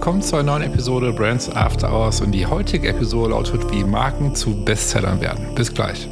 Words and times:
willkommen 0.00 0.22
zu 0.22 0.36
einer 0.36 0.58
neuen 0.58 0.62
Episode 0.62 1.12
Brands 1.12 1.54
After 1.54 1.92
Hours 1.92 2.22
und 2.22 2.32
die 2.32 2.46
heutige 2.46 2.88
Episode 2.88 3.32
lautet, 3.32 3.70
wie 3.70 3.84
Marken 3.84 4.34
zu 4.34 4.64
Bestsellern 4.64 5.20
werden. 5.20 5.54
Bis 5.54 5.74
gleich. 5.74 6.08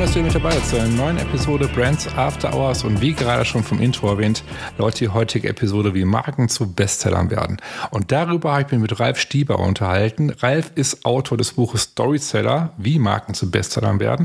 Dass 0.00 0.16
ihr 0.16 0.22
mit 0.22 0.34
dabei 0.34 0.52
seid 0.52 0.64
zu 0.64 0.80
einer 0.80 0.88
neuen 0.88 1.18
Episode 1.18 1.68
Brands 1.68 2.08
After 2.16 2.54
Hours 2.54 2.84
und 2.84 3.02
wie 3.02 3.12
gerade 3.12 3.44
schon 3.44 3.62
vom 3.62 3.82
Intro 3.82 4.08
erwähnt, 4.08 4.42
läuft 4.78 4.98
die 4.98 5.08
heutige 5.08 5.50
Episode, 5.50 5.92
wie 5.92 6.06
Marken 6.06 6.48
zu 6.48 6.72
Bestsellern 6.72 7.30
werden. 7.30 7.58
Und 7.90 8.10
darüber 8.10 8.52
habe 8.52 8.62
ich 8.62 8.70
mich 8.70 8.80
mit 8.80 8.98
Ralf 8.98 9.18
Stieber 9.18 9.58
unterhalten. 9.58 10.30
Ralf 10.30 10.72
ist 10.74 11.04
Autor 11.04 11.36
des 11.36 11.52
Buches 11.52 11.82
Storyseller, 11.82 12.72
wie 12.78 12.98
Marken 12.98 13.34
zu 13.34 13.50
Bestsellern 13.50 14.00
werden 14.00 14.24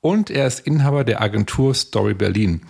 und 0.00 0.30
er 0.30 0.46
ist 0.46 0.60
Inhaber 0.60 1.02
der 1.02 1.20
Agentur 1.20 1.74
Story 1.74 2.14
Berlin. 2.14 2.60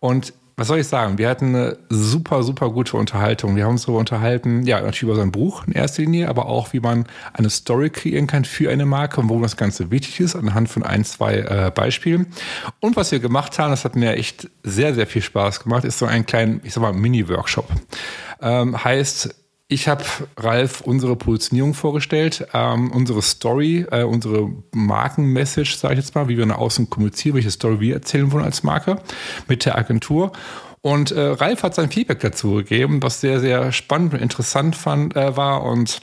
Und 0.00 0.32
was 0.58 0.68
soll 0.68 0.78
ich 0.78 0.88
sagen? 0.88 1.18
Wir 1.18 1.28
hatten 1.28 1.54
eine 1.54 1.76
super, 1.90 2.42
super 2.42 2.70
gute 2.70 2.96
Unterhaltung. 2.96 3.56
Wir 3.56 3.64
haben 3.64 3.72
uns 3.72 3.82
darüber 3.82 3.98
unterhalten, 3.98 4.62
ja, 4.62 4.80
natürlich 4.80 5.02
über 5.02 5.14
sein 5.14 5.30
Buch 5.30 5.66
in 5.66 5.74
erster 5.74 6.02
Linie, 6.02 6.30
aber 6.30 6.46
auch, 6.46 6.72
wie 6.72 6.80
man 6.80 7.04
eine 7.34 7.50
Story 7.50 7.90
kreieren 7.90 8.26
kann 8.26 8.46
für 8.46 8.70
eine 8.70 8.86
Marke 8.86 9.20
und 9.20 9.28
warum 9.28 9.42
das 9.42 9.58
Ganze 9.58 9.90
wichtig 9.90 10.18
ist, 10.20 10.34
anhand 10.34 10.70
von 10.70 10.82
ein, 10.82 11.04
zwei 11.04 11.36
äh, 11.40 11.70
Beispielen. 11.74 12.26
Und 12.80 12.96
was 12.96 13.12
wir 13.12 13.20
gemacht 13.20 13.58
haben, 13.58 13.70
das 13.70 13.84
hat 13.84 13.96
mir 13.96 14.14
echt 14.14 14.48
sehr, 14.62 14.94
sehr 14.94 15.06
viel 15.06 15.20
Spaß 15.20 15.60
gemacht, 15.60 15.84
ist 15.84 15.98
so 15.98 16.06
ein 16.06 16.24
kleiner, 16.24 16.60
ich 16.62 16.72
sag 16.72 16.80
mal, 16.80 16.94
Mini-Workshop. 16.94 17.68
Ähm, 18.40 18.82
heißt, 18.82 19.34
ich 19.68 19.88
habe 19.88 20.04
Ralf 20.36 20.80
unsere 20.80 21.16
Positionierung 21.16 21.74
vorgestellt, 21.74 22.46
ähm, 22.54 22.92
unsere 22.92 23.20
Story, 23.20 23.84
äh, 23.90 24.04
unsere 24.04 24.50
Markenmessage, 24.72 25.76
sage 25.76 25.94
ich 25.94 26.00
jetzt 26.00 26.14
mal, 26.14 26.28
wie 26.28 26.38
wir 26.38 26.46
nach 26.46 26.58
außen 26.58 26.88
kommunizieren, 26.88 27.34
welche 27.34 27.50
Story 27.50 27.80
wir 27.80 27.94
erzählen 27.94 28.30
wollen 28.30 28.44
als 28.44 28.62
Marke 28.62 29.00
mit 29.48 29.64
der 29.64 29.76
Agentur. 29.76 30.32
Und 30.82 31.10
äh, 31.10 31.20
Ralf 31.20 31.64
hat 31.64 31.74
sein 31.74 31.90
Feedback 31.90 32.20
dazu 32.20 32.54
gegeben, 32.54 33.02
was 33.02 33.20
sehr, 33.20 33.40
sehr 33.40 33.72
spannend 33.72 34.14
und 34.14 34.20
interessant 34.20 34.76
fand, 34.76 35.16
äh, 35.16 35.36
war. 35.36 35.64
Und 35.64 36.00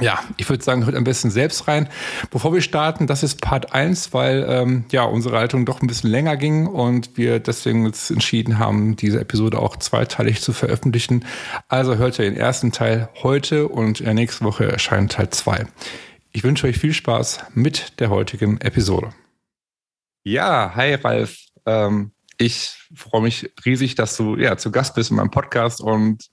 ja, 0.00 0.20
ich 0.38 0.48
würde 0.48 0.64
sagen, 0.64 0.86
hört 0.86 0.96
am 0.96 1.04
besten 1.04 1.30
selbst 1.30 1.68
rein. 1.68 1.88
Bevor 2.30 2.54
wir 2.54 2.62
starten, 2.62 3.06
das 3.06 3.22
ist 3.22 3.42
Part 3.42 3.74
1, 3.74 4.14
weil 4.14 4.46
ähm, 4.48 4.84
ja 4.90 5.04
unsere 5.04 5.36
Haltung 5.36 5.66
doch 5.66 5.82
ein 5.82 5.86
bisschen 5.86 6.10
länger 6.10 6.38
ging 6.38 6.66
und 6.66 7.18
wir 7.18 7.40
deswegen 7.40 7.84
jetzt 7.84 8.10
entschieden 8.10 8.58
haben, 8.58 8.96
diese 8.96 9.20
Episode 9.20 9.58
auch 9.58 9.76
zweiteilig 9.76 10.40
zu 10.40 10.54
veröffentlichen. 10.54 11.26
Also 11.68 11.96
hört 11.96 12.18
ihr 12.18 12.24
den 12.24 12.36
ersten 12.36 12.72
Teil 12.72 13.10
heute 13.22 13.68
und 13.68 14.00
nächsten 14.00 14.46
Woche 14.46 14.70
erscheint 14.70 15.12
Teil 15.12 15.28
2. 15.28 15.66
Ich 16.32 16.42
wünsche 16.42 16.66
euch 16.66 16.78
viel 16.78 16.94
Spaß 16.94 17.40
mit 17.54 18.00
der 18.00 18.08
heutigen 18.08 18.58
Episode. 18.62 19.12
Ja, 20.24 20.72
hi 20.74 20.94
Ralf. 20.94 21.36
Ähm, 21.66 22.12
ich 22.38 22.88
freue 22.94 23.20
mich 23.20 23.52
riesig, 23.66 23.94
dass 23.94 24.16
du 24.16 24.36
ja 24.36 24.56
zu 24.56 24.72
Gast 24.72 24.94
bist 24.94 25.10
in 25.10 25.16
meinem 25.16 25.30
Podcast 25.30 25.82
und 25.82 26.24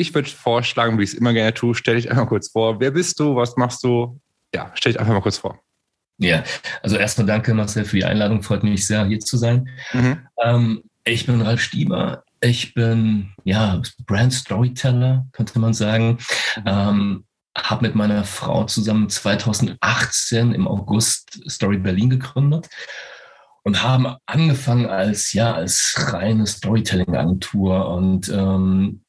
ich 0.00 0.14
würde 0.14 0.28
vorschlagen, 0.28 0.98
wie 0.98 1.02
ich 1.02 1.10
es 1.12 1.14
immer 1.14 1.32
gerne 1.32 1.54
tue, 1.54 1.74
stell 1.74 1.96
dich 1.96 2.10
einmal 2.10 2.26
kurz 2.26 2.50
vor. 2.50 2.80
Wer 2.80 2.90
bist 2.90 3.18
du? 3.20 3.36
Was 3.36 3.56
machst 3.56 3.82
du? 3.84 4.20
Ja, 4.54 4.70
stell 4.74 4.92
dich 4.92 5.00
einfach 5.00 5.14
mal 5.14 5.20
kurz 5.20 5.38
vor. 5.38 5.60
Ja, 6.18 6.42
also 6.82 6.96
erstmal 6.96 7.26
danke 7.26 7.52
Marcel 7.52 7.84
für 7.84 7.96
die 7.96 8.04
Einladung. 8.04 8.42
Freut 8.42 8.62
mich 8.62 8.86
sehr, 8.86 9.04
hier 9.04 9.20
zu 9.20 9.36
sein. 9.36 9.68
Mhm. 9.92 10.26
Ähm, 10.42 10.82
ich 11.04 11.26
bin 11.26 11.40
Ralf 11.42 11.60
Stieber. 11.60 12.24
Ich 12.40 12.74
bin 12.74 13.34
ja 13.44 13.80
Brand 14.06 14.32
Storyteller, 14.32 15.26
könnte 15.32 15.58
man 15.58 15.74
sagen. 15.74 16.18
Mhm. 16.56 16.62
Ähm, 16.66 17.24
habe 17.56 17.86
mit 17.86 17.94
meiner 17.94 18.24
Frau 18.24 18.64
zusammen 18.64 19.08
2018 19.08 20.52
im 20.52 20.68
August 20.68 21.40
Story 21.50 21.78
Berlin 21.78 22.10
gegründet 22.10 22.68
und 23.62 23.82
haben 23.82 24.14
angefangen 24.26 24.86
als 24.86 25.32
ja 25.32 25.54
als 25.54 25.94
reine 26.12 26.46
Storytelling-Agentur 26.46 27.88
und 27.88 28.28
ähm, 28.28 29.02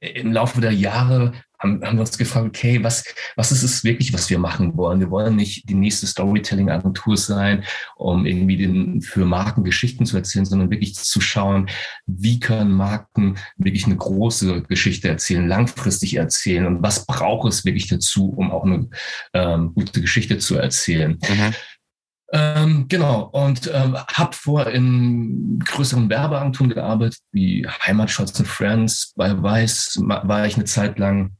im 0.00 0.32
Laufe 0.32 0.60
der 0.60 0.72
Jahre 0.72 1.32
haben, 1.58 1.82
haben 1.84 1.96
wir 1.96 2.00
uns 2.00 2.16
gefragt, 2.16 2.46
okay, 2.46 2.82
was, 2.82 3.04
was 3.36 3.50
ist 3.50 3.62
es 3.62 3.84
wirklich, 3.84 4.12
was 4.12 4.30
wir 4.30 4.38
machen 4.38 4.76
wollen? 4.76 5.00
Wir 5.00 5.10
wollen 5.10 5.36
nicht 5.36 5.68
die 5.68 5.74
nächste 5.74 6.06
Storytelling-Agentur 6.06 7.16
sein, 7.16 7.64
um 7.96 8.26
irgendwie 8.26 8.56
den, 8.56 9.02
für 9.02 9.24
Marken 9.24 9.64
Geschichten 9.64 10.06
zu 10.06 10.16
erzählen, 10.16 10.44
sondern 10.44 10.70
wirklich 10.70 10.94
zu 10.94 11.20
schauen, 11.20 11.68
wie 12.06 12.38
können 12.38 12.72
Marken 12.72 13.38
wirklich 13.56 13.86
eine 13.86 13.96
große 13.96 14.62
Geschichte 14.62 15.08
erzählen, 15.08 15.48
langfristig 15.48 16.14
erzählen 16.14 16.66
und 16.66 16.82
was 16.82 17.06
braucht 17.06 17.48
es 17.48 17.64
wirklich 17.64 17.88
dazu, 17.88 18.30
um 18.30 18.50
auch 18.50 18.64
eine 18.64 18.88
ähm, 19.34 19.72
gute 19.74 20.00
Geschichte 20.00 20.38
zu 20.38 20.56
erzählen. 20.56 21.18
Mhm. 21.28 21.54
Ähm, 22.30 22.86
genau, 22.88 23.22
und 23.32 23.70
ähm, 23.72 23.96
habe 23.96 24.36
vor 24.36 24.66
in 24.66 25.58
größeren 25.60 26.10
Werbeagenturen 26.10 26.72
gearbeitet, 26.72 27.20
wie 27.32 27.66
Heimatschutz 27.66 28.38
und 28.38 28.46
Friends, 28.46 29.14
bei 29.16 29.42
Weiß 29.42 29.98
war 30.02 30.46
ich 30.46 30.56
eine 30.56 30.64
Zeit 30.64 30.98
lang 30.98 31.36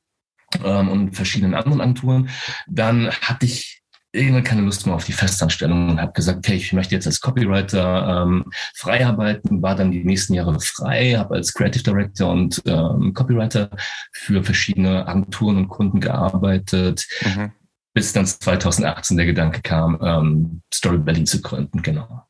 ähm, 0.65 0.89
und 0.89 1.15
verschiedenen 1.15 1.55
anderen 1.55 1.83
Agenturen. 1.83 2.31
Dann 2.67 3.11
hatte 3.11 3.45
ich 3.45 3.83
irgendwann 4.13 4.45
keine 4.45 4.63
Lust 4.63 4.87
mehr 4.87 4.95
auf 4.95 5.05
die 5.05 5.13
Festanstellung 5.13 5.91
und 5.91 6.01
habe 6.01 6.13
gesagt, 6.13 6.39
okay, 6.39 6.55
ich 6.55 6.73
möchte 6.73 6.95
jetzt 6.95 7.07
als 7.07 7.21
Copywriter 7.21 8.23
ähm, 8.23 8.47
frei 8.75 9.07
arbeiten, 9.07 9.61
war 9.61 9.75
dann 9.75 9.91
die 9.91 10.05
nächsten 10.05 10.33
Jahre 10.33 10.59
frei, 10.59 11.17
habe 11.19 11.35
als 11.35 11.53
Creative 11.53 11.83
Director 11.83 12.31
und 12.31 12.63
ähm, 12.65 13.13
Copywriter 13.13 13.69
für 14.13 14.43
verschiedene 14.43 15.07
Agenturen 15.07 15.59
und 15.59 15.69
Kunden 15.69 16.01
gearbeitet. 16.01 17.07
Mhm 17.23 17.53
bis 17.99 18.13
dann 18.13 18.27
2018 18.27 19.17
der 19.17 19.27
Gedanke 19.27 19.61
kam, 19.61 19.99
ähm, 20.01 20.63
Story 20.73 20.99
Berlin 20.99 21.27
zu 21.27 21.43
gründen, 21.43 21.83
genau. 21.83 22.25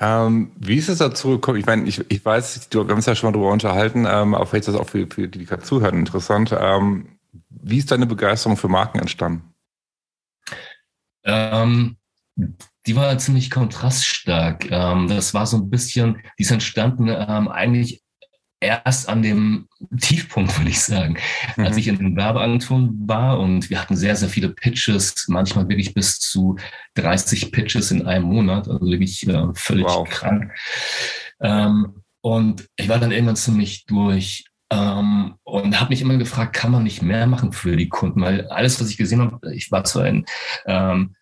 Ähm, 0.00 0.50
wie 0.58 0.76
ist 0.76 0.88
es 0.88 0.98
dazu 0.98 1.28
gekommen? 1.30 1.60
Ich 1.60 1.66
meine, 1.66 1.86
ich, 1.86 2.04
ich 2.10 2.24
weiß, 2.24 2.68
du, 2.68 2.80
wir 2.80 2.88
haben 2.88 2.96
uns 2.96 3.06
ja 3.06 3.14
schon 3.14 3.28
mal 3.28 3.32
darüber 3.32 3.52
unterhalten, 3.52 4.06
ähm, 4.08 4.34
aber 4.34 4.44
vielleicht 4.44 4.66
ist 4.66 4.74
das 4.74 4.80
auch 4.80 4.88
für, 4.88 5.06
für 5.06 5.28
die, 5.28 5.38
die 5.38 5.44
gerade 5.44 5.62
zuhören, 5.62 6.00
interessant. 6.00 6.52
Ähm, 6.58 7.16
wie 7.48 7.78
ist 7.78 7.92
deine 7.92 8.06
Begeisterung 8.06 8.56
für 8.56 8.66
Marken 8.66 8.98
entstanden? 8.98 9.54
Ähm, 11.22 11.96
die 12.34 12.96
war 12.96 13.16
ziemlich 13.18 13.52
kontraststark. 13.52 14.68
Ähm, 14.68 15.06
das 15.06 15.32
war 15.32 15.46
so 15.46 15.58
ein 15.58 15.70
bisschen, 15.70 16.20
die 16.40 16.42
ist 16.42 16.50
entstanden 16.50 17.06
ähm, 17.06 17.46
eigentlich 17.46 18.02
erst 18.62 19.08
an 19.08 19.22
dem 19.22 19.68
Tiefpunkt, 20.00 20.56
würde 20.58 20.70
ich 20.70 20.80
sagen, 20.80 21.16
mhm. 21.56 21.64
als 21.64 21.76
ich 21.76 21.88
in 21.88 21.98
den 21.98 22.16
Werbeagenturen 22.16 23.06
war 23.06 23.40
und 23.40 23.68
wir 23.68 23.80
hatten 23.80 23.96
sehr, 23.96 24.16
sehr 24.16 24.28
viele 24.28 24.50
Pitches, 24.50 25.26
manchmal 25.28 25.68
wirklich 25.68 25.94
bis 25.94 26.18
zu 26.18 26.56
30 26.94 27.52
Pitches 27.52 27.90
in 27.90 28.06
einem 28.06 28.26
Monat, 28.26 28.68
also 28.68 28.86
wirklich 28.86 29.26
äh, 29.28 29.46
völlig 29.54 29.86
wow. 29.86 30.08
krank. 30.08 30.52
Ähm, 31.40 32.02
und 32.20 32.66
ich 32.76 32.88
war 32.88 32.98
dann 32.98 33.10
irgendwann 33.10 33.36
ziemlich 33.36 33.84
durch 33.86 34.44
ähm, 34.70 35.34
und 35.42 35.80
habe 35.80 35.90
mich 35.90 36.00
immer 36.00 36.16
gefragt, 36.16 36.54
kann 36.54 36.70
man 36.70 36.84
nicht 36.84 37.02
mehr 37.02 37.26
machen 37.26 37.52
für 37.52 37.76
die 37.76 37.88
Kunden? 37.88 38.20
Weil 38.22 38.46
alles, 38.48 38.80
was 38.80 38.88
ich 38.88 38.96
gesehen 38.96 39.20
habe, 39.20 39.54
ich 39.54 39.70
war 39.72 39.84
zwar 39.84 40.04
ein 40.04 40.24
ähm, 40.66 41.16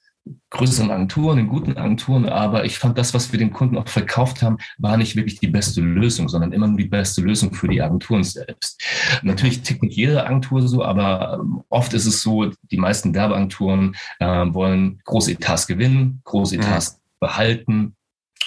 größeren 0.51 0.91
Agenturen, 0.91 1.39
in 1.39 1.49
guten 1.49 1.77
Agenturen, 1.77 2.29
aber 2.29 2.65
ich 2.65 2.79
fand 2.79 2.99
das, 2.99 3.15
was 3.15 3.33
wir 3.33 3.39
den 3.39 3.53
Kunden 3.53 3.79
auch 3.79 3.89
verkauft 3.89 4.43
haben, 4.43 4.59
war 4.79 4.97
nicht 4.97 5.17
wirklich 5.17 5.41
die 5.41 5.49
beste 5.49 5.81
Lösung, 5.81 6.29
sondern 6.29 6.53
immer 6.53 6.67
nur 6.67 6.79
die 6.79 6.89
beste 6.89 7.21
Lösung 7.21 7.55
für 7.55 7.69
die 7.69 7.83
Agenturen 7.83 8.25
selbst. 8.25 8.83
Natürlich 9.23 9.63
tickt 9.63 9.83
nicht 9.83 9.97
jede 9.97 10.25
Agentur 10.25 10.67
so, 10.67 10.85
aber 10.85 11.39
ähm, 11.41 11.63
oft 11.69 11.93
ist 11.95 12.07
es 12.07 12.23
so, 12.23 12.51
die 12.71 12.77
meisten 12.77 13.15
Werbeagenturen 13.15 13.95
äh, 14.19 14.27
wollen 14.27 15.01
große 15.05 15.33
Etats 15.33 15.67
gewinnen, 15.67 16.21
große 16.25 16.57
Etats 16.57 16.95
mhm. 16.95 16.99
behalten 17.21 17.97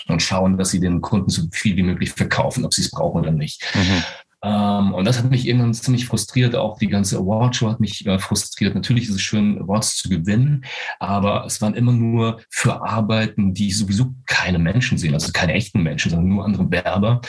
und 0.07 0.21
schauen, 0.21 0.57
dass 0.57 0.71
sie 0.71 0.79
den 0.79 1.01
Kunden 1.01 1.29
so 1.29 1.43
viel 1.51 1.75
wie 1.75 1.83
möglich 1.83 2.11
verkaufen, 2.11 2.65
ob 2.65 2.73
sie 2.73 2.81
es 2.81 2.91
brauchen 2.91 3.21
oder 3.21 3.31
nicht. 3.31 3.63
Mhm. 3.73 4.03
Ähm, 4.43 4.93
und 4.93 5.05
das 5.05 5.17
hat 5.17 5.29
mich 5.29 5.47
irgendwann 5.47 5.73
ziemlich 5.73 6.05
frustriert. 6.05 6.55
Auch 6.55 6.77
die 6.77 6.87
ganze 6.87 7.17
Awardshow 7.17 7.69
hat 7.69 7.79
mich 7.79 8.05
äh, 8.05 8.19
frustriert. 8.19 8.75
Natürlich 8.75 9.07
ist 9.07 9.15
es 9.15 9.21
schön, 9.21 9.59
Awards 9.61 9.97
zu 9.97 10.09
gewinnen, 10.09 10.65
aber 10.99 11.45
es 11.45 11.61
waren 11.61 11.73
immer 11.73 11.93
nur 11.93 12.41
für 12.49 12.85
Arbeiten, 12.85 13.53
die 13.53 13.71
sowieso 13.71 14.13
keine 14.25 14.59
Menschen 14.59 14.97
sehen, 14.97 15.13
also 15.13 15.31
keine 15.31 15.53
echten 15.53 15.81
Menschen, 15.81 16.11
sondern 16.11 16.29
nur 16.29 16.45
andere 16.45 16.69
Werber 16.69 17.21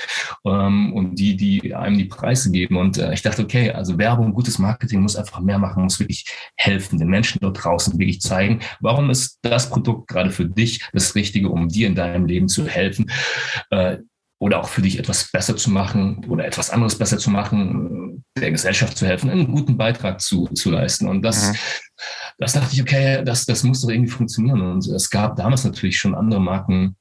ähm, 0.44 0.93
und 0.93 1.14
die, 1.14 1.37
die 1.37 1.75
einem 1.75 1.96
die 1.96 2.06
Preise 2.06 2.50
geben. 2.50 2.76
Und 2.76 2.99
äh, 2.99 3.14
ich 3.14 3.22
dachte, 3.22 3.43
okay, 3.43 3.70
also 3.70 3.96
Werbung, 3.96 4.34
gutes 4.34 4.58
Marketing 4.58 5.00
muss 5.00 5.17
einfach 5.17 5.40
mehr 5.40 5.58
machen, 5.58 5.84
muss 5.84 6.00
wirklich 6.00 6.26
helfen, 6.56 6.99
den 6.99 7.08
Menschen 7.08 7.38
dort 7.40 7.62
draußen 7.62 7.99
wirklich 7.99 8.20
zeigen, 8.20 8.60
warum 8.81 9.10
ist 9.10 9.38
das 9.43 9.70
Produkt 9.70 10.08
gerade 10.08 10.31
für 10.31 10.46
dich 10.46 10.84
das 10.93 11.14
Richtige, 11.14 11.49
um 11.49 11.69
dir 11.69 11.87
in 11.87 11.94
deinem 11.94 12.26
Leben 12.26 12.49
zu 12.49 12.67
helfen. 12.67 13.10
Oder 14.44 14.61
auch 14.61 14.69
für 14.69 14.82
dich 14.82 14.99
etwas 14.99 15.31
besser 15.32 15.56
zu 15.56 15.70
machen 15.70 16.23
oder 16.29 16.44
etwas 16.44 16.69
anderes 16.69 16.99
besser 16.99 17.17
zu 17.17 17.31
machen, 17.31 18.23
der 18.37 18.50
Gesellschaft 18.50 18.94
zu 18.94 19.06
helfen, 19.06 19.31
einen 19.31 19.50
guten 19.50 19.79
Beitrag 19.79 20.20
zu, 20.20 20.49
zu 20.49 20.70
leisten. 20.70 21.08
Und 21.08 21.23
das, 21.23 21.49
mhm. 21.49 21.56
das 22.37 22.52
dachte 22.52 22.75
ich, 22.75 22.82
okay, 22.82 23.25
das, 23.25 23.46
das 23.46 23.62
muss 23.62 23.81
doch 23.81 23.88
irgendwie 23.88 24.11
funktionieren. 24.11 24.61
Und 24.61 24.87
es 24.87 25.08
gab 25.08 25.37
damals 25.37 25.64
natürlich 25.64 25.96
schon 25.96 26.14
andere 26.14 26.43
Marken, 26.43 26.94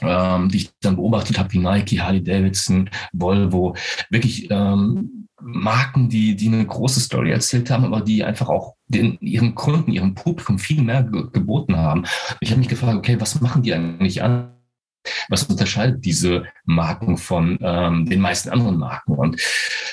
ähm, 0.00 0.48
die 0.48 0.56
ich 0.56 0.70
dann 0.80 0.96
beobachtet 0.96 1.38
habe, 1.38 1.52
wie 1.52 1.58
Nike, 1.58 2.00
Harley 2.00 2.24
Davidson, 2.24 2.88
Volvo, 3.12 3.76
wirklich 4.08 4.50
ähm, 4.50 5.28
Marken, 5.42 6.08
die, 6.08 6.36
die 6.36 6.48
eine 6.48 6.64
große 6.64 7.00
Story 7.00 7.32
erzählt 7.32 7.70
haben, 7.70 7.84
aber 7.84 8.00
die 8.00 8.24
einfach 8.24 8.48
auch 8.48 8.76
den, 8.86 9.18
ihren 9.20 9.54
Kunden, 9.54 9.92
ihrem 9.92 10.14
Publikum 10.14 10.58
viel 10.58 10.80
mehr 10.80 11.02
ge 11.02 11.26
geboten 11.34 11.76
haben. 11.76 12.04
Ich 12.40 12.50
habe 12.50 12.60
mich 12.60 12.68
gefragt, 12.68 12.96
okay, 12.96 13.20
was 13.20 13.42
machen 13.42 13.62
die 13.62 13.74
eigentlich 13.74 14.22
an? 14.22 14.54
Was 15.28 15.44
unterscheidet 15.44 16.04
diese 16.04 16.44
Marken 16.64 17.16
von 17.16 17.58
ähm, 17.60 18.06
den 18.06 18.20
meisten 18.20 18.50
anderen 18.50 18.78
Marken? 18.78 19.14
Und 19.14 19.40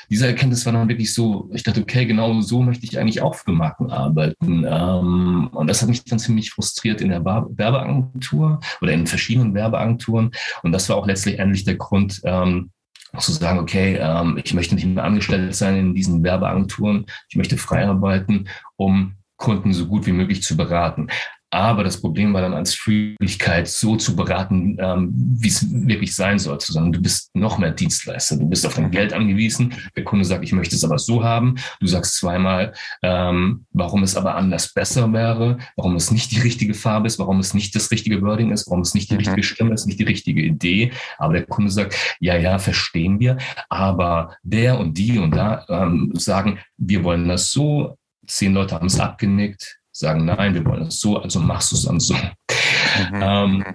diese 0.09 0.27
Erkenntnis 0.27 0.65
war 0.65 0.73
dann 0.73 0.89
wirklich 0.89 1.13
so, 1.13 1.49
ich 1.53 1.63
dachte, 1.63 1.81
okay, 1.81 2.05
genau 2.05 2.41
so 2.41 2.61
möchte 2.61 2.85
ich 2.85 2.99
eigentlich 2.99 3.21
auch 3.21 3.35
für 3.35 3.51
Marken 3.51 3.91
arbeiten. 3.91 4.65
Ähm, 4.67 5.49
und 5.51 5.67
das 5.67 5.81
hat 5.81 5.89
mich 5.89 6.03
dann 6.03 6.19
ziemlich 6.19 6.51
frustriert 6.51 7.01
in 7.01 7.09
der 7.09 7.25
Werbeagentur 7.25 8.59
oder 8.81 8.91
in 8.91 9.07
verschiedenen 9.07 9.53
Werbeagenturen. 9.53 10.31
Und 10.63 10.71
das 10.71 10.89
war 10.89 10.97
auch 10.97 11.07
letztlich 11.07 11.39
endlich 11.39 11.65
der 11.65 11.75
Grund, 11.75 12.21
ähm, 12.23 12.71
zu 13.19 13.31
sagen, 13.31 13.59
okay, 13.59 13.97
ähm, 13.99 14.39
ich 14.43 14.53
möchte 14.53 14.75
nicht 14.75 14.85
mehr 14.85 15.03
angestellt 15.03 15.55
sein 15.55 15.77
in 15.77 15.95
diesen 15.95 16.23
Werbeagenturen, 16.23 17.05
ich 17.29 17.35
möchte 17.35 17.57
frei 17.57 17.87
arbeiten, 17.87 18.47
um 18.75 19.15
Kunden 19.37 19.73
so 19.73 19.87
gut 19.87 20.05
wie 20.05 20.11
möglich 20.11 20.43
zu 20.43 20.55
beraten. 20.55 21.07
Aber 21.55 21.85
das 21.85 22.01
Problem 22.01 22.33
war 22.33 22.41
dann 22.41 22.53
als 22.53 22.75
Freeligkeit 22.75 23.69
so 23.69 23.95
zu 23.95 24.13
beraten, 24.13 24.77
ähm, 24.77 25.13
wie 25.39 25.47
es 25.47 25.65
wirklich 25.87 26.13
sein 26.13 26.37
sollte, 26.37 26.73
sondern 26.73 26.91
du 26.91 27.01
bist 27.01 27.33
noch 27.33 27.57
mehr 27.57 27.71
Dienstleister. 27.71 28.35
Du 28.35 28.49
bist 28.49 28.67
auf 28.67 28.73
dein 28.73 28.91
Geld 28.91 29.13
angewiesen. 29.13 29.73
Der 29.95 30.03
Kunde 30.03 30.25
sagt, 30.25 30.43
ich 30.43 30.51
möchte 30.51 30.75
es 30.75 30.83
aber 30.83 30.99
so 30.99 31.23
haben. 31.23 31.55
Du 31.79 31.87
sagst 31.87 32.17
zweimal, 32.17 32.73
ähm, 33.01 33.65
warum 33.71 34.03
es 34.03 34.17
aber 34.17 34.35
anders 34.35 34.73
besser 34.73 35.13
wäre, 35.13 35.57
warum 35.77 35.95
es 35.95 36.11
nicht 36.11 36.33
die 36.33 36.41
richtige 36.41 36.73
Farbe 36.73 37.07
ist, 37.07 37.19
warum 37.19 37.39
es 37.39 37.53
nicht 37.53 37.73
das 37.73 37.89
richtige 37.89 38.21
Wording 38.21 38.51
ist, 38.51 38.67
warum 38.67 38.81
es 38.81 38.93
nicht 38.93 39.09
die 39.09 39.13
mhm. 39.13 39.19
richtige 39.19 39.43
Stimme 39.43 39.73
ist, 39.75 39.85
nicht 39.85 39.99
die 39.99 40.03
richtige 40.03 40.41
Idee. 40.41 40.91
Aber 41.17 41.31
der 41.31 41.45
Kunde 41.45 41.71
sagt, 41.71 42.17
ja, 42.19 42.35
ja, 42.35 42.59
verstehen 42.59 43.21
wir. 43.21 43.37
Aber 43.69 44.35
der 44.43 44.77
und 44.77 44.97
die 44.97 45.19
und 45.19 45.33
da 45.33 45.65
ähm, 45.69 46.11
sagen, 46.15 46.59
wir 46.75 47.05
wollen 47.05 47.29
das 47.29 47.49
so. 47.49 47.97
Zehn 48.27 48.53
Leute 48.53 48.75
haben 48.75 48.87
es 48.87 48.99
abgenickt 48.99 49.79
sagen, 49.95 50.25
nein, 50.25 50.53
wir 50.53 50.65
wollen 50.65 50.87
es 50.87 50.99
so, 50.99 51.17
also 51.17 51.39
machst 51.39 51.71
du 51.71 51.75
es 51.77 51.83
dann 51.83 51.99
so. 51.99 52.13
Mhm. 52.13 53.21
Ähm, 53.21 53.65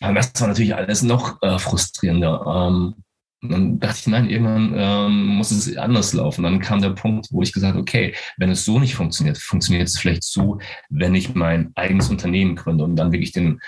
das 0.00 0.32
war 0.40 0.48
natürlich 0.48 0.74
alles 0.74 1.02
noch 1.02 1.40
äh, 1.42 1.58
frustrierender. 1.58 2.44
Ähm, 2.46 2.94
dann 3.40 3.80
dachte 3.80 3.98
ich, 3.98 4.06
nein, 4.06 4.28
irgendwann 4.28 4.74
ähm, 4.76 5.26
muss 5.26 5.50
es 5.50 5.76
anders 5.76 6.12
laufen. 6.12 6.44
Dann 6.44 6.60
kam 6.60 6.80
der 6.80 6.90
Punkt, 6.90 7.28
wo 7.30 7.42
ich 7.42 7.52
gesagt 7.52 7.72
habe, 7.72 7.80
okay, 7.80 8.14
wenn 8.36 8.50
es 8.50 8.64
so 8.64 8.78
nicht 8.78 8.94
funktioniert, 8.94 9.38
funktioniert 9.38 9.88
es 9.88 9.98
vielleicht 9.98 10.22
so, 10.22 10.58
wenn 10.90 11.14
ich 11.14 11.34
mein 11.34 11.72
eigenes 11.74 12.08
Unternehmen 12.08 12.54
gründe 12.54 12.84
und 12.84 12.94
dann 12.94 13.10
wirklich 13.10 13.32
den 13.32 13.60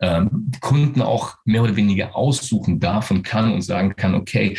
ähm, 0.00 0.50
Kunden 0.60 1.02
auch 1.02 1.36
mehr 1.44 1.62
oder 1.62 1.76
weniger 1.76 2.16
aussuchen 2.16 2.80
darf 2.80 3.10
und 3.10 3.22
kann 3.22 3.52
und 3.52 3.62
sagen 3.62 3.94
kann, 3.94 4.14
okay, 4.14 4.56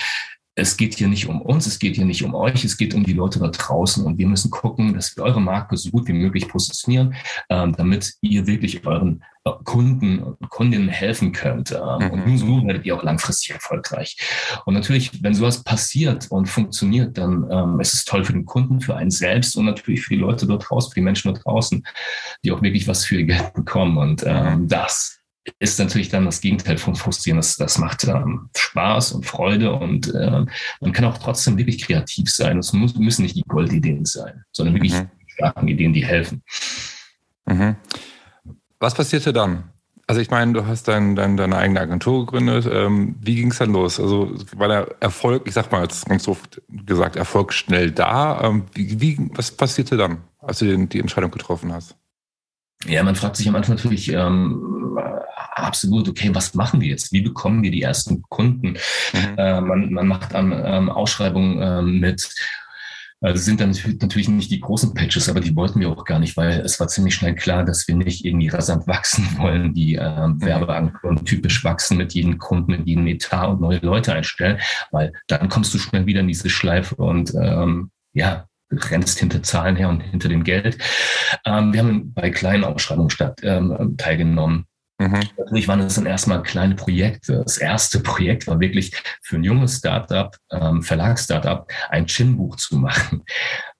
es 0.55 0.77
geht 0.77 0.94
hier 0.95 1.07
nicht 1.07 1.27
um 1.27 1.41
uns, 1.41 1.65
es 1.65 1.79
geht 1.79 1.95
hier 1.95 2.05
nicht 2.05 2.23
um 2.23 2.35
euch, 2.35 2.63
es 2.63 2.77
geht 2.77 2.94
um 2.94 3.03
die 3.03 3.13
Leute 3.13 3.39
da 3.39 3.47
draußen. 3.47 4.05
Und 4.05 4.19
wir 4.19 4.27
müssen 4.27 4.51
gucken, 4.51 4.94
dass 4.94 5.15
wir 5.17 5.23
eure 5.23 5.41
Marke 5.41 5.75
so 5.77 5.89
gut 5.89 6.07
wie 6.07 6.13
möglich 6.13 6.47
positionieren, 6.47 7.15
ähm, 7.50 7.73
damit 7.75 8.13
ihr 8.21 8.45
wirklich 8.45 8.85
euren 8.85 9.23
äh, 9.45 9.51
Kunden 9.63 10.19
und 10.19 10.50
Kundinnen 10.50 10.89
helfen 10.89 11.31
könnt. 11.31 11.71
Ähm, 11.71 12.07
mhm. 12.07 12.11
Und 12.11 12.38
so 12.38 12.67
werdet 12.67 12.85
ihr 12.85 12.95
auch 12.95 13.03
langfristig 13.03 13.51
erfolgreich. 13.51 14.15
Und 14.65 14.75
natürlich, 14.75 15.23
wenn 15.23 15.33
sowas 15.33 15.63
passiert 15.63 16.29
und 16.29 16.47
funktioniert, 16.47 17.17
dann 17.17 17.47
ähm, 17.49 17.79
ist 17.79 17.95
es 17.95 18.06
toll 18.06 18.23
für 18.23 18.33
den 18.33 18.45
Kunden, 18.45 18.79
für 18.79 18.95
einen 18.95 19.11
selbst 19.11 19.56
und 19.56 19.65
natürlich 19.65 20.03
für 20.03 20.13
die 20.13 20.21
Leute 20.21 20.45
dort 20.45 20.69
draußen, 20.69 20.91
für 20.91 20.99
die 20.99 21.06
Menschen 21.06 21.33
dort 21.33 21.44
draußen, 21.45 21.83
die 22.44 22.51
auch 22.51 22.61
wirklich 22.61 22.88
was 22.88 23.06
für 23.06 23.15
ihr 23.15 23.25
Geld 23.25 23.53
bekommen. 23.53 23.97
Und 23.97 24.23
ähm, 24.23 24.61
mhm. 24.61 24.67
das 24.67 25.22
ist 25.60 25.80
natürlich 25.80 26.10
dann 26.10 26.25
das 26.25 26.42
Gegenteil 26.42 26.78
von 26.78 26.95
frustrieren. 26.95 27.38
Das, 27.38 27.57
das 27.57 27.78
macht 27.78 28.06
ähm, 28.06 28.50
Spaß 28.56 29.13
und 29.13 29.25
Freude 29.25 29.74
und 29.74 30.13
äh, 30.13 30.45
man 30.80 30.94
kann 30.94 31.06
auch 31.06 31.18
trotzdem 31.18 31.57
wirklich 31.57 31.86
kreativ 31.86 32.30
sein. 32.30 32.60
Es 32.60 32.74
muss, 32.74 32.95
müssen 32.95 33.24
nicht 33.24 33.36
die 33.36 33.44
Goldideen 33.44 34.06
sein, 34.06 34.44
sondern 34.51 34.75
wirklich 34.75 34.94
mhm. 34.94 35.10
starken 35.28 35.68
Ideen, 35.68 35.94
die 35.94 36.06
helfen. 36.06 36.44
Mhm. 37.45 37.75
Was 38.80 38.94
passierte 38.94 39.34
dann? 39.34 39.69
Also 40.06 40.19
ich 40.19 40.30
meine, 40.30 40.51
du 40.51 40.66
hast 40.66 40.88
dein, 40.90 41.16
dein, 41.16 41.38
deine 41.38 41.57
eigene 41.57 41.80
Agentur 41.80 42.25
gegründet. 42.25 42.69
Ähm, 42.69 43.16
wie 43.22 43.36
ging 43.36 43.51
es 43.51 43.57
dann 43.57 43.72
los? 43.72 44.00
Also 44.00 44.36
war 44.56 44.68
der 44.68 44.95
Erfolg, 45.00 45.44
ich 45.48 45.54
sag 45.54 45.72
mal 45.72 45.84
jetzt 45.84 46.06
ganz 46.06 46.28
oft 46.28 46.62
gesagt, 46.68 47.16
Erfolg 47.16 47.54
schnell 47.54 47.92
da? 47.92 48.42
Ähm, 48.44 48.66
wie, 48.74 49.00
wie, 49.00 49.30
was 49.34 49.51
passierte 49.51 49.95
dann, 49.95 50.18
als 50.40 50.60
du 50.60 50.66
die, 50.66 50.90
die 50.90 51.00
Entscheidung 51.00 51.31
getroffen 51.31 51.72
hast? 51.72 51.95
Ja, 52.88 53.03
man 53.03 53.15
fragt 53.15 53.38
sich 53.38 53.47
am 53.47 53.56
Anfang 53.56 53.75
natürlich 53.75 54.12
ähm, 54.12 54.97
absolut, 55.56 56.09
okay, 56.09 56.30
was 56.33 56.53
machen 56.53 56.81
wir 56.81 56.89
jetzt? 56.89 57.12
Wie 57.12 57.21
bekommen 57.21 57.63
wir 57.63 57.71
die 57.71 57.81
ersten 57.81 58.21
Kunden? 58.24 58.77
Mhm. 59.13 59.38
Äh, 59.38 59.62
man, 59.62 59.94
man 59.94 60.07
macht 60.07 60.35
an 60.35 60.51
ähm, 60.51 60.89
Ausschreibungen 60.89 61.59
ähm, 61.62 62.00
mit. 62.00 62.30
Also 63.21 63.41
sind 63.41 63.62
dann 63.62 63.74
natürlich 64.01 64.27
nicht 64.27 64.51
die 64.51 64.59
großen 64.59 64.94
Patches, 64.94 65.30
aber 65.30 65.39
die 65.39 65.56
wollten 65.56 65.80
wir 65.80 65.89
auch 65.89 66.03
gar 66.03 66.19
nicht, 66.19 66.35
weil 66.35 66.59
es 66.59 66.77
war 66.81 66.89
ziemlich 66.89 67.15
schnell 67.15 67.35
klar, 67.35 67.63
dass 67.63 67.88
wir 67.88 67.95
nicht 67.95 68.25
irgendwie 68.25 68.50
rasant 68.50 68.85
wachsen 68.85 69.25
wollen, 69.38 69.74
die 69.74 69.95
äh, 69.95 70.27
mhm. 70.27 70.41
Werbeagenturen 70.41 71.24
typisch 71.24 71.63
wachsen 71.63 71.95
mit 71.95 72.13
jedem 72.13 72.38
Kunden, 72.38 72.71
mit 72.71 72.85
jedem 72.85 73.07
Etat 73.07 73.47
und 73.47 73.62
neue 73.62 73.80
Leute 73.80 74.12
einstellen, 74.13 74.59
weil 74.91 75.13
dann 75.27 75.47
kommst 75.47 75.74
du 75.74 75.77
schnell 75.77 76.06
wieder 76.06 76.19
in 76.19 76.27
diese 76.27 76.50
Schleife 76.50 76.95
und 76.95 77.33
ähm, 77.33 77.91
ja, 78.12 78.47
rennst 78.89 79.19
hinter 79.19 79.43
Zahlen 79.43 79.75
her 79.75 79.89
und 79.89 80.01
hinter 80.01 80.29
dem 80.29 80.43
Geld. 80.43 80.77
Ähm, 81.45 81.73
wir 81.73 81.79
haben 81.81 82.13
bei 82.13 82.29
kleinen 82.29 82.63
Ausschreibungen 82.63 83.09
statt, 83.09 83.39
ähm, 83.43 83.95
teilgenommen. 83.97 84.65
Mhm. 84.99 85.21
Natürlich 85.37 85.67
waren 85.67 85.79
es 85.81 85.95
dann 85.95 86.05
erstmal 86.05 86.43
kleine 86.43 86.75
Projekte. 86.75 87.41
Das 87.43 87.57
erste 87.57 87.99
Projekt 87.99 88.47
war 88.47 88.59
wirklich 88.59 88.93
für 89.21 89.37
ein 89.37 89.43
junges 89.43 89.77
Startup, 89.77 90.35
ähm, 90.51 90.83
Verlagsstartup, 90.83 91.71
ein 91.89 92.05
Chin-Buch 92.05 92.55
zu 92.57 92.77
machen. 92.77 93.23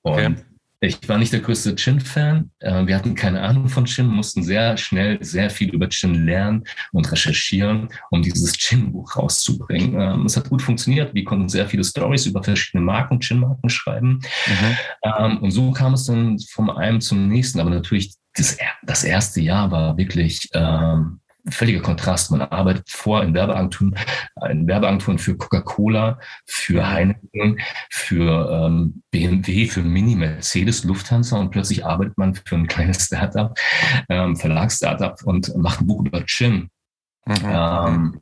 Und 0.01 0.13
okay. 0.13 0.35
Ich 0.83 1.07
war 1.07 1.18
nicht 1.18 1.31
der 1.31 1.39
größte 1.39 1.75
Chin-Fan. 1.75 2.51
Äh, 2.59 2.85
wir 2.85 2.95
hatten 2.97 3.15
keine 3.15 3.41
Ahnung 3.41 3.69
von 3.69 3.85
Chin, 3.85 4.07
mussten 4.07 4.44
sehr 4.44 4.75
schnell 4.75 5.18
sehr 5.24 5.50
viel 5.50 5.69
über 5.69 5.88
Chin 5.88 6.25
lernen 6.25 6.65
und 6.91 7.09
recherchieren, 7.09 7.88
um 8.12 8.21
dieses 8.21 8.51
Chin-Buch 8.51 9.15
rauszubringen. 9.15 10.00
Ähm, 10.00 10.25
es 10.25 10.35
hat 10.35 10.50
gut 10.50 10.62
funktioniert. 10.62 11.13
Wir 11.13 11.24
konnten 11.24 11.48
sehr 11.48 11.67
viele 11.67 11.86
Stories 11.86 12.25
über 12.25 12.43
verschiedene 12.43 12.84
Marken, 12.84 13.22
Chin-Marken 13.22 13.69
schreiben. 13.69 14.19
Mhm. 14.48 14.77
Ähm, 15.03 15.38
und 15.38 15.51
so 15.51 15.72
kam 15.72 15.93
es 15.93 16.05
dann 16.05 16.38
vom 16.51 16.69
einen 16.69 17.00
zum 17.00 17.29
nächsten. 17.29 17.62
Aber 17.62 17.69
natürlich 17.69 18.15
das, 18.36 18.57
das 18.84 19.05
erste 19.05 19.39
Jahr 19.39 19.72
war 19.72 19.98
wirklich 19.98 20.50
ähm, 20.53 21.22
völliger 21.50 21.81
Kontrast. 21.81 22.31
Man 22.31 22.41
arbeitet 22.41 22.89
vor 22.89 23.23
in 23.23 23.33
Werbeagenturen, 23.33 23.95
in 24.50 24.67
Werbeagenturen 24.67 25.19
für 25.19 25.35
Coca-Cola, 25.35 26.19
für 26.45 26.88
Heineken, 26.88 27.59
für 27.89 28.50
ähm, 28.51 29.03
BMW, 29.12 29.67
für 29.67 29.81
Mini, 29.81 30.15
Mercedes, 30.15 30.83
Lufthansa 30.83 31.38
und 31.38 31.51
plötzlich 31.51 31.85
arbeitet 31.85 32.17
man 32.17 32.35
für 32.35 32.55
ein 32.55 32.67
kleines 32.67 33.05
Startup, 33.05 33.57
ähm, 34.09 34.35
Verlagsstartup 34.35 35.23
und 35.23 35.55
macht 35.57 35.81
ein 35.81 35.88
Buch 35.88 36.05
über 36.05 36.25
Chin. 36.25 36.69
Mhm. 37.25 37.35
Ähm, 37.45 38.21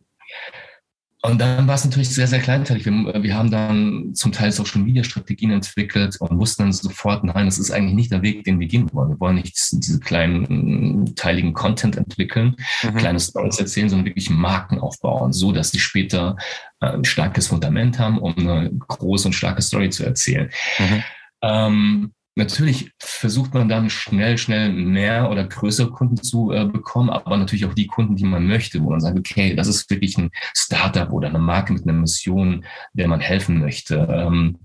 und 1.24 1.40
dann 1.40 1.68
war 1.68 1.76
es 1.76 1.86
natürlich 1.86 2.10
sehr, 2.10 2.26
sehr 2.26 2.40
kleinteilig. 2.40 2.86
Wir, 2.86 3.22
wir 3.22 3.38
haben 3.38 3.52
dann 3.52 4.16
zum 4.16 4.32
Teil 4.32 4.52
Social 4.52 4.82
Media 4.82 5.04
Strategien 5.04 5.52
entwickelt 5.52 6.18
und 6.20 6.40
wussten 6.40 6.64
dann 6.64 6.74
sofort, 6.74 7.24
nein, 7.24 7.46
das 7.46 7.60
ist 7.60 7.70
eigentlich 7.70 7.94
nicht 7.94 8.12
der 8.12 8.24
Weg, 8.24 8.44
den 8.44 8.60
wir 8.60 8.68
gehen 8.68 8.90
wollen. 8.92 9.10
Wir 9.10 9.20
wollen 9.20 9.36
nicht 9.36 9.56
diese 9.72 10.00
kleinen, 10.00 11.16
teiligen 11.16 11.54
Content 11.54 11.96
entwickeln, 11.96 12.56
mhm. 12.82 12.96
kleine 12.96 13.20
Stories 13.20 13.60
erzählen, 13.60 13.90
sondern 13.90 14.08
wirklich 14.08 14.32
Marken 14.32 14.80
aufbauen, 14.80 15.32
so 15.32 15.52
dass 15.52 15.70
sie 15.70 15.80
später 15.80 16.38
äh, 16.80 16.88
ein 16.88 17.06
starkes 17.06 17.48
Fundament 17.48 18.00
haben, 18.00 18.18
um 18.18 18.36
eine 18.36 18.72
große 18.72 19.28
und 19.28 19.34
starke 19.34 19.62
Story 19.62 19.92
zu 19.92 20.04
erzählen. 20.04 20.50
Mhm. 20.80 21.04
Ähm, 21.44 22.14
Natürlich 22.36 22.92
versucht 22.98 23.54
man 23.54 23.68
dann 23.68 23.90
schnell, 23.90 24.38
schnell 24.38 24.72
mehr 24.72 25.30
oder 25.30 25.46
größere 25.46 25.92
Kunden 25.92 26.18
zu 26.18 26.52
äh, 26.52 26.66
bekommen, 26.66 27.10
aber 27.10 27.36
natürlich 27.36 27.66
auch 27.66 27.74
die 27.74 27.88
Kunden, 27.88 28.16
die 28.16 28.24
man 28.24 28.48
möchte, 28.48 28.82
wo 28.82 28.90
man 28.90 29.02
sagt, 29.02 29.20
okay, 29.20 29.54
das 29.54 29.68
ist 29.68 29.90
wirklich 29.90 30.18
ein 30.18 30.32
Startup 30.56 31.12
oder 31.12 31.28
eine 31.28 31.40
Marke 31.40 31.74
mit 31.74 31.84
einer 31.84 31.94
Mission, 31.94 32.64
der 32.94 33.10
man 33.10 33.20
helfen 33.20 33.60
möchte. 33.60 34.08
Ähm, 34.10 34.60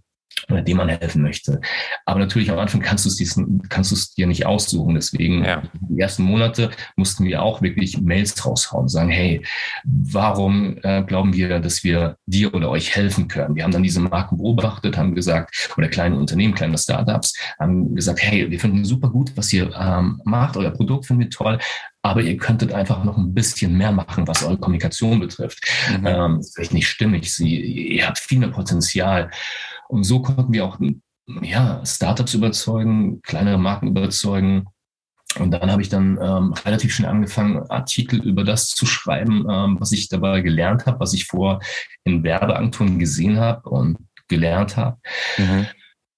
oder 0.50 0.62
dem 0.62 0.76
man 0.76 0.88
helfen 0.88 1.22
möchte. 1.22 1.60
Aber 2.04 2.20
natürlich 2.20 2.50
am 2.50 2.58
Anfang 2.58 2.80
kannst 2.80 3.04
du 3.04 3.08
es 3.08 3.16
diesen, 3.16 3.62
kannst 3.68 3.90
du 3.90 3.94
es 3.94 4.14
dir 4.14 4.26
nicht 4.26 4.46
aussuchen. 4.46 4.94
Deswegen 4.94 5.44
ja. 5.44 5.62
die 5.80 6.00
ersten 6.00 6.22
Monate 6.22 6.70
mussten 6.94 7.24
wir 7.24 7.42
auch 7.42 7.62
wirklich 7.62 8.00
Mails 8.00 8.44
raushauen, 8.44 8.88
sagen, 8.88 9.10
hey, 9.10 9.42
warum 9.84 10.78
äh, 10.82 11.02
glauben 11.02 11.32
wir, 11.32 11.58
dass 11.60 11.82
wir 11.84 12.16
dir 12.26 12.54
oder 12.54 12.70
euch 12.70 12.94
helfen 12.94 13.28
können? 13.28 13.56
Wir 13.56 13.64
haben 13.64 13.72
dann 13.72 13.82
diese 13.82 14.00
Marken 14.00 14.36
beobachtet, 14.36 14.96
haben 14.96 15.14
gesagt, 15.14 15.70
oder 15.76 15.88
kleine 15.88 16.16
Unternehmen, 16.16 16.54
kleine 16.54 16.78
Startups, 16.78 17.34
haben 17.58 17.94
gesagt, 17.94 18.22
hey, 18.22 18.50
wir 18.50 18.60
finden 18.60 18.84
super 18.84 19.08
gut, 19.08 19.32
was 19.36 19.52
ihr 19.52 19.74
ähm, 19.74 20.20
macht, 20.24 20.56
euer 20.56 20.70
Produkt 20.70 21.06
finden 21.06 21.22
wir 21.22 21.30
toll, 21.30 21.58
aber 22.02 22.20
ihr 22.20 22.36
könntet 22.36 22.72
einfach 22.72 23.02
noch 23.02 23.16
ein 23.16 23.34
bisschen 23.34 23.76
mehr 23.76 23.90
machen, 23.90 24.28
was 24.28 24.44
eure 24.44 24.58
Kommunikation 24.58 25.18
betrifft. 25.18 25.66
Mhm. 25.90 26.06
Ähm, 26.06 26.38
ist 26.38 26.54
vielleicht 26.54 26.72
nicht 26.72 26.88
stimmig. 26.88 27.34
Sie, 27.34 27.56
ihr 27.96 28.06
habt 28.06 28.18
viel 28.18 28.38
mehr 28.38 28.50
Potenzial. 28.50 29.30
Und 29.88 30.04
so 30.04 30.22
konnten 30.22 30.52
wir 30.52 30.64
auch 30.64 30.78
ja, 31.42 31.84
Startups 31.84 32.34
überzeugen, 32.34 33.20
kleinere 33.22 33.58
Marken 33.58 33.88
überzeugen, 33.88 34.66
Und 35.38 35.50
dann 35.50 35.70
habe 35.70 35.82
ich 35.82 35.88
dann 35.88 36.18
ähm, 36.20 36.52
relativ 36.64 36.94
schnell 36.94 37.10
angefangen, 37.10 37.58
Artikel 37.68 38.22
über 38.22 38.44
das 38.44 38.70
zu 38.70 38.86
schreiben, 38.86 39.46
ähm, 39.50 39.76
was 39.80 39.92
ich 39.92 40.08
dabei 40.08 40.40
gelernt 40.40 40.86
habe, 40.86 41.00
was 41.00 41.12
ich 41.14 41.26
vor 41.26 41.60
in 42.04 42.22
Werbeagenturen 42.22 42.98
gesehen 42.98 43.38
habe 43.38 43.68
und 43.68 43.98
gelernt 44.28 44.76
habe. 44.76 44.98
Mhm. 45.36 45.66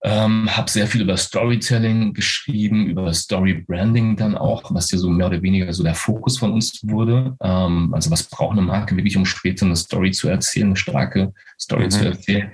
Ähm, 0.05 0.57
habe 0.57 0.71
sehr 0.71 0.87
viel 0.87 1.01
über 1.01 1.17
Storytelling 1.17 2.15
geschrieben, 2.15 2.87
über 2.87 3.13
Story 3.13 3.65
Branding 3.67 4.15
dann 4.15 4.37
auch, 4.39 4.73
was 4.73 4.93
ja 4.93 4.99
so 4.99 5.11
mehr 5.11 5.27
oder 5.27 5.43
weniger 5.43 5.73
so 5.73 5.83
der 5.83 5.97
Fokus 5.97 6.39
von 6.39 6.53
uns 6.53 6.81
wurde. 6.85 7.37
Ähm, 7.43 7.93
also 7.93 8.11
was 8.13 8.23
braucht 8.23 8.53
eine 8.53 8.63
Marke 8.63 8.95
wirklich, 8.95 9.17
um 9.17 9.25
später 9.25 9.67
eine 9.67 9.75
Story 9.75 10.13
zu 10.13 10.29
erzählen, 10.29 10.69
eine 10.69 10.77
starke 10.77 11.33
Story 11.59 11.87
mhm. 11.87 11.91
zu 11.91 12.05
erzählen. 12.05 12.53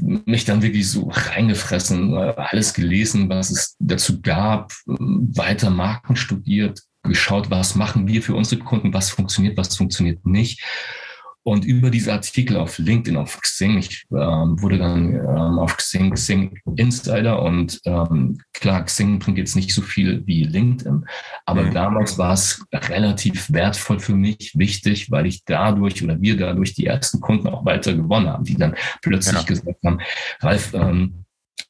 Mich 0.00 0.44
dann 0.44 0.62
wirklich 0.62 0.90
so 0.90 1.08
reingefressen, 1.10 2.12
äh, 2.12 2.34
alles 2.36 2.74
gelesen, 2.74 3.28
was 3.28 3.50
es 3.50 3.76
dazu 3.78 4.20
gab, 4.20 4.72
weiter 4.86 5.70
Marken 5.70 6.16
studiert, 6.16 6.82
geschaut, 7.02 7.50
was 7.50 7.74
machen 7.74 8.06
wir 8.06 8.22
für 8.22 8.34
unsere 8.34 8.60
Kunden, 8.60 8.92
was 8.92 9.10
funktioniert, 9.10 9.56
was 9.56 9.76
funktioniert 9.76 10.26
nicht 10.26 10.62
und 11.48 11.64
über 11.64 11.90
diese 11.90 12.12
Artikel 12.12 12.56
auf 12.56 12.78
LinkedIn, 12.78 13.16
auf 13.16 13.40
Xing, 13.40 13.78
ich 13.78 14.06
ähm, 14.12 14.60
wurde 14.60 14.78
dann 14.78 15.14
ähm, 15.14 15.58
auf 15.58 15.76
Xing, 15.76 16.12
Xing 16.12 16.58
Insider 16.76 17.42
und 17.42 17.80
ähm, 17.84 18.38
klar, 18.52 18.84
Xing 18.84 19.18
bringt 19.18 19.38
jetzt 19.38 19.56
nicht 19.56 19.72
so 19.72 19.80
viel 19.82 20.26
wie 20.26 20.44
LinkedIn, 20.44 21.06
aber 21.46 21.62
mhm. 21.62 21.72
damals 21.72 22.18
war 22.18 22.34
es 22.34 22.64
relativ 22.72 23.50
wertvoll 23.50 23.98
für 23.98 24.14
mich, 24.14 24.52
wichtig, 24.56 25.10
weil 25.10 25.26
ich 25.26 25.44
dadurch 25.44 26.04
oder 26.04 26.20
wir 26.20 26.36
dadurch 26.36 26.74
die 26.74 26.86
ersten 26.86 27.20
Kunden 27.20 27.48
auch 27.48 27.64
weiter 27.64 27.94
gewonnen 27.94 28.28
haben, 28.28 28.44
die 28.44 28.56
dann 28.56 28.76
plötzlich 29.00 29.38
ja. 29.38 29.42
gesagt 29.42 29.78
haben, 29.84 30.00
Ralf, 30.40 30.74
ähm, 30.74 31.24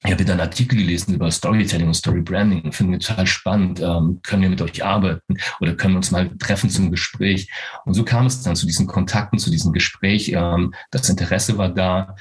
ich 0.04 0.12
habe 0.12 0.25
einen 0.25 0.40
Artikel 0.40 0.78
gelesen 0.78 1.14
über 1.14 1.30
Storytelling 1.30 1.88
und 1.88 1.95
Story 1.95 2.21
Branding, 2.21 2.73
finde 2.73 2.99
ich 2.99 3.07
total 3.07 3.26
spannend. 3.26 3.80
Ähm, 3.80 4.21
können 4.23 4.42
wir 4.42 4.50
mit 4.50 4.62
euch 4.62 4.85
arbeiten 4.85 5.37
oder 5.61 5.75
können 5.75 5.95
wir 5.95 5.99
uns 5.99 6.11
mal 6.11 6.30
treffen 6.38 6.71
zum 6.71 6.90
Gespräch? 6.90 7.50
Und 7.85 7.95
so 7.95 8.04
kam 8.04 8.26
es 8.26 8.42
dann 8.42 8.54
zu 8.57 8.66
diesen 8.66 8.87
Kontakten, 8.87 9.38
zu 9.38 9.50
diesem 9.50 9.73
Gespräch. 9.73 10.30
Ähm, 10.33 10.73
das 10.90 11.09
Interesse 11.09 11.59
war 11.59 11.71
da. 11.71 12.14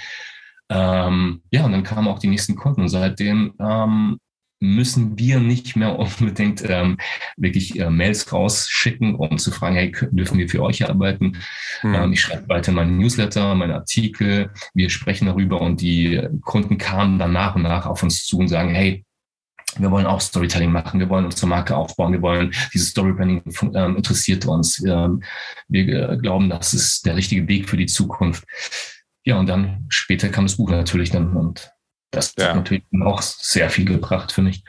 Ähm, 0.69 1.43
ja, 1.51 1.65
und 1.65 1.71
dann 1.71 1.83
kamen 1.83 2.07
auch 2.07 2.19
die 2.19 2.27
nächsten 2.27 2.55
Kunden. 2.55 2.81
Und 2.81 2.89
seitdem 2.89 3.53
ähm, 3.59 4.19
müssen 4.59 5.17
wir 5.17 5.39
nicht 5.39 5.75
mehr 5.75 5.97
unbedingt 5.99 6.63
ähm, 6.67 6.97
wirklich 7.37 7.79
äh, 7.79 7.89
Mails 7.89 8.31
rausschicken, 8.31 9.15
um 9.15 9.37
zu 9.37 9.51
fragen, 9.51 9.75
hey, 9.75 9.91
dürfen 10.11 10.37
wir 10.37 10.49
für 10.49 10.63
euch 10.63 10.87
arbeiten? 10.89 11.37
Mhm. 11.83 11.93
Ähm, 11.93 12.13
ich 12.13 12.21
schreibe 12.21 12.49
weiter 12.49 12.71
meinen 12.71 12.97
Newsletter, 12.97 13.55
meine 13.55 13.75
Artikel, 13.75 14.51
wir 14.73 14.89
sprechen 14.89 15.27
darüber 15.27 15.61
und 15.61 15.81
die 15.81 16.21
Kunden 16.41 16.77
kamen 16.77 17.19
dann 17.19 17.33
nach 17.33 17.55
und 17.55 17.63
nach 17.63 17.85
auf 17.85 18.03
uns 18.03 18.25
zu 18.25 18.37
und 18.37 18.47
sagen, 18.47 18.69
hey, 18.69 19.03
wir 19.79 19.91
wollen 19.91 20.05
auch 20.05 20.21
Storytelling 20.21 20.71
machen, 20.71 20.99
wir 20.99 21.09
wollen 21.09 21.25
unsere 21.25 21.47
Marke 21.47 21.75
aufbauen, 21.75 22.13
wir 22.13 22.21
wollen 22.21 22.51
dieses 22.73 22.89
Storybranding 22.89 23.43
ähm, 23.75 23.97
interessiert 23.97 24.45
uns. 24.45 24.83
Ähm, 24.83 25.21
wir 25.67 26.09
äh, 26.09 26.17
glauben, 26.17 26.49
das 26.49 26.73
ist 26.73 27.05
der 27.05 27.15
richtige 27.15 27.47
Weg 27.47 27.69
für 27.69 27.77
die 27.77 27.85
Zukunft. 27.85 28.45
Ja, 29.23 29.37
und 29.37 29.47
dann 29.47 29.85
später 29.89 30.29
kam 30.29 30.45
das 30.45 30.57
Buch 30.57 30.69
natürlich 30.69 31.11
dann 31.11 31.35
und 31.35 31.69
das 32.11 32.33
ja. 32.37 32.49
hat 32.49 32.55
natürlich 32.55 32.83
auch 33.03 33.21
sehr 33.21 33.69
viel 33.69 33.85
gebracht 33.85 34.31
für 34.31 34.41
mich. 34.41 34.63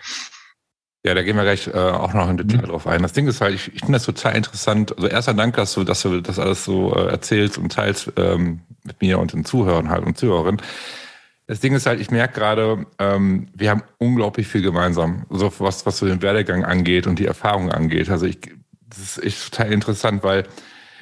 Ja, 1.05 1.15
da 1.15 1.23
gehen 1.23 1.37
wir 1.37 1.45
gleich 1.45 1.69
äh, 1.69 1.73
auch 1.73 2.13
noch 2.13 2.29
im 2.29 2.37
Detail 2.37 2.63
mhm. 2.63 2.71
drauf 2.71 2.87
ein. 2.87 3.03
Das 3.03 3.13
Ding 3.13 3.29
ist 3.29 3.41
halt, 3.41 3.55
ich, 3.55 3.69
ich 3.73 3.81
finde 3.81 3.93
das 3.95 4.05
total 4.05 4.37
interessant. 4.37 4.95
Also 4.97 5.09
erster 5.09 5.33
Dank, 5.33 5.55
dass 5.57 5.75
du, 5.75 5.85
dass 5.85 6.03
du 6.03 6.21
das 6.21 6.39
alles 6.39 6.65
so 6.65 6.95
äh, 6.95 7.09
erzählst 7.09 7.57
und 7.57 7.73
teilst 7.73 8.13
ähm, 8.17 8.61
mit 8.85 9.01
mir 9.01 9.19
und 9.19 9.33
den 9.33 9.45
Zuhörern 9.45 9.91
halt 9.91 10.05
und 10.05 10.19
Zuhörerinnen. 10.19 10.61
Das 11.47 11.61
Ding 11.61 11.75
ist 11.75 11.87
halt, 11.87 12.01
ich 12.01 12.11
merke 12.11 12.35
gerade, 12.35 12.85
ähm, 12.99 13.49
wir 13.55 13.71
haben 13.71 13.83
unglaublich 13.97 14.49
viel 14.49 14.61
gemeinsam, 14.61 15.25
so 15.31 15.51
was, 15.61 15.87
was 15.87 15.97
so 15.97 16.05
den 16.05 16.21
Werdegang 16.21 16.65
angeht 16.65 17.07
und 17.07 17.19
die 17.19 17.27
Erfahrung 17.27 17.71
angeht. 17.71 18.11
Also 18.11 18.27
ich, 18.27 18.39
das 18.83 19.17
ist 19.17 19.25
echt 19.25 19.51
total 19.51 19.73
interessant, 19.73 20.23
weil 20.25 20.47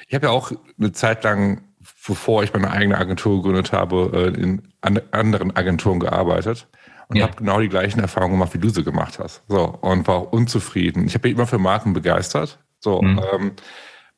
ich 0.07 0.15
habe 0.15 0.27
ja 0.27 0.33
auch 0.33 0.53
eine 0.79 0.93
Zeit 0.93 1.25
lang 1.25 1.66
bevor 2.07 2.43
ich 2.43 2.53
meine 2.53 2.71
eigene 2.71 2.99
Agentur 2.99 3.43
gegründet 3.43 3.73
habe, 3.73 4.33
äh, 4.37 4.41
in 4.41 4.63
anderen 5.11 5.55
Agenturen 5.57 6.01
gearbeitet 6.01 6.69
und 7.09 7.17
ja. 7.17 7.25
habe 7.25 7.37
genau 7.37 7.61
die 7.61 7.69
gleichen 7.69 8.01
Erfahrungen 8.01 8.35
gemacht, 8.35 8.55
wie 8.55 8.59
du 8.59 8.69
sie 8.69 8.85
gemacht 8.85 9.19
hast. 9.19 9.43
So, 9.49 9.65
und 9.81 10.07
war 10.07 10.17
auch 10.17 10.33
unzufrieden. 10.33 11.07
Ich 11.07 11.15
habe 11.15 11.29
mich 11.29 11.37
immer 11.37 11.47
für 11.47 11.59
Marken 11.59 11.93
begeistert. 11.93 12.59
So, 12.81 13.03
mhm. 13.03 13.21
ähm, 13.33 13.53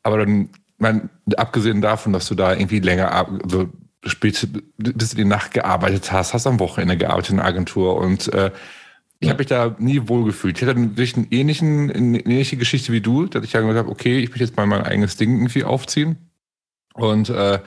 aber 0.03 0.19
dann, 0.19 0.51
mein, 0.79 1.11
abgesehen 1.37 1.81
davon, 1.81 2.13
dass 2.13 2.29
du 2.29 2.35
da 2.35 2.53
irgendwie 2.53 2.81
länger 2.81 3.27
so 3.47 3.69
spät 4.05 4.49
bis 4.77 5.13
in 5.13 5.19
die 5.19 5.25
Nacht 5.25 5.53
gearbeitet 5.53 6.13
hast, 6.13 6.35
hast 6.35 6.47
am 6.47 6.61
Wochenende 6.61 6.97
gearbeitet 6.97 7.31
in 7.31 7.37
der 7.37 7.47
Agentur 7.47 7.97
und 7.97 8.33
äh, 8.33 8.53
ich 9.21 9.29
habe 9.29 9.39
mich 9.39 9.49
da 9.49 9.75
nie 9.81 10.09
wohlgefühlt. 10.09 10.57
Ich 10.57 10.69
hatte 10.69 10.79
wirklich 10.79 11.17
einen 11.17 11.27
ähnlichen, 11.31 11.91
eine 11.91 12.21
ähnliche 12.21 12.57
Geschichte 12.57 12.93
wie 12.93 13.01
du, 13.01 13.27
dass 13.27 13.43
ich 13.43 13.53
ja 13.53 13.61
gesagt 13.61 13.79
habe, 13.79 13.91
okay, 13.91 14.21
ich 14.21 14.29
möchte 14.29 14.45
jetzt 14.45 14.57
mal 14.57 14.67
mein 14.67 14.83
eigenes 14.83 15.17
Ding 15.17 15.35
irgendwie 15.35 15.65
aufziehen. 15.65 16.28
Und 16.99 17.31
äh, 17.31 17.61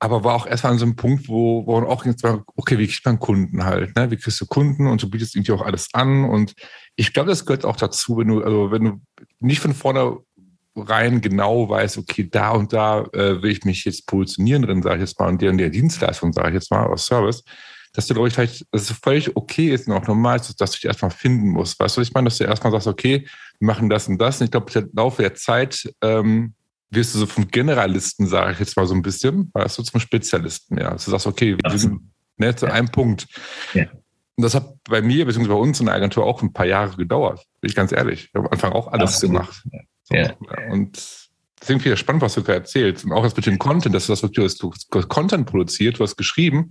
aber 0.00 0.22
war 0.22 0.34
auch 0.34 0.46
erstmal 0.46 0.72
an 0.72 0.78
so 0.78 0.84
einem 0.84 0.96
Punkt, 0.96 1.28
wo, 1.28 1.66
wo 1.66 1.80
man 1.80 1.90
auch 1.90 2.04
jetzt 2.06 2.24
okay, 2.24 2.78
wie 2.78 2.86
kriegt 2.86 3.04
man 3.04 3.18
Kunden 3.18 3.64
halt, 3.64 3.96
ne? 3.96 4.10
Wie 4.10 4.16
kriegst 4.16 4.40
du 4.40 4.46
Kunden 4.46 4.86
und 4.86 5.02
du 5.02 5.10
bietest 5.10 5.34
irgendwie 5.34 5.52
auch 5.52 5.62
alles 5.62 5.88
an. 5.92 6.24
Und 6.24 6.54
ich 6.94 7.12
glaube, 7.12 7.30
das 7.30 7.44
gehört 7.44 7.64
auch 7.64 7.76
dazu, 7.76 8.16
wenn 8.16 8.28
du, 8.28 8.42
also 8.42 8.70
wenn 8.70 8.84
du 8.84 9.00
nicht 9.40 9.60
von 9.60 9.74
vornherein 9.74 11.20
genau 11.20 11.68
weißt, 11.68 11.98
okay, 11.98 12.28
da 12.30 12.50
und 12.52 12.72
da 12.72 13.06
äh, 13.12 13.42
will 13.42 13.50
ich 13.50 13.64
mich 13.64 13.84
jetzt 13.84 14.06
positionieren 14.06 14.62
drin, 14.62 14.82
sage 14.82 14.96
ich 14.96 15.08
jetzt 15.08 15.18
mal, 15.18 15.28
und 15.28 15.42
der 15.42 15.52
der 15.52 15.70
Dienstleistung, 15.70 16.32
sage 16.32 16.50
ich 16.50 16.54
jetzt 16.54 16.70
mal, 16.70 16.86
aus 16.86 17.06
Service, 17.06 17.42
dass 17.92 18.06
du, 18.06 18.14
glaube 18.14 18.28
ich, 18.28 18.34
vielleicht, 18.34 18.66
dass 18.70 18.90
es 18.90 18.96
völlig 19.02 19.36
okay 19.36 19.74
ist 19.74 19.88
und 19.88 19.94
auch 19.94 20.06
normal 20.06 20.36
ist, 20.36 20.60
dass 20.60 20.70
du 20.70 20.76
dich 20.76 20.84
erstmal 20.84 21.10
finden 21.10 21.48
musst. 21.48 21.80
Weißt 21.80 21.96
du, 21.96 22.00
was 22.00 22.08
ich 22.08 22.14
meine? 22.14 22.26
Dass 22.26 22.38
du 22.38 22.44
erstmal 22.44 22.70
sagst, 22.70 22.86
okay, 22.86 23.26
wir 23.58 23.66
machen 23.66 23.88
das 23.88 24.06
und 24.06 24.18
das. 24.18 24.40
Und 24.40 24.44
ich 24.44 24.50
glaube, 24.52 24.70
im 24.78 24.90
Laufe 24.94 25.22
der 25.22 25.34
Zeit 25.34 25.92
ähm, 26.02 26.54
wirst 26.90 27.14
du 27.14 27.18
so 27.18 27.26
vom 27.26 27.48
Generalisten, 27.48 28.26
sage 28.26 28.52
ich 28.52 28.58
jetzt 28.60 28.76
mal 28.76 28.86
so 28.86 28.94
ein 28.94 29.02
bisschen, 29.02 29.50
weißt 29.52 29.78
du, 29.78 29.82
zum 29.82 30.00
Spezialisten, 30.00 30.78
ja. 30.78 30.90
Du 30.92 30.98
sagst, 30.98 31.26
okay, 31.26 31.56
wir 31.62 31.78
sind 31.78 32.12
ne, 32.36 32.54
zu 32.54 32.66
einem 32.66 32.88
Punkt. 32.88 33.26
Ja. 33.74 33.84
Und 34.36 34.44
das 34.44 34.54
hat 34.54 34.76
bei 34.84 35.02
mir, 35.02 35.26
beziehungsweise 35.26 35.56
bei 35.56 35.60
uns 35.60 35.80
in 35.80 35.86
der 35.86 35.96
Agentur 35.96 36.24
auch 36.24 36.42
ein 36.42 36.52
paar 36.52 36.66
Jahre 36.66 36.96
gedauert, 36.96 37.44
bin 37.60 37.70
ich 37.70 37.76
ganz 37.76 37.92
ehrlich. 37.92 38.32
Wir 38.32 38.38
haben 38.38 38.46
am 38.46 38.52
Anfang 38.52 38.72
auch 38.72 38.88
alles 38.88 39.14
Absolut. 39.14 39.36
gemacht. 39.36 39.62
So, 40.04 40.14
ja. 40.14 40.36
Und 40.70 40.96
deswegen 41.60 41.80
finde 41.80 41.94
ich 41.94 42.00
spannend, 42.00 42.22
was 42.22 42.34
du 42.34 42.42
gerade 42.42 42.60
erzählst. 42.60 43.04
Und 43.04 43.12
auch 43.12 43.22
das 43.22 43.36
mit 43.36 43.46
dem 43.46 43.58
Content, 43.58 43.94
dass 43.94 44.06
du 44.06 44.12
das 44.12 44.22
wirklich 44.22 44.56
du 44.58 44.72
hast 44.94 45.08
Content 45.08 45.46
produziert, 45.46 45.98
du 45.98 46.04
hast 46.04 46.16
geschrieben 46.16 46.70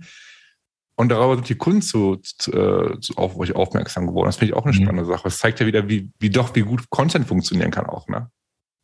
und 0.96 1.10
darauf 1.10 1.36
sind 1.36 1.48
die 1.48 1.54
Kunden 1.54 1.82
zu, 1.82 2.16
zu, 2.16 2.52
äh, 2.52 2.98
zu 3.00 3.14
auf 3.16 3.36
euch 3.36 3.54
aufmerksam 3.54 4.06
geworden. 4.08 4.26
Das 4.26 4.36
finde 4.36 4.52
ich 4.52 4.56
auch 4.56 4.64
eine 4.64 4.76
mhm. 4.76 4.82
spannende 4.82 5.04
Sache. 5.04 5.24
Das 5.24 5.38
zeigt 5.38 5.60
ja 5.60 5.66
wieder, 5.66 5.88
wie, 5.88 6.10
wie 6.18 6.30
doch, 6.30 6.54
wie 6.56 6.62
gut 6.62 6.90
Content 6.90 7.28
funktionieren 7.28 7.70
kann 7.70 7.86
auch, 7.86 8.08
ne? 8.08 8.30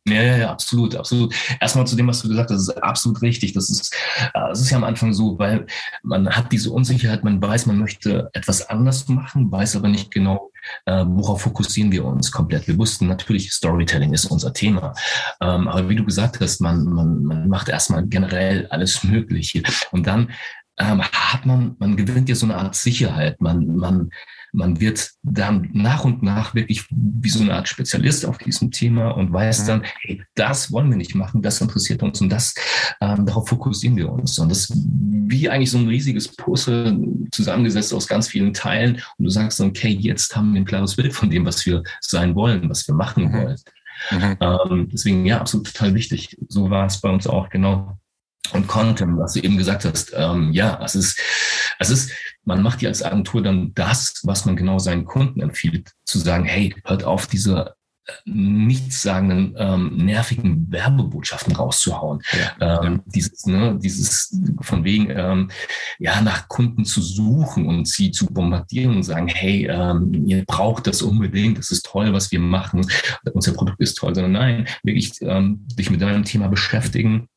Ja, 0.07 0.21
ja, 0.21 0.37
ja, 0.37 0.51
absolut, 0.51 0.95
absolut. 0.95 1.33
Erstmal 1.59 1.87
zu 1.87 1.95
dem, 1.95 2.07
was 2.07 2.21
du 2.21 2.27
gesagt 2.29 2.51
hast, 2.51 2.59
ist 2.59 2.83
absolut 2.83 3.23
richtig. 3.23 3.53
Das 3.53 3.71
ist, 3.71 3.91
das 4.35 4.61
ist 4.61 4.69
ja 4.69 4.77
am 4.77 4.83
Anfang 4.83 5.13
so, 5.13 5.39
weil 5.39 5.65
man 6.03 6.29
hat 6.29 6.51
diese 6.51 6.69
Unsicherheit, 6.69 7.23
man 7.23 7.41
weiß, 7.41 7.65
man 7.65 7.79
möchte 7.79 8.29
etwas 8.33 8.69
anders 8.69 9.07
machen, 9.07 9.51
weiß 9.51 9.75
aber 9.75 9.87
nicht 9.87 10.11
genau, 10.11 10.51
äh, 10.85 11.03
worauf 11.07 11.41
fokussieren 11.41 11.91
wir 11.91 12.05
uns 12.05 12.31
komplett. 12.31 12.67
Wir 12.67 12.77
wussten 12.77 13.07
natürlich, 13.07 13.51
Storytelling 13.51 14.13
ist 14.13 14.25
unser 14.25 14.53
Thema. 14.53 14.93
Ähm, 15.41 15.67
aber 15.67 15.89
wie 15.89 15.95
du 15.95 16.05
gesagt 16.05 16.39
hast, 16.39 16.61
man, 16.61 16.83
man, 16.85 17.23
man 17.23 17.49
macht 17.49 17.69
erstmal 17.69 18.05
generell 18.05 18.67
alles 18.67 19.03
Mögliche. 19.03 19.63
Und 19.91 20.05
dann 20.05 20.29
ähm, 20.77 21.01
hat 21.01 21.45
man, 21.45 21.75
man 21.79 21.95
gewinnt 21.95 22.27
ja 22.29 22.35
so 22.35 22.45
eine 22.45 22.57
Art 22.57 22.75
Sicherheit. 22.75 23.39
Man, 23.39 23.77
man, 23.77 24.09
man 24.51 24.79
wird 24.81 25.11
dann 25.23 25.69
nach 25.73 26.03
und 26.03 26.21
nach 26.21 26.53
wirklich 26.53 26.85
wie 26.89 27.29
so 27.29 27.41
eine 27.41 27.53
Art 27.53 27.67
Spezialist 27.67 28.25
auf 28.25 28.37
diesem 28.37 28.71
Thema 28.71 29.11
und 29.11 29.31
weiß 29.31 29.63
mhm. 29.63 29.67
dann, 29.67 29.83
hey, 30.01 30.23
das 30.35 30.71
wollen 30.71 30.89
wir 30.89 30.97
nicht 30.97 31.15
machen, 31.15 31.41
das 31.41 31.61
interessiert 31.61 32.03
uns 32.03 32.21
und 32.21 32.29
das, 32.29 32.53
ähm, 33.01 33.25
darauf 33.25 33.47
fokussieren 33.47 33.95
wir 33.95 34.11
uns. 34.11 34.37
Und 34.37 34.49
das 34.49 34.69
ist 34.69 34.77
wie 35.27 35.49
eigentlich 35.49 35.71
so 35.71 35.77
ein 35.77 35.87
riesiges 35.87 36.35
Puzzle 36.35 36.99
zusammengesetzt 37.31 37.93
aus 37.93 38.07
ganz 38.07 38.27
vielen 38.27 38.53
Teilen 38.53 38.95
und 39.17 39.25
du 39.25 39.29
sagst 39.29 39.59
dann, 39.59 39.69
okay, 39.69 39.89
jetzt 39.89 40.35
haben 40.35 40.53
wir 40.53 40.61
ein 40.61 40.65
klares 40.65 40.95
Bild 40.95 41.13
von 41.13 41.29
dem, 41.29 41.45
was 41.45 41.65
wir 41.65 41.83
sein 42.01 42.35
wollen, 42.35 42.69
was 42.69 42.87
wir 42.87 42.95
machen 42.95 43.25
mhm. 43.25 43.33
wollen. 43.33 43.57
Mhm. 44.11 44.37
Ähm, 44.39 44.89
deswegen, 44.91 45.25
ja, 45.25 45.39
absolut 45.39 45.67
total 45.67 45.93
wichtig. 45.93 46.37
So 46.49 46.69
war 46.69 46.85
es 46.85 46.99
bei 46.99 47.09
uns 47.09 47.27
auch, 47.27 47.49
genau. 47.49 47.97
Und 48.53 48.67
Content, 48.67 49.17
was 49.17 49.33
du 49.33 49.39
eben 49.39 49.57
gesagt 49.57 49.85
hast, 49.85 50.13
ähm, 50.15 50.51
ja, 50.51 50.79
es 50.83 50.95
ist, 50.95 51.19
es 51.79 51.89
ist, 51.89 52.11
man 52.43 52.61
macht 52.61 52.81
ja 52.81 52.89
als 52.89 53.03
Agentur 53.03 53.41
dann 53.41 53.73
das, 53.73 54.21
was 54.23 54.45
man 54.45 54.55
genau 54.55 54.79
seinen 54.79 55.05
Kunden 55.05 55.41
empfiehlt, 55.41 55.91
zu 56.05 56.19
sagen, 56.19 56.45
hey, 56.45 56.75
hört 56.85 57.03
auf, 57.03 57.27
diese 57.27 57.75
äh, 58.07 58.11
nichtssagenden, 58.25 59.55
ähm, 59.57 59.97
nervigen 59.97 60.71
Werbebotschaften 60.71 61.55
rauszuhauen. 61.55 62.21
Ja, 62.59 62.83
ähm, 62.83 62.93
ja. 62.93 63.03
Dieses, 63.07 63.45
ne, 63.47 63.79
dieses 63.81 64.39
von 64.61 64.83
wegen, 64.83 65.09
ähm, 65.09 65.49
ja, 65.97 66.21
nach 66.21 66.47
Kunden 66.47 66.85
zu 66.85 67.01
suchen 67.01 67.65
und 67.65 67.87
sie 67.87 68.11
zu 68.11 68.27
bombardieren 68.27 68.97
und 68.97 69.03
sagen, 69.03 69.27
hey, 69.27 69.67
ähm, 69.67 70.13
ihr 70.27 70.45
braucht 70.45 70.85
das 70.85 71.01
unbedingt, 71.01 71.57
das 71.57 71.71
ist 71.71 71.85
toll, 71.85 72.13
was 72.13 72.31
wir 72.31 72.39
machen, 72.39 72.85
unser 73.33 73.53
Produkt 73.53 73.81
ist 73.81 73.95
toll, 73.95 74.13
sondern 74.13 74.33
nein, 74.33 74.67
wirklich 74.83 75.13
ähm, 75.21 75.65
dich 75.77 75.89
mit 75.89 76.01
deinem 76.01 76.25
Thema 76.25 76.47
beschäftigen. 76.47 77.27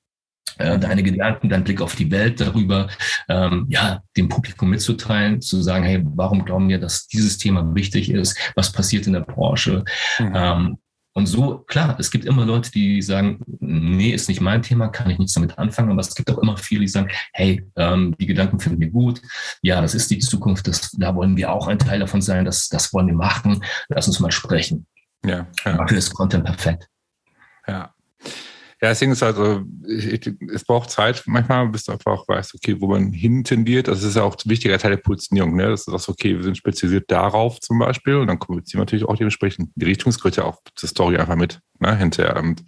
Deine 0.57 1.02
Gedanken, 1.02 1.49
dein 1.49 1.64
Blick 1.64 1.81
auf 1.81 1.95
die 1.95 2.11
Welt 2.11 2.40
darüber, 2.40 2.88
ähm, 3.28 3.67
ja, 3.69 4.02
dem 4.17 4.28
Publikum 4.28 4.71
mitzuteilen, 4.71 5.40
zu 5.40 5.62
sagen, 5.62 5.85
hey, 5.85 6.02
warum 6.05 6.45
glauben 6.45 6.69
wir, 6.69 6.78
dass 6.78 7.07
dieses 7.07 7.38
Thema 7.38 7.75
wichtig 7.75 8.11
ist? 8.11 8.38
Was 8.55 8.73
passiert 8.73 9.07
in 9.07 9.12
der 9.12 9.21
Branche? 9.21 9.85
Mhm. 10.19 10.33
Ähm, 10.35 10.78
und 11.19 11.26
so, 11.26 11.64
klar, 11.67 11.97
es 11.99 12.12
gibt 12.12 12.26
immer 12.26 12.45
Leute, 12.45 12.71
die 12.71 13.02
sagen, 13.02 13.40
nee, 13.59 14.11
ist 14.11 14.28
nicht 14.28 14.40
mein 14.40 14.62
Thema, 14.62 14.87
kann 14.87 15.11
ich 15.11 15.19
nichts 15.19 15.35
damit 15.35 15.59
anfangen. 15.59 15.90
Aber 15.90 16.00
es 16.00 16.14
gibt 16.14 16.31
auch 16.31 16.38
immer 16.38 16.57
viele, 16.57 16.83
die 16.83 16.88
sagen, 16.88 17.11
hey, 17.33 17.69
ähm, 17.75 18.14
die 18.21 18.26
Gedanken 18.26 18.61
finden 18.61 18.81
wir 18.81 18.90
gut. 18.90 19.21
Ja, 19.61 19.81
das 19.81 19.97
ist 19.97 20.12
die 20.12 20.21
Zukunft. 20.21 20.69
Das, 20.69 20.93
da 20.93 21.17
wollen 21.17 21.37
wir 21.37 21.50
auch 21.50 21.67
ein 21.67 21.81
Teil 21.81 21.99
davon 21.99 22.23
sein. 22.23 22.45
Das, 22.45 22.69
das 22.69 22.93
wollen 22.93 23.09
wir 23.09 23.17
machen. 23.17 23.64
Lass 23.88 24.07
uns 24.07 24.21
mal 24.21 24.31
sprechen. 24.31 24.87
Ja. 25.25 25.49
ja. 25.64 25.76
Dafür 25.76 25.99
ist 25.99 26.14
Content 26.14 26.45
perfekt. 26.45 26.88
Ja. 27.67 27.93
Ja, 28.80 28.90
deswegen 28.90 29.11
ist 29.11 29.25
also, 29.25 29.64
ich, 29.88 30.30
es 30.52 30.64
braucht 30.64 30.90
Zeit 30.90 31.25
manchmal, 31.26 31.68
bis 31.68 31.85
du 31.85 31.92
einfach 31.92 32.28
weißt, 32.28 32.54
okay, 32.54 32.80
wo 32.80 32.87
man 32.87 33.12
hintendiert. 33.12 33.88
Das 33.88 34.04
ist 34.04 34.14
ja 34.14 34.23
auch 34.23 34.37
ein 34.37 34.50
wichtiger 34.50 34.78
Teil 34.78 34.92
der 34.92 34.99
Positionierung, 34.99 35.56
ne? 35.56 35.68
Das 35.68 35.88
ist 35.88 35.88
auch 35.88 36.08
okay, 36.08 36.37
wir 36.37 36.44
sind 36.44 36.56
spezialisiert 36.56 37.11
darauf 37.11 37.58
zum 37.58 37.80
Beispiel 37.80 38.14
und 38.16 38.28
dann 38.28 38.38
kommunizieren 38.38 38.78
wir 38.78 38.82
natürlich 38.82 39.04
auch 39.04 39.16
dementsprechend. 39.16 39.70
Die 39.75 39.85
Richtung 39.85 40.12
gehört 40.12 40.37
ja 40.37 40.44
auch 40.44 40.61
zur 40.76 40.88
Story 40.88 41.16
einfach 41.16 41.35
mit, 41.35 41.61
ne, 41.80 41.97
hinterher. 41.97 42.37
Und, 42.37 42.62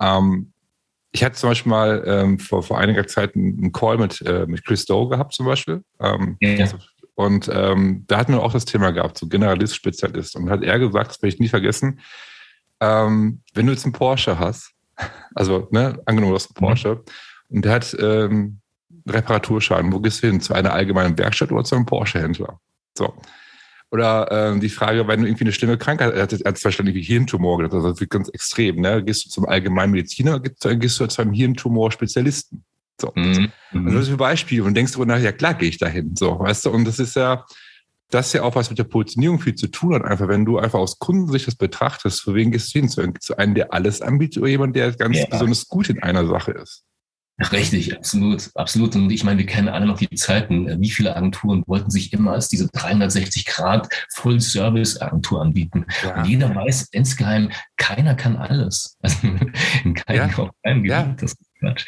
ähm, 0.00 0.52
ich 1.12 1.24
hatte 1.24 1.36
zum 1.36 1.50
Beispiel 1.50 1.70
mal 1.70 2.02
ähm, 2.06 2.38
vor, 2.38 2.62
vor 2.62 2.78
einiger 2.78 3.06
Zeit 3.06 3.34
einen 3.34 3.72
Call 3.72 3.98
mit, 3.98 4.22
äh, 4.22 4.46
mit 4.46 4.64
Chris 4.64 4.86
Doe 4.86 5.08
gehabt, 5.08 5.34
zum 5.34 5.44
Beispiel. 5.44 5.82
Ähm, 6.00 6.36
ja. 6.40 6.66
Und 7.14 7.50
ähm, 7.52 8.04
da 8.06 8.18
hatten 8.18 8.32
wir 8.32 8.42
auch 8.42 8.52
das 8.52 8.64
Thema 8.64 8.92
gehabt, 8.92 9.18
so 9.18 9.26
Generalist, 9.26 9.74
Spezialist. 9.74 10.36
Und 10.36 10.48
hat 10.48 10.62
er 10.62 10.78
gesagt, 10.78 11.10
das 11.10 11.22
werde 11.22 11.34
ich 11.34 11.40
nie 11.40 11.48
vergessen, 11.48 12.00
ähm, 12.80 13.42
wenn 13.52 13.66
du 13.66 13.72
jetzt 13.72 13.84
einen 13.84 13.92
Porsche 13.92 14.38
hast, 14.38 14.72
also, 15.34 15.68
ne, 15.70 16.00
angenommen, 16.06 16.32
du 16.32 16.36
hast 16.36 16.50
einen 16.50 16.64
mhm. 16.64 16.66
Porsche 16.66 17.04
und 17.48 17.64
der 17.64 17.72
hat 17.72 17.96
ähm, 18.00 18.60
Reparaturschaden. 19.08 19.92
Wo 19.92 20.00
gehst 20.00 20.22
du 20.22 20.28
hin? 20.28 20.40
Zu 20.40 20.54
einer 20.54 20.72
allgemeinen 20.72 21.16
Werkstatt 21.18 21.52
oder 21.52 21.64
zu 21.64 21.76
einem 21.76 21.86
Porsche-Händler? 21.86 22.60
So. 22.96 23.14
Oder 23.92 24.28
ähm, 24.30 24.60
die 24.60 24.68
Frage, 24.68 25.06
wenn 25.08 25.20
du 25.20 25.26
irgendwie 25.26 25.44
eine 25.44 25.52
schlimme 25.52 25.76
Krankheit 25.76 26.14
hast, 26.14 26.32
er 26.32 26.48
hat 26.48 26.58
zum 26.58 26.68
Beispiel 26.68 26.86
irgendwie 26.86 27.02
Hirntumor, 27.02 27.68
das 27.68 28.00
ist 28.00 28.10
ganz 28.10 28.28
extrem, 28.28 28.76
ne? 28.76 29.02
Gehst 29.02 29.26
du 29.26 29.30
zum 29.30 29.46
allgemeinen 29.46 29.92
Mediziner 29.92 30.36
oder 30.36 30.76
gehst 30.76 31.00
du 31.00 31.06
zu 31.06 31.22
einem 31.22 31.32
Hirntumor-Spezialisten? 31.32 32.64
So. 33.00 33.12
Mhm. 33.16 33.50
Also 33.72 33.98
das 33.98 34.06
ist 34.06 34.10
ein 34.10 34.16
Beispiel 34.16 34.62
und 34.62 34.74
denkst 34.74 34.92
du 34.92 35.04
nach, 35.04 35.18
ja 35.18 35.32
klar 35.32 35.54
gehe 35.54 35.68
ich 35.68 35.78
dahin. 35.78 36.14
So, 36.14 36.38
weißt 36.38 36.66
du, 36.66 36.70
und 36.70 36.84
das 36.84 37.00
ist 37.00 37.16
ja, 37.16 37.44
das 38.10 38.28
ist 38.28 38.32
ja 38.34 38.42
auch 38.42 38.54
was 38.54 38.70
mit 38.70 38.78
der 38.78 38.84
Positionierung 38.84 39.40
viel 39.40 39.54
zu 39.54 39.68
tun 39.68 39.94
hat, 39.94 40.04
einfach 40.04 40.28
wenn 40.28 40.44
du 40.44 40.58
einfach 40.58 40.78
aus 40.78 40.98
Kundensicht 40.98 41.46
das 41.46 41.54
betrachtest, 41.54 42.22
für 42.22 42.34
wen 42.34 42.50
gehst 42.50 42.74
du 42.74 42.80
hin? 42.80 42.88
Zu, 42.88 43.36
einem, 43.36 43.54
der 43.54 43.72
alles 43.72 44.02
anbietet 44.02 44.42
oder 44.42 44.50
jemand, 44.50 44.76
der 44.76 44.92
ganz 44.92 45.18
ja. 45.18 45.26
besonders 45.30 45.66
gut 45.68 45.88
in 45.88 46.02
einer 46.02 46.26
Sache 46.26 46.52
ist? 46.52 46.84
Richtig, 47.52 47.96
absolut, 47.96 48.50
absolut. 48.54 48.94
Und 48.96 49.10
ich 49.10 49.24
meine, 49.24 49.38
wir 49.38 49.46
kennen 49.46 49.68
alle 49.68 49.86
noch 49.86 49.98
die 49.98 50.10
Zeiten. 50.10 50.80
Wie 50.80 50.90
viele 50.90 51.16
Agenturen 51.16 51.64
wollten 51.66 51.90
sich 51.90 52.12
immer 52.12 52.32
als 52.32 52.48
diese 52.48 52.68
360 52.68 53.46
Grad 53.46 53.88
Full-Service-Agentur 54.14 55.40
anbieten? 55.40 55.86
Ja. 56.02 56.18
Und 56.18 56.26
jeder 56.26 56.54
weiß 56.54 56.88
insgeheim, 56.92 57.50
keiner 57.78 58.14
kann 58.14 58.36
alles. 58.36 58.98
Also 59.00 59.16
in 59.84 59.94
keinem, 59.94 60.30
ja. 60.36 60.50
keinem 60.62 60.82
Gebiet. 60.82 60.90
Ja. 60.90 61.14
Das 61.18 61.34
Quatsch. 61.60 61.86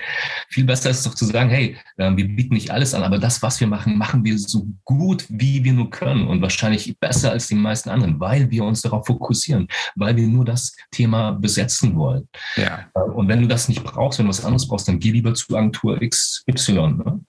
Viel 0.48 0.64
besser 0.64 0.90
ist 0.90 0.98
es 0.98 1.04
doch 1.04 1.14
zu 1.14 1.24
sagen, 1.24 1.50
hey, 1.50 1.76
ähm, 1.98 2.16
wir 2.16 2.28
bieten 2.28 2.54
nicht 2.54 2.70
alles 2.70 2.94
an, 2.94 3.02
aber 3.02 3.18
das, 3.18 3.42
was 3.42 3.58
wir 3.60 3.66
machen, 3.66 3.98
machen 3.98 4.24
wir 4.24 4.38
so 4.38 4.68
gut, 4.84 5.24
wie 5.28 5.64
wir 5.64 5.72
nur 5.72 5.90
können 5.90 6.28
und 6.28 6.42
wahrscheinlich 6.42 6.96
besser 6.98 7.30
als 7.30 7.48
die 7.48 7.54
meisten 7.54 7.90
anderen, 7.90 8.20
weil 8.20 8.50
wir 8.50 8.64
uns 8.64 8.82
darauf 8.82 9.06
fokussieren, 9.06 9.66
weil 9.96 10.16
wir 10.16 10.26
nur 10.26 10.44
das 10.44 10.76
Thema 10.90 11.32
besetzen 11.32 11.96
wollen. 11.96 12.28
Ja. 12.56 12.86
Äh, 12.94 13.00
und 13.00 13.28
wenn 13.28 13.40
du 13.40 13.48
das 13.48 13.68
nicht 13.68 13.82
brauchst, 13.82 14.18
wenn 14.18 14.26
du 14.26 14.30
was 14.30 14.44
anderes 14.44 14.68
brauchst, 14.68 14.88
dann 14.88 15.00
geh 15.00 15.10
lieber 15.10 15.34
zu 15.34 15.56
Agentur 15.56 15.98
XY. 15.98 16.72
Ne? 16.72 17.20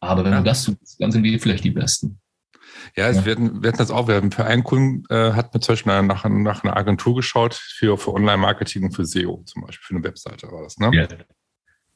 Aber 0.00 0.24
wenn 0.24 0.32
ja. 0.32 0.38
du 0.38 0.44
das 0.44 0.64
tust, 0.64 0.96
dann 0.98 1.10
sind 1.10 1.24
wir 1.24 1.38
vielleicht 1.38 1.64
die 1.64 1.70
Besten. 1.70 2.20
Ja, 2.96 3.06
also 3.06 3.20
ja. 3.20 3.26
Wir 3.26 3.68
hatten 3.68 3.78
das 3.78 3.90
auch. 3.90 4.08
Wir 4.08 4.16
haben 4.16 4.32
für 4.32 4.44
einen 4.44 4.64
Kunden, 4.64 5.04
äh, 5.10 5.32
hat 5.32 5.54
mir 5.54 5.60
zum 5.60 5.72
Beispiel 5.74 6.02
nach, 6.02 6.24
nach 6.24 6.64
einer 6.64 6.76
Agentur 6.76 7.16
geschaut 7.16 7.54
für, 7.54 7.98
für 7.98 8.12
Online-Marketing 8.12 8.84
und 8.84 8.92
für 8.92 9.04
SEO 9.04 9.42
zum 9.46 9.62
Beispiel, 9.62 9.84
für 9.84 9.94
eine 9.94 10.04
Webseite 10.04 10.50
war 10.50 10.62
das. 10.62 10.78
Ne? 10.78 10.90
Ja. 10.92 11.08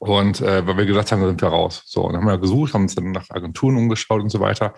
Und 0.04 0.42
äh, 0.42 0.66
weil 0.66 0.76
wir 0.76 0.84
gesagt 0.84 1.12
haben, 1.12 1.22
da 1.22 1.28
sind 1.28 1.40
wir 1.40 1.48
raus. 1.48 1.82
So, 1.86 2.02
und 2.02 2.12
dann 2.12 2.20
haben 2.20 2.28
wir 2.28 2.36
gesucht, 2.36 2.74
haben 2.74 2.82
uns 2.82 2.94
dann 2.94 3.12
nach 3.12 3.30
Agenturen 3.30 3.78
umgeschaut 3.78 4.20
und 4.20 4.28
so 4.28 4.38
weiter. 4.38 4.74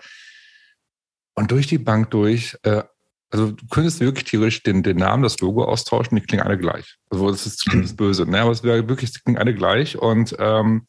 Und 1.35 1.51
durch 1.51 1.67
die 1.67 1.77
Bank 1.77 2.11
durch, 2.11 2.57
äh, 2.63 2.83
also 3.29 3.51
du 3.51 3.67
könntest 3.69 3.99
wirklich 3.99 4.23
theoretisch 4.23 4.63
den, 4.63 4.83
den 4.83 4.95
Namen, 4.95 5.23
das 5.23 5.41
Logo 5.41 5.65
austauschen, 5.65 6.15
die 6.15 6.21
klingen 6.21 6.45
alle 6.45 6.57
gleich. 6.57 6.95
Also 7.09 7.29
das 7.29 7.45
ist, 7.45 7.67
das 7.73 7.75
ist 7.75 7.97
böse, 7.97 8.25
ne? 8.25 8.39
aber 8.39 8.51
es 8.51 8.63
wäre 8.63 8.87
wirklich, 8.87 9.11
die 9.11 9.19
klingen 9.19 9.37
alle 9.37 9.53
gleich. 9.53 9.97
Und 9.97 10.33
ähm, 10.39 10.87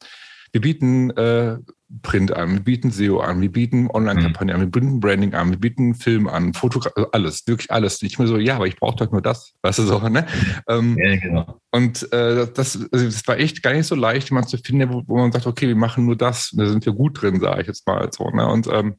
wir 0.53 0.61
bieten 0.61 1.11
äh, 1.11 1.59
Print 2.03 2.33
an, 2.33 2.53
wir 2.53 2.61
bieten 2.61 2.91
SEO 2.91 3.21
an, 3.21 3.41
wir 3.41 3.51
bieten 3.51 3.89
Online-Kampagnen 3.91 4.57
mhm. 4.57 4.63
an, 4.63 4.67
wir 4.67 4.71
bieten 4.71 5.01
Branding 5.01 5.35
an, 5.35 5.51
wir 5.51 5.59
bieten 5.59 5.95
Film 5.95 6.29
an, 6.29 6.53
Fotografie, 6.53 6.95
also 6.97 7.11
alles, 7.13 7.47
wirklich 7.47 7.71
alles. 7.71 8.03
Ich 8.03 8.19
mir 8.19 8.27
so, 8.27 8.37
ja, 8.37 8.57
aber 8.57 8.67
ich 8.67 8.77
brauche 8.77 8.97
doch 8.97 9.11
nur 9.11 9.23
das, 9.23 9.55
weißt 9.63 9.79
du 9.79 9.83
so, 9.85 9.99
ne? 10.09 10.27
Ähm, 10.69 10.99
ja, 10.99 11.17
genau. 11.17 11.61
Und 11.71 12.13
äh, 12.13 12.47
das, 12.53 12.77
also 12.93 13.05
das 13.07 13.27
war 13.27 13.39
echt 13.39 13.63
gar 13.63 13.73
nicht 13.73 13.87
so 13.87 13.95
leicht, 13.95 14.29
jemanden 14.29 14.51
zu 14.51 14.59
finden, 14.59 14.93
wo, 14.93 15.03
wo, 15.07 15.17
man 15.17 15.33
sagt, 15.33 15.47
okay, 15.47 15.69
wir 15.69 15.77
machen 15.77 16.05
nur 16.05 16.17
das, 16.17 16.51
da 16.55 16.67
sind 16.67 16.85
wir 16.85 16.93
gut 16.93 17.23
drin, 17.23 17.41
sage 17.41 17.63
ich 17.63 17.67
jetzt 17.69 17.87
mal 17.87 18.11
so, 18.13 18.29
ne? 18.31 18.47
Und 18.47 18.69
ähm, 18.71 18.97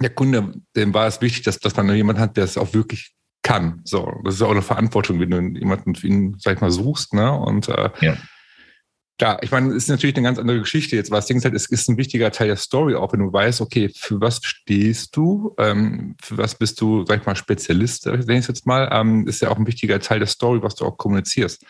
der 0.00 0.10
Kunde, 0.10 0.54
dem 0.74 0.94
war 0.94 1.06
es 1.06 1.20
wichtig, 1.20 1.44
dass, 1.44 1.58
dass 1.60 1.76
man 1.76 1.94
jemanden 1.94 2.22
hat, 2.22 2.36
der 2.36 2.44
es 2.44 2.56
auch 2.56 2.72
wirklich 2.72 3.14
kann. 3.42 3.82
So, 3.84 4.10
das 4.24 4.36
ist 4.36 4.42
auch 4.42 4.50
eine 4.50 4.62
Verantwortung, 4.62 5.20
wenn 5.20 5.30
du 5.30 5.58
jemanden 5.58 5.94
für 5.94 6.06
ihn, 6.06 6.36
sag 6.38 6.54
ich 6.54 6.60
mal, 6.62 6.70
suchst, 6.70 7.12
ne? 7.12 7.32
Und 7.32 7.68
äh, 7.68 7.90
ja 8.00 8.16
Klar, 9.16 9.40
ich 9.42 9.52
meine, 9.52 9.68
es 9.68 9.84
ist 9.84 9.88
natürlich 9.88 10.16
eine 10.16 10.24
ganz 10.24 10.38
andere 10.40 10.58
Geschichte 10.58 10.96
jetzt, 10.96 11.12
was 11.12 11.26
Ding 11.26 11.42
halt, 11.42 11.54
es 11.54 11.66
ist 11.66 11.88
ein 11.88 11.96
wichtiger 11.96 12.32
Teil 12.32 12.48
der 12.48 12.56
Story, 12.56 12.96
auch 12.96 13.12
wenn 13.12 13.20
du 13.20 13.32
weißt, 13.32 13.60
okay, 13.60 13.88
für 13.94 14.20
was 14.20 14.40
stehst 14.42 15.14
du, 15.14 15.54
ähm, 15.56 16.16
für 16.20 16.36
was 16.36 16.56
bist 16.56 16.80
du, 16.80 17.04
sag 17.06 17.20
ich 17.20 17.26
mal, 17.26 17.36
Spezialist, 17.36 18.06
nenne 18.06 18.38
ich 18.38 18.48
jetzt 18.48 18.66
mal, 18.66 18.88
ähm, 18.90 19.28
ist 19.28 19.40
ja 19.40 19.50
auch 19.50 19.56
ein 19.56 19.68
wichtiger 19.68 20.00
Teil 20.00 20.18
der 20.18 20.26
Story, 20.26 20.62
was 20.62 20.74
du 20.74 20.84
auch 20.84 20.96
kommunizierst. 20.96 21.64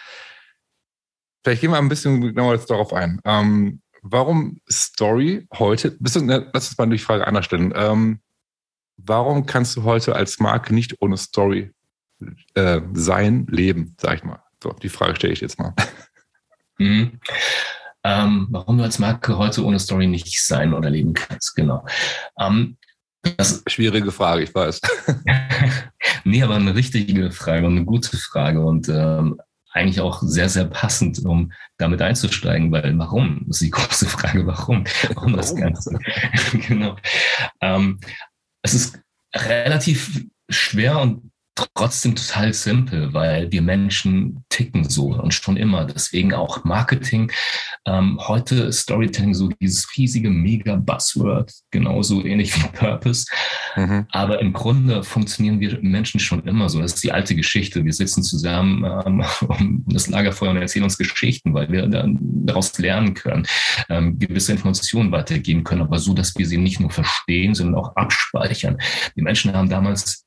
Vielleicht 1.43 1.61
gehen 1.61 1.71
wir 1.71 1.77
ein 1.77 1.91
bisschen 1.91 2.23
genauer 2.23 2.55
jetzt 2.55 2.71
darauf 2.71 2.95
ein. 2.95 3.21
Ähm, 3.27 3.83
warum 4.01 4.61
Story 4.71 5.47
heute, 5.59 5.91
bist 6.01 6.17
du, 6.17 6.23
ne, 6.23 6.51
lass 6.55 6.69
uns 6.69 6.79
mal 6.79 6.89
die 6.89 6.97
Frage 6.97 7.27
anders 7.27 7.45
stellen. 7.45 7.75
Ähm, 7.77 8.21
warum 8.97 9.45
kannst 9.45 9.77
du 9.77 9.83
heute 9.83 10.17
als 10.17 10.41
Marke 10.41 10.75
nicht 10.75 11.03
ohne 11.03 11.19
Story 11.19 11.73
äh, 12.55 12.81
sein, 12.95 13.47
leben, 13.51 13.97
sag 14.01 14.17
ich 14.17 14.25
mal? 14.25 14.43
So, 14.63 14.73
die 14.73 14.89
Frage 14.89 15.17
stelle 15.17 15.35
ich 15.35 15.43
jetzt 15.43 15.59
mal. 15.59 15.75
Mhm. 16.79 17.21
Ähm, 18.03 18.49
warum 18.51 18.79
du 18.79 18.85
als 18.85 18.99
Marke 18.99 19.39
heute 19.39 19.65
ohne 19.65 19.79
Story 19.79 20.07
nicht 20.07 20.45
sein 20.45 20.75
oder 20.75 20.91
leben 20.91 21.15
kannst, 21.15 21.55
genau. 21.55 21.87
Ähm, 22.39 22.77
das, 23.37 23.63
Schwierige 23.67 24.13
Frage, 24.13 24.43
ich 24.43 24.55
weiß. 24.55 24.81
nee, 26.25 26.43
aber 26.43 26.57
eine 26.57 26.75
richtige 26.75 27.31
Frage 27.31 27.67
und 27.67 27.77
eine 27.77 27.87
gute 27.87 28.17
Frage 28.19 28.63
und 28.63 28.89
ähm, 28.91 29.41
eigentlich 29.73 30.01
auch 30.01 30.23
sehr, 30.23 30.49
sehr 30.49 30.67
passend, 30.67 31.25
um 31.25 31.53
damit 31.79 32.01
einzusteigen, 32.01 32.71
weil 32.71 32.97
warum? 32.99 33.45
Das 33.47 33.57
ist 33.57 33.67
die 33.67 33.71
große 33.71 34.07
Frage, 34.07 34.47
warum? 34.47 34.85
Warum 35.15 35.37
das 35.37 35.57
Ganze? 35.57 35.99
genau. 36.69 36.97
Ähm, 37.61 37.99
es 38.63 38.75
ist 38.75 39.01
relativ 39.35 40.25
schwer 40.49 41.01
und 41.01 41.31
trotzdem 41.55 42.17
total 42.17 42.53
simpel, 42.53 43.13
weil 43.13 43.51
wir 43.53 43.63
Menschen 43.63 44.45
ticken 44.49 44.89
so 44.89 45.15
und 45.15 45.33
schon 45.33 45.57
immer. 45.57 45.85
Deswegen 45.85 46.35
auch 46.35 46.65
Marketing. 46.65 47.31
Ähm, 47.87 48.19
heute 48.21 48.73
Storytelling 48.73 49.35
so 49.35 49.49
dieses 49.61 49.97
riesige 49.97 50.31
Mega-Buzzword, 50.31 51.53
genauso 51.71 52.25
ähnlich 52.25 52.57
wie 52.57 52.69
Purpose. 52.69 53.27
Mhm. 53.77 54.07
Aber 54.11 54.41
im 54.41 54.53
Grunde 54.53 55.03
funktionieren 55.05 55.61
wir 55.61 55.79
Menschen 55.81 56.19
schon 56.19 56.45
immer 56.47 56.69
so. 56.69 56.81
Das 56.81 56.95
ist 56.95 57.05
die 57.05 57.13
alte 57.13 57.35
Geschichte. 57.35 57.85
Wir 57.85 57.93
sitzen 57.93 58.23
zusammen 58.23 58.85
ähm, 59.07 59.25
um 59.49 59.85
das 59.87 60.09
Lagerfeuer 60.09 60.51
und 60.51 60.57
erzählen 60.57 60.85
uns 60.85 60.99
Geschichten, 60.99 61.55
weil 61.55 61.71
wir 61.71 61.87
dann 61.87 62.19
daraus 62.21 62.77
lernen 62.79 63.15
können, 63.15 63.47
ähm, 63.89 64.19
gewisse 64.19 64.53
Informationen 64.53 65.13
weitergeben 65.13 65.63
können, 65.63 65.83
aber 65.83 65.99
so, 65.99 66.15
dass 66.15 66.37
wir 66.37 66.47
sie 66.47 66.59
nicht 66.59 66.81
nur 66.81 66.91
verstehen, 66.91 67.55
sondern 67.55 67.77
auch 67.77 67.95
abspeichern. 67.97 68.79
Die 69.17 69.23
Menschen 69.23 69.53
haben 69.55 69.69
damals 69.69 70.24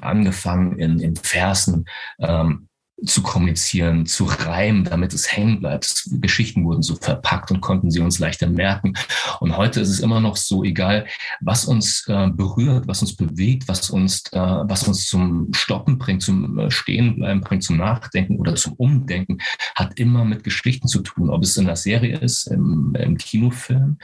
angefangen 0.00 0.78
in, 0.78 0.98
in 1.00 1.16
Versen 1.16 1.84
ähm, 2.18 2.68
zu 3.04 3.22
kommunizieren, 3.22 4.06
zu 4.06 4.24
reimen, 4.24 4.84
damit 4.84 5.12
es 5.12 5.34
hängen 5.36 5.60
bleibt. 5.60 6.08
Geschichten 6.20 6.64
wurden 6.64 6.82
so 6.82 6.96
verpackt 6.96 7.50
und 7.50 7.60
konnten 7.60 7.90
sie 7.90 8.00
uns 8.00 8.18
leichter 8.18 8.48
merken. 8.48 8.94
Und 9.40 9.56
heute 9.56 9.80
ist 9.80 9.88
es 9.88 10.00
immer 10.00 10.20
noch 10.20 10.36
so 10.36 10.64
egal, 10.64 11.06
was 11.40 11.64
uns 11.64 12.06
äh, 12.08 12.28
berührt, 12.28 12.86
was 12.86 13.02
uns 13.02 13.16
bewegt, 13.16 13.68
was 13.68 13.90
uns, 13.90 14.22
äh, 14.32 14.38
was 14.38 14.86
uns 14.86 15.06
zum 15.06 15.48
Stoppen 15.52 15.98
bringt, 15.98 16.22
zum 16.22 16.58
äh, 16.58 16.70
Stehenbleiben 16.70 17.40
bringt, 17.40 17.64
zum 17.64 17.76
Nachdenken 17.76 18.38
oder 18.38 18.54
zum 18.54 18.74
Umdenken, 18.74 19.38
hat 19.74 19.98
immer 19.98 20.24
mit 20.24 20.44
Geschichten 20.44 20.88
zu 20.88 21.00
tun. 21.00 21.30
Ob 21.30 21.42
es 21.42 21.56
in 21.56 21.66
der 21.66 21.76
Serie 21.76 22.18
ist, 22.18 22.46
im, 22.46 22.94
im 22.98 23.16
Kinofilm, 23.16 23.98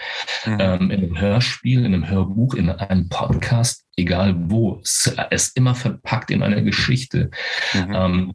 mhm. 0.47 0.57
ähm, 0.59 0.91
in 0.91 1.03
einem 1.03 1.21
Hörspiel, 1.21 1.81
in 1.85 1.95
einem 1.95 2.09
Hörbuch, 2.09 2.55
in 2.55 2.71
einem 2.71 3.09
Podcast, 3.09 3.85
egal 3.97 4.35
wo. 4.51 4.81
Es 4.83 5.15
ist 5.31 5.57
immer 5.57 5.75
verpackt 5.75 6.31
in 6.31 6.43
einer 6.43 6.63
Geschichte. 6.63 7.31
Mhm. 7.75 7.95
Ähm, 7.95 8.35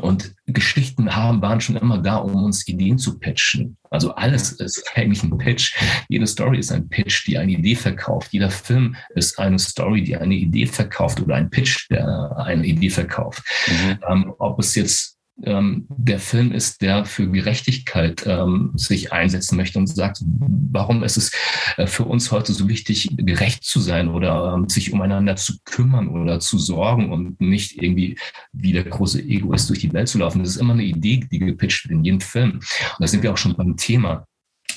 Und 0.00 0.34
Geschichten 0.46 1.14
haben, 1.14 1.40
waren 1.40 1.60
schon 1.60 1.76
immer 1.76 1.98
da, 1.98 2.16
um 2.16 2.34
uns 2.34 2.66
Ideen 2.66 2.98
zu 2.98 3.18
pitchen. 3.18 3.76
Also 3.90 4.14
alles 4.14 4.52
ist 4.52 4.84
eigentlich 4.94 5.22
ein 5.22 5.36
Pitch. 5.38 5.76
Jede 6.08 6.26
Story 6.26 6.58
ist 6.58 6.72
ein 6.72 6.88
Pitch, 6.88 7.26
die 7.26 7.38
eine 7.38 7.52
Idee 7.52 7.76
verkauft. 7.76 8.32
Jeder 8.32 8.50
Film 8.50 8.96
ist 9.14 9.38
eine 9.38 9.58
Story, 9.58 10.02
die 10.02 10.16
eine 10.16 10.34
Idee 10.34 10.66
verkauft 10.66 11.20
oder 11.20 11.36
ein 11.36 11.50
Pitch, 11.50 11.88
der 11.90 12.36
eine 12.36 12.66
Idee 12.66 12.90
verkauft. 12.90 13.42
Mhm. 13.68 13.98
Ähm, 14.08 14.34
ob 14.38 14.58
es 14.58 14.74
jetzt 14.74 15.13
ähm, 15.42 15.86
der 15.88 16.18
Film 16.18 16.52
ist, 16.52 16.80
der 16.80 17.04
für 17.04 17.28
Gerechtigkeit 17.28 18.24
ähm, 18.26 18.72
sich 18.74 19.12
einsetzen 19.12 19.56
möchte 19.56 19.78
und 19.78 19.88
sagt, 19.88 20.20
warum 20.24 21.02
ist 21.02 21.16
es 21.16 21.32
äh, 21.76 21.86
für 21.86 22.04
uns 22.04 22.30
heute 22.30 22.52
so 22.52 22.68
wichtig, 22.68 23.08
gerecht 23.16 23.64
zu 23.64 23.80
sein 23.80 24.08
oder 24.08 24.54
ähm, 24.54 24.68
sich 24.68 24.92
umeinander 24.92 25.36
zu 25.36 25.54
kümmern 25.64 26.08
oder 26.08 26.40
zu 26.40 26.58
sorgen 26.58 27.12
und 27.12 27.40
nicht 27.40 27.82
irgendwie 27.82 28.16
wie 28.52 28.72
der 28.72 28.84
große 28.84 29.20
Egoist 29.20 29.68
durch 29.70 29.80
die 29.80 29.92
Welt 29.92 30.08
zu 30.08 30.18
laufen. 30.18 30.40
Das 30.40 30.50
ist 30.50 30.56
immer 30.56 30.74
eine 30.74 30.84
Idee, 30.84 31.26
die 31.30 31.38
gepitcht 31.38 31.84
wird 31.84 31.98
in 31.98 32.04
jedem 32.04 32.20
Film. 32.20 32.52
Und 32.52 32.62
da 33.00 33.06
sind 33.06 33.22
wir 33.22 33.32
auch 33.32 33.38
schon 33.38 33.56
beim 33.56 33.76
Thema 33.76 34.26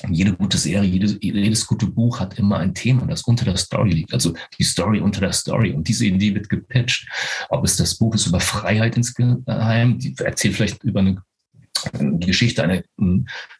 jede 0.08 0.32
gute 0.34 0.58
Serie, 0.58 0.88
jedes, 0.88 1.18
jedes 1.20 1.66
gute 1.66 1.86
Buch 1.86 2.20
hat 2.20 2.38
immer 2.38 2.58
ein 2.58 2.74
Thema, 2.74 3.06
das 3.06 3.22
unter 3.22 3.44
der 3.44 3.56
Story 3.56 3.90
liegt. 3.90 4.12
Also 4.12 4.34
die 4.58 4.64
Story 4.64 5.00
unter 5.00 5.20
der 5.20 5.32
Story. 5.32 5.72
Und 5.72 5.88
diese 5.88 6.06
Idee 6.06 6.34
wird 6.34 6.48
gepitcht. 6.48 7.08
Ob 7.48 7.64
es 7.64 7.76
das 7.76 7.96
Buch 7.96 8.14
ist 8.14 8.26
über 8.26 8.40
Freiheit 8.40 8.96
insgeheim, 8.96 9.98
die 9.98 10.14
erzählt 10.18 10.54
vielleicht 10.54 10.82
über 10.84 11.00
eine 11.00 11.22
die 11.94 12.26
Geschichte 12.26 12.62
einer 12.62 12.82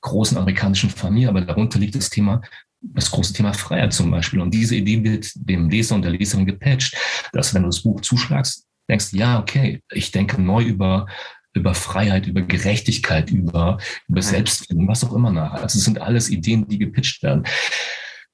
großen 0.01 0.37
amerikanischen 0.37 0.91
Familie, 0.91 1.29
aber 1.29 1.41
darunter 1.41 1.79
liegt 1.79 1.95
das 1.95 2.11
Thema, 2.11 2.43
das 2.81 3.11
große 3.11 3.33
Thema 3.33 3.53
Freiheit 3.53 3.93
zum 3.93 4.11
Beispiel. 4.11 4.41
Und 4.41 4.53
diese 4.53 4.77
Idee 4.77 5.03
wird 5.03 5.31
dem 5.37 5.69
Leser 5.69 5.95
und 5.95 6.03
der 6.03 6.13
Leserin 6.13 6.47
gepatcht, 6.47 6.97
dass 7.33 7.55
wenn 7.55 7.63
du 7.63 7.69
das 7.69 7.83
Buch 7.83 8.01
zuschlagst, 8.01 8.67
denkst, 8.89 9.13
ja, 9.13 9.39
okay, 9.39 9.83
ich 9.93 10.11
denke 10.11 10.41
neu 10.41 10.63
über 10.63 11.07
über 11.59 11.75
Freiheit, 11.75 12.27
über 12.27 12.43
Gerechtigkeit, 12.43 13.31
über, 13.31 13.79
über 14.09 14.23
Selbstfindung, 14.23 14.89
was 14.89 15.05
auch 15.05 15.13
immer 15.13 15.31
nach. 15.31 15.55
Also 15.55 15.79
es 15.79 15.85
sind 15.85 16.01
alles 16.01 16.31
Ideen, 16.31 16.67
die 16.67 16.79
gepitcht 16.79 17.23
werden. 17.23 17.45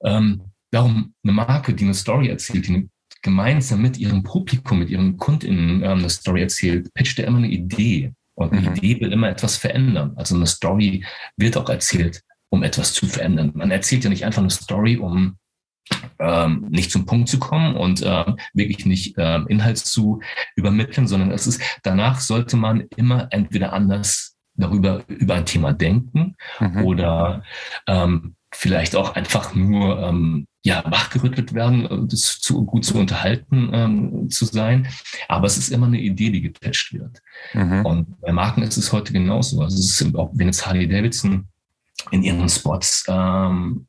Ähm, 0.03 0.43
darum 0.71 1.13
eine 1.23 1.33
Marke, 1.33 1.73
die 1.73 1.83
eine 1.83 1.93
Story 1.93 2.29
erzählt, 2.29 2.67
die 2.67 2.89
gemeinsam 3.21 3.81
mit 3.81 3.97
ihrem 3.97 4.23
Publikum, 4.23 4.79
mit 4.79 4.89
ihren 4.89 5.17
KundInnen 5.17 5.83
ähm, 5.83 5.99
eine 5.99 6.09
Story 6.09 6.41
erzählt, 6.41 6.93
pitcht 6.93 7.17
ja 7.17 7.25
immer 7.25 7.39
eine 7.39 7.49
Idee. 7.49 8.13
Und 8.35 8.51
eine 8.51 8.69
mhm. 8.69 8.75
Idee 8.75 8.99
will 8.99 9.11
immer 9.13 9.29
etwas 9.29 9.57
verändern. 9.57 10.13
Also 10.15 10.35
eine 10.35 10.45
Story 10.45 11.03
wird 11.37 11.57
auch 11.57 11.69
erzählt, 11.69 12.21
um 12.49 12.63
etwas 12.63 12.93
zu 12.93 13.07
verändern. 13.07 13.51
Man 13.55 13.71
erzählt 13.71 14.03
ja 14.03 14.09
nicht 14.09 14.25
einfach 14.25 14.41
eine 14.41 14.51
Story, 14.51 14.97
um 14.97 15.37
ähm, 16.19 16.67
nicht 16.69 16.91
zum 16.91 17.05
Punkt 17.05 17.29
zu 17.29 17.39
kommen 17.39 17.75
und 17.75 18.01
äh, 18.01 18.25
wirklich 18.53 18.85
nicht 18.85 19.17
äh, 19.17 19.41
Inhalt 19.47 19.77
zu 19.77 20.21
übermitteln, 20.55 21.07
sondern 21.07 21.31
es 21.31 21.47
ist, 21.47 21.61
danach 21.83 22.19
sollte 22.19 22.57
man 22.57 22.81
immer 22.95 23.27
entweder 23.31 23.73
anders 23.73 24.35
darüber 24.55 25.03
über 25.07 25.35
ein 25.35 25.45
Thema 25.45 25.73
denken 25.73 26.35
mhm. 26.59 26.83
oder 26.83 27.43
ähm, 27.87 28.35
vielleicht 28.53 28.95
auch 28.95 29.15
einfach 29.15 29.53
nur 29.53 30.01
ähm, 30.01 30.47
ja 30.63 30.83
wachgerüttelt 30.85 31.53
werden, 31.53 32.07
das 32.07 32.39
zu 32.39 32.65
gut 32.65 32.85
zu 32.85 32.97
unterhalten 32.97 33.69
ähm, 33.73 34.29
zu 34.29 34.45
sein. 34.45 34.87
Aber 35.27 35.45
es 35.45 35.57
ist 35.57 35.69
immer 35.69 35.87
eine 35.87 35.99
Idee, 35.99 36.31
die 36.31 36.41
gepatcht 36.41 36.93
wird. 36.93 37.21
Mhm. 37.53 37.85
Und 37.85 38.21
bei 38.21 38.31
Marken 38.31 38.63
ist 38.63 38.77
es 38.77 38.93
heute 38.93 39.11
genauso. 39.11 39.61
Also 39.61 39.77
es 39.77 40.01
ist 40.01 40.15
auch, 40.15 40.31
wenn 40.33 40.47
jetzt 40.47 40.65
Harley 40.65 40.87
Davidson 40.87 41.47
in 42.11 42.23
ihren 42.23 42.49
Spots 42.49 43.05
ähm, 43.07 43.87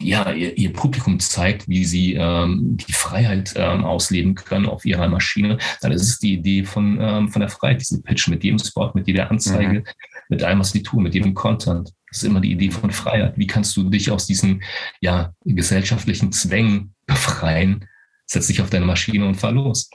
ja, 0.00 0.30
ihr, 0.32 0.56
ihr, 0.58 0.72
Publikum 0.72 1.18
zeigt, 1.20 1.68
wie 1.68 1.84
sie 1.84 2.14
ähm, 2.14 2.76
die 2.76 2.92
Freiheit 2.92 3.54
ähm, 3.56 3.84
ausleben 3.84 4.34
können 4.34 4.66
auf 4.66 4.84
ihrer 4.84 5.08
Maschine, 5.08 5.58
dann 5.80 5.92
ist 5.92 6.02
es 6.02 6.18
die 6.18 6.34
Idee 6.34 6.64
von, 6.64 6.98
ähm, 7.00 7.28
von 7.28 7.40
der 7.40 7.48
Freiheit, 7.48 7.80
diese 7.80 8.02
Pitch 8.02 8.28
mit 8.28 8.44
jedem 8.44 8.58
Spot, 8.58 8.90
mit 8.94 9.06
jeder 9.06 9.30
Anzeige, 9.30 9.80
mhm. 9.80 9.84
mit 10.28 10.42
allem, 10.42 10.58
was 10.58 10.72
sie 10.72 10.82
tun, 10.82 11.02
mit 11.02 11.14
jedem 11.14 11.34
Content. 11.34 11.92
Das 12.10 12.18
ist 12.18 12.24
immer 12.24 12.40
die 12.40 12.52
Idee 12.52 12.70
von 12.70 12.90
Freiheit. 12.90 13.38
Wie 13.38 13.46
kannst 13.46 13.76
du 13.76 13.88
dich 13.88 14.10
aus 14.10 14.26
diesen 14.26 14.62
ja, 15.00 15.32
gesellschaftlichen 15.44 16.32
Zwängen 16.32 16.94
befreien? 17.06 17.86
Setz 18.26 18.48
dich 18.48 18.60
auf 18.60 18.70
deine 18.70 18.86
Maschine 18.86 19.26
und 19.26 19.36
fahr 19.36 19.52
los. 19.52 19.90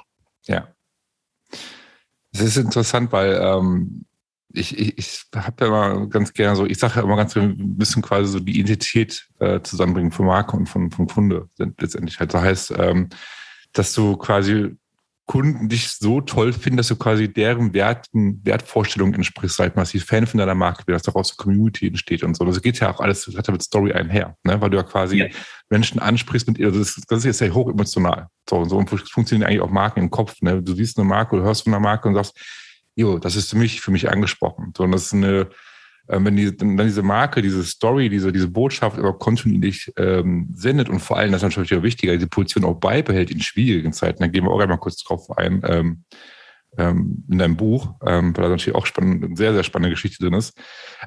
Ja. 0.48 0.69
Es 2.32 2.41
ist 2.41 2.58
interessant, 2.58 3.12
weil 3.12 3.39
ähm, 3.41 4.06
ich, 4.57 4.77
ich, 4.77 4.97
ich 4.97 5.25
habe 5.35 5.65
ja 5.65 5.67
immer 5.67 6.07
ganz 6.07 6.33
gerne 6.33 6.55
so, 6.55 6.65
ich 6.65 6.77
sage 6.77 6.95
ja 6.97 7.03
immer 7.03 7.15
ganz 7.15 7.33
gerne, 7.33 7.49
ein 7.49 7.77
bisschen 7.77 8.01
quasi 8.01 8.27
so 8.27 8.39
die 8.39 8.59
Identität 8.59 9.27
äh, 9.39 9.61
zusammenbringen 9.61 10.11
von 10.11 10.25
Marke 10.25 10.55
und 10.55 10.67
von, 10.67 10.91
von 10.91 11.07
Kunde 11.07 11.49
letztendlich 11.57 12.19
halt. 12.19 12.33
Das 12.33 12.41
heißt, 12.41 12.73
ähm, 12.77 13.09
dass 13.73 13.93
du 13.93 14.15
quasi 14.17 14.75
Kunden 15.27 15.69
dich 15.69 15.89
so 15.89 16.21
toll 16.21 16.53
finden, 16.53 16.77
dass 16.77 16.89
du 16.89 16.95
quasi 16.95 17.27
deren 17.27 17.73
Werten, 17.73 18.45
Wertvorstellungen 18.45 19.15
entsprichst, 19.15 19.57
halt 19.57 19.75
massiv 19.75 20.05
Fan 20.05 20.27
von 20.27 20.37
deiner 20.37 20.53
Marke 20.53 20.83
dass 20.85 21.01
daraus 21.01 21.31
eine 21.31 21.37
Community 21.37 21.87
entsteht 21.87 22.23
und 22.23 22.37
so. 22.37 22.45
Das 22.45 22.61
geht 22.61 22.79
ja 22.79 22.93
auch 22.93 22.99
alles, 22.99 23.25
das 23.25 23.35
hat 23.35 23.47
ja 23.47 23.51
mit 23.51 23.63
Story 23.63 23.91
einher, 23.91 24.37
ne? 24.43 24.61
weil 24.61 24.69
du 24.69 24.77
ja 24.77 24.83
quasi 24.83 25.17
ja. 25.17 25.25
Menschen 25.69 25.99
ansprichst 25.99 26.47
mit 26.47 26.59
ihr. 26.59 26.67
Also 26.67 26.77
das, 26.77 27.01
das 27.07 27.25
ist 27.25 27.41
ja 27.41 27.49
hochemotional. 27.49 28.27
So 28.47 28.57
und 28.57 28.69
so 28.69 28.77
und 28.77 28.87
funktionieren 28.87 29.47
eigentlich 29.47 29.61
auch 29.61 29.71
Marken 29.71 29.99
im 30.01 30.11
Kopf. 30.11 30.35
Ne? 30.41 30.61
Du 30.61 30.75
siehst 30.75 30.99
eine 30.99 31.07
Marke, 31.07 31.37
du 31.37 31.41
hörst 31.41 31.63
von 31.63 31.73
einer 31.73 31.81
Marke 31.81 32.07
und 32.07 32.13
sagst, 32.13 32.39
jo, 32.95 33.19
das 33.19 33.36
ist 33.36 33.49
für 33.49 33.58
mich, 33.58 33.81
für 33.81 33.91
mich 33.91 34.10
angesprochen. 34.10 34.73
So, 34.75 34.84
und 34.84 34.91
das 34.91 35.08
ist 35.08 35.13
eine, 35.13 35.49
äh, 36.08 36.19
wenn, 36.19 36.36
die, 36.36 36.51
wenn 36.60 36.77
diese 36.77 37.03
Marke, 37.03 37.41
diese 37.41 37.63
Story, 37.63 38.10
diese, 38.10 38.31
diese 38.31 38.47
Botschaft 38.47 38.97
aber 38.97 39.17
kontinuierlich 39.17 39.91
ähm, 39.97 40.49
sendet 40.53 40.89
und 40.89 40.99
vor 40.99 41.17
allem, 41.17 41.31
das 41.31 41.43
ist 41.43 41.58
natürlich 41.58 41.75
auch 41.75 41.84
wichtiger, 41.84 42.13
diese 42.13 42.27
Position 42.27 42.63
auch 42.63 42.75
beibehält 42.75 43.31
in 43.31 43.41
schwierigen 43.41 43.93
Zeiten, 43.93 44.19
da 44.19 44.27
gehen 44.27 44.45
wir 44.45 44.51
auch 44.51 44.60
einmal 44.60 44.77
kurz 44.77 44.97
drauf 45.03 45.29
ein, 45.38 45.62
ähm, 45.65 46.03
ähm, 46.77 47.23
in 47.29 47.38
deinem 47.38 47.58
Buch, 47.58 47.95
ähm, 48.05 48.36
weil 48.36 48.43
da 48.43 48.49
natürlich 48.49 48.75
auch 48.75 48.86
spannend, 48.86 49.23
eine 49.23 49.36
sehr, 49.36 49.53
sehr 49.53 49.63
spannende 49.63 49.91
Geschichte 49.91 50.23
drin 50.23 50.34
ist. 50.34 50.58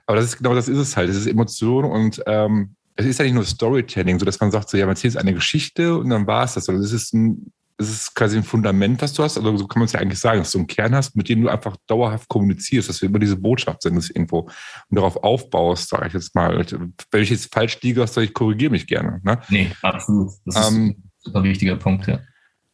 Aber 0.07 0.16
das 0.16 0.27
ist 0.27 0.38
genau 0.38 0.55
das 0.55 0.68
ist 0.68 0.79
es 0.79 0.96
halt. 0.96 1.11
Es 1.11 1.16
ist 1.16 1.27
Emotion 1.27 1.85
und 1.85 2.22
ähm, 2.27 2.74
es 2.96 3.07
ist 3.07 3.18
ja 3.18 3.24
nicht 3.24 3.35
nur 3.35 3.44
Storytelling, 3.44 4.18
so 4.18 4.24
dass 4.24 4.40
man 4.40 4.51
sagt, 4.51 4.70
so 4.70 4.77
ja, 4.77 4.87
man 4.87 4.92
erzählt 4.92 5.16
eine 5.16 5.35
Geschichte 5.35 5.96
und 5.96 6.11
dann 6.11 6.27
war 6.27 6.44
es 6.44 6.55
das. 6.55 6.68
Also 6.68 6.83
es 6.83 6.92
ist 6.92 7.14
ein 7.14 7.53
es 7.81 7.91
ist 7.91 8.14
quasi 8.14 8.37
ein 8.37 8.43
Fundament, 8.43 9.01
was 9.01 9.12
du 9.12 9.23
hast, 9.23 9.37
also 9.37 9.57
so 9.57 9.67
kann 9.69 9.81
man 9.81 9.87
es 9.87 9.93
ja 9.93 10.01
eigentlich 10.01 10.19
sagen, 10.19 10.41
dass 10.41 10.51
du 10.51 10.59
einen 10.59 10.67
Kern 10.67 10.95
hast, 10.95 11.14
mit 11.14 11.29
dem 11.29 11.43
du 11.43 11.49
einfach 11.49 11.77
dauerhaft 11.87 12.29
kommunizierst, 12.29 12.88
dass 12.88 12.99
du 12.99 13.07
immer 13.07 13.21
diese 13.21 13.37
Botschaft 13.37 13.83
sendest 13.83 14.11
irgendwo 14.11 14.41
und 14.41 14.97
darauf 14.97 15.17
aufbaust, 15.23 15.88
sage 15.88 16.09
ich 16.09 16.12
jetzt 16.12 16.35
mal. 16.35 16.67
Wenn 17.11 17.23
ich 17.23 17.31
jetzt 17.31 17.55
falsch 17.55 17.81
liege, 17.81 18.05
ich 18.05 18.35
korrigiere 18.35 18.73
mich 18.73 18.87
gerne. 18.88 19.21
Ne? 19.23 19.41
Nee, 19.49 19.71
absolut. 19.83 20.33
Das 20.45 20.57
ist 20.57 20.73
ähm, 20.73 20.85
ein 20.88 21.11
super 21.19 21.45
wichtiger 21.45 21.77
Punkt, 21.77 22.09
ja. 22.09 22.19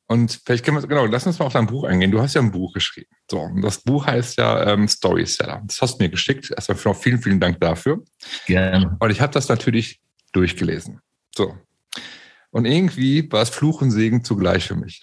Und 0.06 0.40
vielleicht 0.44 0.64
können 0.64 0.76
wir, 0.76 0.86
genau, 0.86 1.06
lass 1.06 1.26
uns 1.26 1.38
mal 1.38 1.46
auf 1.46 1.54
dein 1.54 1.66
Buch 1.66 1.84
eingehen. 1.84 2.10
Du 2.10 2.20
hast 2.20 2.34
ja 2.34 2.40
ein 2.40 2.50
Buch 2.50 2.72
geschrieben. 2.72 3.10
So, 3.30 3.40
und 3.40 3.62
das 3.62 3.78
Buch 3.82 4.06
heißt 4.06 4.36
ja 4.36 4.72
ähm, 4.72 4.86
Storyseller. 4.86 5.62
Das 5.66 5.80
hast 5.80 5.98
du 5.98 6.04
mir 6.04 6.10
geschickt. 6.10 6.50
Erstmal 6.50 6.94
vielen, 6.94 7.20
vielen 7.20 7.40
Dank 7.40 7.58
dafür. 7.60 8.02
Gerne. 8.46 8.96
Und 9.00 9.10
ich 9.10 9.20
habe 9.20 9.32
das 9.32 9.48
natürlich 9.48 10.02
durchgelesen. 10.32 11.00
So, 11.34 11.54
und 12.54 12.66
irgendwie 12.66 13.30
war 13.32 13.42
es 13.42 13.48
Fluch 13.48 13.82
und 13.82 13.90
Segen 13.90 14.22
zugleich 14.22 14.68
für 14.68 14.76
mich. 14.76 15.02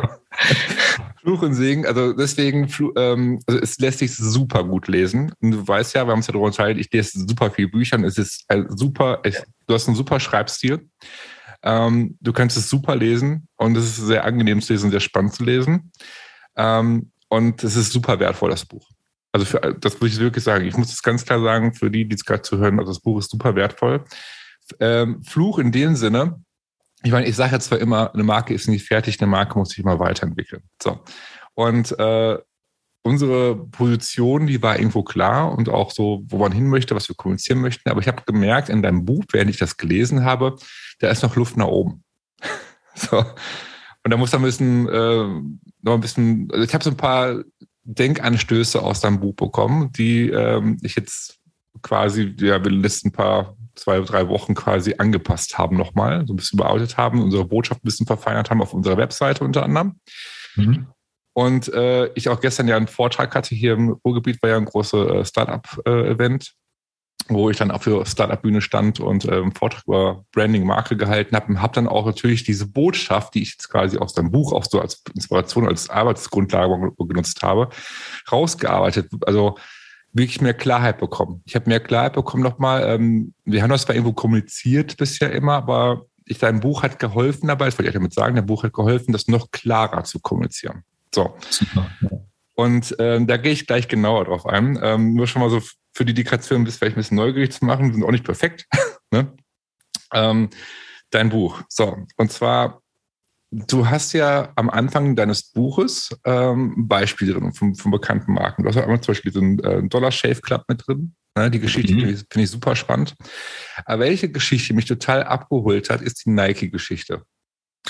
Fluch 1.20 1.42
und 1.42 1.52
Segen, 1.52 1.84
also 1.84 2.14
deswegen, 2.14 2.72
ähm, 2.96 3.38
also 3.46 3.60
es 3.60 3.78
lässt 3.78 3.98
sich 3.98 4.16
super 4.16 4.64
gut 4.64 4.88
lesen. 4.88 5.34
Und 5.42 5.50
du 5.50 5.68
weißt 5.68 5.94
ja, 5.94 6.06
wir 6.06 6.12
haben 6.12 6.20
uns 6.20 6.28
ja 6.28 6.32
darüber 6.32 6.46
unterhalten, 6.46 6.80
ich 6.80 6.90
lese 6.90 7.18
super 7.28 7.50
viele 7.50 7.68
Bücher 7.68 7.96
und 7.96 8.04
es 8.04 8.16
ist 8.16 8.46
super, 8.70 9.20
es, 9.24 9.42
du 9.66 9.74
hast 9.74 9.88
einen 9.88 9.96
super 9.96 10.18
Schreibstil. 10.20 10.88
Ähm, 11.62 12.16
du 12.18 12.32
kannst 12.32 12.56
es 12.56 12.66
super 12.66 12.96
lesen 12.96 13.46
und 13.56 13.76
es 13.76 13.84
ist 13.84 14.06
sehr 14.06 14.24
angenehm 14.24 14.62
zu 14.62 14.72
lesen, 14.72 14.90
sehr 14.90 15.00
spannend 15.00 15.34
zu 15.34 15.44
lesen. 15.44 15.92
Ähm, 16.56 17.12
und 17.28 17.62
es 17.62 17.76
ist 17.76 17.92
super 17.92 18.18
wertvoll, 18.20 18.48
das 18.48 18.64
Buch. 18.64 18.88
Also 19.32 19.44
für, 19.44 19.60
das 19.78 20.00
muss 20.00 20.14
ich 20.14 20.18
wirklich 20.18 20.44
sagen. 20.44 20.64
Ich 20.64 20.78
muss 20.78 20.90
es 20.94 21.02
ganz 21.02 21.26
klar 21.26 21.42
sagen, 21.42 21.74
für 21.74 21.90
die, 21.90 22.08
die 22.08 22.14
es 22.14 22.24
gerade 22.24 22.40
zu 22.40 22.56
hören, 22.56 22.78
also 22.78 22.90
das 22.90 23.02
Buch 23.02 23.18
ist 23.18 23.30
super 23.30 23.54
wertvoll 23.54 24.02
ähm, 24.80 25.22
Fluch 25.22 25.58
in 25.58 25.72
dem 25.72 25.96
Sinne, 25.96 26.42
ich 27.02 27.10
meine, 27.10 27.26
ich 27.26 27.36
sage 27.36 27.52
ja 27.52 27.60
zwar 27.60 27.78
immer, 27.78 28.14
eine 28.14 28.22
Marke 28.22 28.54
ist 28.54 28.68
nicht 28.68 28.86
fertig, 28.86 29.20
eine 29.20 29.30
Marke 29.30 29.58
muss 29.58 29.70
sich 29.70 29.78
immer 29.78 29.98
weiterentwickeln. 29.98 30.62
So. 30.80 31.00
Und 31.54 31.98
äh, 31.98 32.38
unsere 33.02 33.56
Position, 33.56 34.46
die 34.46 34.62
war 34.62 34.78
irgendwo 34.78 35.02
klar 35.02 35.56
und 35.56 35.68
auch 35.68 35.90
so, 35.90 36.22
wo 36.28 36.38
man 36.38 36.52
hin 36.52 36.68
möchte, 36.68 36.94
was 36.94 37.08
wir 37.08 37.16
kommunizieren 37.16 37.60
möchten. 37.60 37.90
Aber 37.90 38.00
ich 38.00 38.06
habe 38.06 38.22
gemerkt 38.24 38.68
in 38.68 38.82
deinem 38.82 39.04
Buch, 39.04 39.24
während 39.32 39.50
ich 39.50 39.58
das 39.58 39.76
gelesen 39.76 40.24
habe, 40.24 40.56
da 41.00 41.10
ist 41.10 41.22
noch 41.22 41.34
Luft 41.34 41.56
nach 41.56 41.66
oben. 41.66 42.04
so. 42.94 43.18
Und 44.04 44.10
da 44.10 44.16
muss 44.16 44.30
da 44.30 44.38
ein 44.38 44.42
bisschen, 44.42 44.88
äh, 44.88 45.24
noch 45.82 45.94
ein 45.94 46.00
bisschen, 46.00 46.48
also 46.52 46.64
ich 46.64 46.74
habe 46.74 46.84
so 46.84 46.90
ein 46.90 46.96
paar 46.96 47.42
Denkanstöße 47.84 48.80
aus 48.80 49.00
deinem 49.00 49.20
Buch 49.20 49.34
bekommen, 49.34 49.92
die 49.92 50.28
ähm, 50.28 50.76
ich 50.82 50.94
jetzt 50.94 51.40
quasi, 51.82 52.34
ja, 52.38 52.62
wir 52.62 52.70
letzten 52.70 53.10
paar 53.10 53.56
zwei, 53.74 54.00
drei 54.00 54.28
Wochen 54.28 54.54
quasi 54.54 54.94
angepasst 54.98 55.58
haben 55.58 55.76
nochmal, 55.76 56.26
so 56.26 56.32
ein 56.32 56.36
bisschen 56.36 56.56
bearbeitet 56.58 56.96
haben, 56.96 57.22
unsere 57.22 57.44
Botschaft 57.44 57.82
ein 57.82 57.86
bisschen 57.86 58.06
verfeinert 58.06 58.50
haben 58.50 58.62
auf 58.62 58.74
unserer 58.74 58.96
Webseite 58.96 59.44
unter 59.44 59.62
anderem. 59.62 60.00
Mhm. 60.56 60.86
Und 61.34 61.72
äh, 61.72 62.10
ich 62.14 62.28
auch 62.28 62.40
gestern 62.40 62.68
ja 62.68 62.76
einen 62.76 62.88
Vortrag 62.88 63.34
hatte 63.34 63.54
hier 63.54 63.72
im 63.72 63.96
Ruhrgebiet, 64.04 64.42
war 64.42 64.50
ja 64.50 64.56
ein 64.58 64.66
großes 64.66 65.10
äh, 65.10 65.24
Startup-Event. 65.24 66.54
wo 67.28 67.50
ich 67.50 67.56
dann 67.56 67.70
auf 67.70 67.84
der 67.84 68.04
Startup-Bühne 68.04 68.60
stand 68.60 69.00
und 69.00 69.24
äh, 69.24 69.32
einen 69.32 69.52
Vortrag 69.52 69.84
über 69.86 70.24
Branding, 70.32 70.66
Marke 70.66 70.96
gehalten 70.96 71.36
habe 71.36 71.48
und 71.48 71.62
habe 71.62 71.74
dann 71.74 71.86
auch 71.86 72.06
natürlich 72.06 72.44
diese 72.44 72.66
Botschaft, 72.66 73.34
die 73.34 73.42
ich 73.42 73.52
jetzt 73.52 73.68
quasi 73.68 73.98
aus 73.98 74.12
deinem 74.12 74.30
Buch 74.30 74.52
auch 74.52 74.64
so 74.64 74.80
als 74.80 75.02
Inspiration, 75.14 75.68
als 75.68 75.88
Arbeitsgrundlage 75.88 76.92
genutzt 76.98 77.42
habe, 77.42 77.68
rausgearbeitet. 78.30 79.10
Also 79.26 79.56
wirklich 80.12 80.40
mehr 80.40 80.54
Klarheit 80.54 80.98
bekommen. 80.98 81.42
Ich 81.44 81.54
habe 81.54 81.68
mehr 81.68 81.80
Klarheit 81.80 82.14
bekommen 82.14 82.42
nochmal. 82.42 82.82
Ähm, 82.86 83.34
wir 83.44 83.62
haben 83.62 83.70
das 83.70 83.82
zwar 83.82 83.94
irgendwo 83.94 84.12
kommuniziert 84.12 84.96
bisher 84.96 85.32
immer, 85.32 85.54
aber 85.54 86.06
ich, 86.26 86.38
dein 86.38 86.60
Buch 86.60 86.82
hat 86.82 86.98
geholfen 86.98 87.48
dabei, 87.48 87.66
das 87.66 87.78
wollte 87.78 87.88
ich 87.88 87.94
damit 87.94 88.14
sagen, 88.14 88.36
dein 88.36 88.46
Buch 88.46 88.62
hat 88.62 88.72
geholfen, 88.72 89.12
das 89.12 89.28
noch 89.28 89.50
klarer 89.50 90.04
zu 90.04 90.20
kommunizieren. 90.20 90.84
So. 91.14 91.34
Super. 91.50 91.90
Und 92.54 92.94
ähm, 92.98 93.26
da 93.26 93.38
gehe 93.38 93.52
ich 93.52 93.66
gleich 93.66 93.88
genauer 93.88 94.26
drauf 94.26 94.46
ein. 94.46 94.78
Ähm, 94.82 95.14
nur 95.14 95.26
schon 95.26 95.40
mal 95.40 95.50
so 95.50 95.60
für 95.92 96.04
die 96.04 96.14
Dekoration 96.14 96.64
bist 96.64 96.78
vielleicht 96.78 96.96
ein 96.96 97.00
bisschen 97.00 97.16
neugierig 97.16 97.52
zu 97.52 97.64
machen, 97.64 97.92
sind 97.92 98.04
auch 98.04 98.10
nicht 98.10 98.24
perfekt. 98.24 98.66
ne? 99.10 99.32
ähm, 100.12 100.50
dein 101.10 101.30
Buch. 101.30 101.62
So, 101.68 101.96
und 102.16 102.32
zwar, 102.32 102.81
du 103.52 103.88
hast 103.88 104.14
ja 104.14 104.50
am 104.56 104.70
Anfang 104.70 105.14
deines 105.14 105.42
Buches 105.52 106.10
ähm, 106.24 106.88
Beispiele 106.88 107.34
drin 107.34 107.52
von, 107.52 107.74
von 107.74 107.90
bekannten 107.90 108.32
Marken. 108.32 108.62
Du 108.62 108.68
hast 108.68 108.76
ja 108.76 108.82
einmal 108.82 109.00
zum 109.00 109.12
Beispiel 109.12 109.32
so 109.32 109.40
einen 109.40 109.58
äh, 109.60 109.82
Dollar 109.88 110.10
Shave 110.10 110.40
Club 110.40 110.64
mit 110.68 110.86
drin. 110.86 111.14
Ne? 111.36 111.50
Die 111.50 111.60
Geschichte 111.60 111.92
mhm. 111.92 112.00
finde 112.00 112.44
ich, 112.44 112.50
super 112.50 112.74
spannend. 112.74 113.14
Aber 113.84 114.00
welche 114.00 114.30
Geschichte 114.30 114.72
mich 114.74 114.86
total 114.86 115.22
abgeholt 115.24 115.90
hat, 115.90 116.00
ist 116.00 116.24
die 116.24 116.30
Nike-Geschichte. 116.30 117.22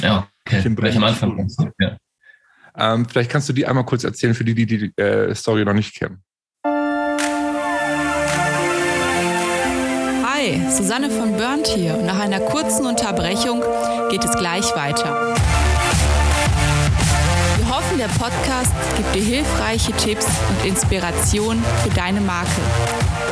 Ja, 0.00 0.28
okay. 0.46 0.64
Welche 0.76 0.98
am 0.98 1.04
Anfang. 1.04 1.48
Ja. 1.78 1.96
Ähm, 2.76 3.06
vielleicht 3.08 3.30
kannst 3.30 3.48
du 3.48 3.52
die 3.52 3.66
einmal 3.66 3.84
kurz 3.84 4.02
erzählen 4.02 4.34
für 4.34 4.44
die, 4.44 4.54
die 4.54 4.66
die 4.66 4.92
äh, 5.00 5.34
Story 5.34 5.64
noch 5.64 5.74
nicht 5.74 5.94
kennen. 5.94 6.24
Hi, 10.24 10.60
Susanne 10.70 11.08
von 11.10 11.36
Burnt 11.36 11.68
hier 11.68 11.96
und 11.96 12.06
nach 12.06 12.18
einer 12.18 12.40
kurzen 12.40 12.86
Unterbrechung 12.86 13.62
geht 14.10 14.24
es 14.24 14.36
gleich 14.36 14.74
weiter. 14.74 15.36
Podcast 18.18 18.72
gibt 18.96 19.14
dir 19.14 19.22
hilfreiche 19.22 19.92
Tipps 19.92 20.26
und 20.48 20.68
Inspiration 20.68 21.62
für 21.82 21.90
deine 21.90 22.20
Marke. 22.20 22.60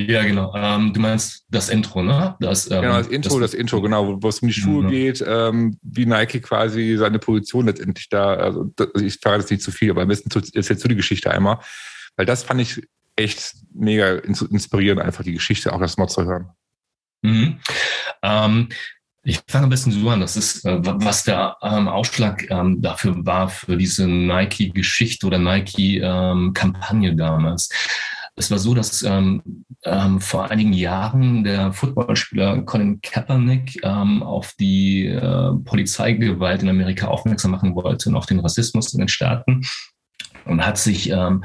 Ja, 0.00 0.22
genau. 0.22 0.54
Ähm, 0.54 0.92
du 0.92 1.00
meinst 1.00 1.44
das 1.50 1.68
Intro, 1.68 2.04
ne? 2.04 2.36
Das, 2.38 2.70
ähm, 2.70 2.82
genau, 2.82 2.98
das 2.98 3.08
Intro, 3.08 3.40
das, 3.40 3.50
das 3.50 3.60
Intro, 3.60 3.82
genau, 3.82 4.22
wo 4.22 4.28
es 4.28 4.38
um 4.38 4.46
die 4.46 4.54
Schuhe 4.54 4.84
mhm. 4.84 4.88
geht, 4.88 5.24
ähm, 5.26 5.76
wie 5.82 6.06
Nike 6.06 6.40
quasi 6.40 6.96
seine 6.96 7.18
Position 7.18 7.66
letztendlich 7.66 8.08
da, 8.08 8.34
also 8.34 8.70
ich 9.00 9.18
frage 9.20 9.40
jetzt 9.40 9.50
nicht 9.50 9.62
zu 9.62 9.72
viel, 9.72 9.90
aber 9.90 10.02
am 10.02 10.08
besten 10.08 10.30
erzählst 10.54 10.84
du 10.84 10.88
die 10.88 10.94
Geschichte 10.94 11.32
einmal, 11.32 11.58
weil 12.16 12.26
das 12.26 12.44
fand 12.44 12.60
ich 12.60 12.80
echt 13.16 13.54
mega 13.74 14.14
inspirierend, 14.18 15.00
einfach 15.02 15.24
die 15.24 15.34
Geschichte 15.34 15.72
auch 15.72 15.80
das 15.80 15.96
mal 15.96 16.06
zu 16.06 16.24
hören. 16.24 16.50
Mhm. 17.22 17.58
Ähm, 18.22 18.68
ich 19.24 19.40
fange 19.48 19.66
ein 19.66 19.70
bisschen 19.70 19.92
so 19.92 20.08
an. 20.08 20.20
Das 20.20 20.36
ist, 20.36 20.64
äh, 20.64 20.78
was 20.80 21.24
der 21.24 21.56
ähm, 21.60 21.88
Ausschlag 21.88 22.48
ähm, 22.50 22.80
dafür 22.80 23.26
war, 23.26 23.48
für 23.48 23.76
diese 23.76 24.06
Nike-Geschichte 24.06 25.26
oder 25.26 25.38
Nike-Kampagne 25.38 27.10
ähm, 27.10 27.16
damals. 27.16 27.68
Es 28.38 28.50
war 28.50 28.58
so, 28.58 28.74
dass 28.74 29.02
ähm, 29.02 29.64
ähm, 29.84 30.20
vor 30.20 30.50
einigen 30.50 30.72
Jahren 30.72 31.44
der 31.44 31.72
Footballspieler 31.72 32.62
Colin 32.62 33.00
Kaepernick 33.00 33.80
ähm, 33.82 34.22
auf 34.22 34.54
die 34.58 35.06
äh, 35.06 35.52
Polizeigewalt 35.64 36.62
in 36.62 36.68
Amerika 36.68 37.08
aufmerksam 37.08 37.50
machen 37.50 37.74
wollte 37.74 38.08
und 38.08 38.16
auf 38.16 38.26
den 38.26 38.40
Rassismus 38.40 38.92
in 38.92 39.00
den 39.00 39.08
Staaten 39.08 39.62
und 40.44 40.64
hat 40.64 40.78
sich 40.78 41.10
ähm, 41.10 41.44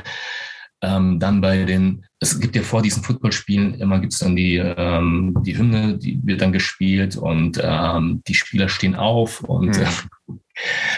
ähm, 0.82 1.20
dann 1.20 1.42
bei 1.42 1.64
den, 1.64 2.06
es 2.20 2.40
gibt 2.40 2.56
ja 2.56 2.62
vor 2.62 2.82
diesen 2.82 3.04
Footballspielen 3.04 3.76
immer 3.76 4.00
gibt 4.00 4.14
es 4.14 4.20
dann 4.20 4.36
die, 4.36 4.58
ähm, 4.58 5.36
die 5.46 5.58
Hymne, 5.58 5.98
die 5.98 6.20
wird 6.24 6.42
dann 6.42 6.52
gespielt 6.52 7.16
und 7.16 7.58
die 7.58 8.34
Spieler 8.34 8.70
stehen 8.70 8.96
auf 8.96 9.42
und 9.42 9.78
mhm. 9.78 9.84
äh, 9.84 10.34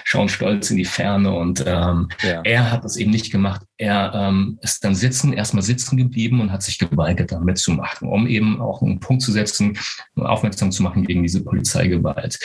schauen 0.04 0.30
stolz 0.30 0.70
in 0.70 0.78
die 0.78 0.86
Ferne 0.86 1.32
und 1.32 1.64
ähm, 1.66 2.10
ja. 2.22 2.42
er 2.44 2.72
hat 2.72 2.84
das 2.84 2.98
eben 2.98 3.12
nicht 3.12 3.32
gemacht. 3.32 3.62
Er 3.78 4.12
ähm, 4.14 4.60
ist 4.62 4.84
dann 4.84 4.96
sitzen, 4.96 5.34
erstmal 5.34 5.64
sitzen 5.64 5.98
geblieben 5.98 6.42
und 6.42 6.52
hat 6.52 6.64
sich 6.64 6.80
geweigert, 6.80 7.32
da 7.32 7.40
mitzumachen, 7.40 8.08
um 8.08 8.28
eben 8.28 8.62
auch 8.62 8.82
einen 8.82 9.00
Punkt 9.00 9.22
zu 9.22 9.32
setzen, 9.32 9.78
aufmerksam 10.16 10.72
zu 10.72 10.84
machen 10.84 11.06
gegen 11.06 11.24
diese 11.24 11.44
Polizeigewalt. 11.44 12.40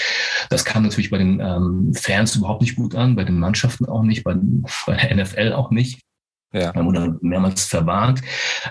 Das 0.48 0.64
kam 0.64 0.82
natürlich 0.82 1.10
bei 1.10 1.18
den 1.18 1.40
ähm, 1.40 1.92
Fans 1.94 2.36
überhaupt 2.36 2.62
nicht 2.62 2.76
gut 2.76 2.94
an, 2.94 3.16
bei 3.16 3.24
den 3.24 3.38
Mannschaften 3.38 3.86
auch 3.86 4.02
nicht, 4.02 4.24
bei, 4.24 4.34
bei 4.86 4.96
der 4.96 5.16
NFL 5.16 5.52
auch 5.52 5.70
nicht. 5.70 6.00
Ja. 6.52 6.74
Wir 6.74 6.84
wurden 6.84 7.18
mehrmals 7.22 7.64
verwarnt. 7.64 8.22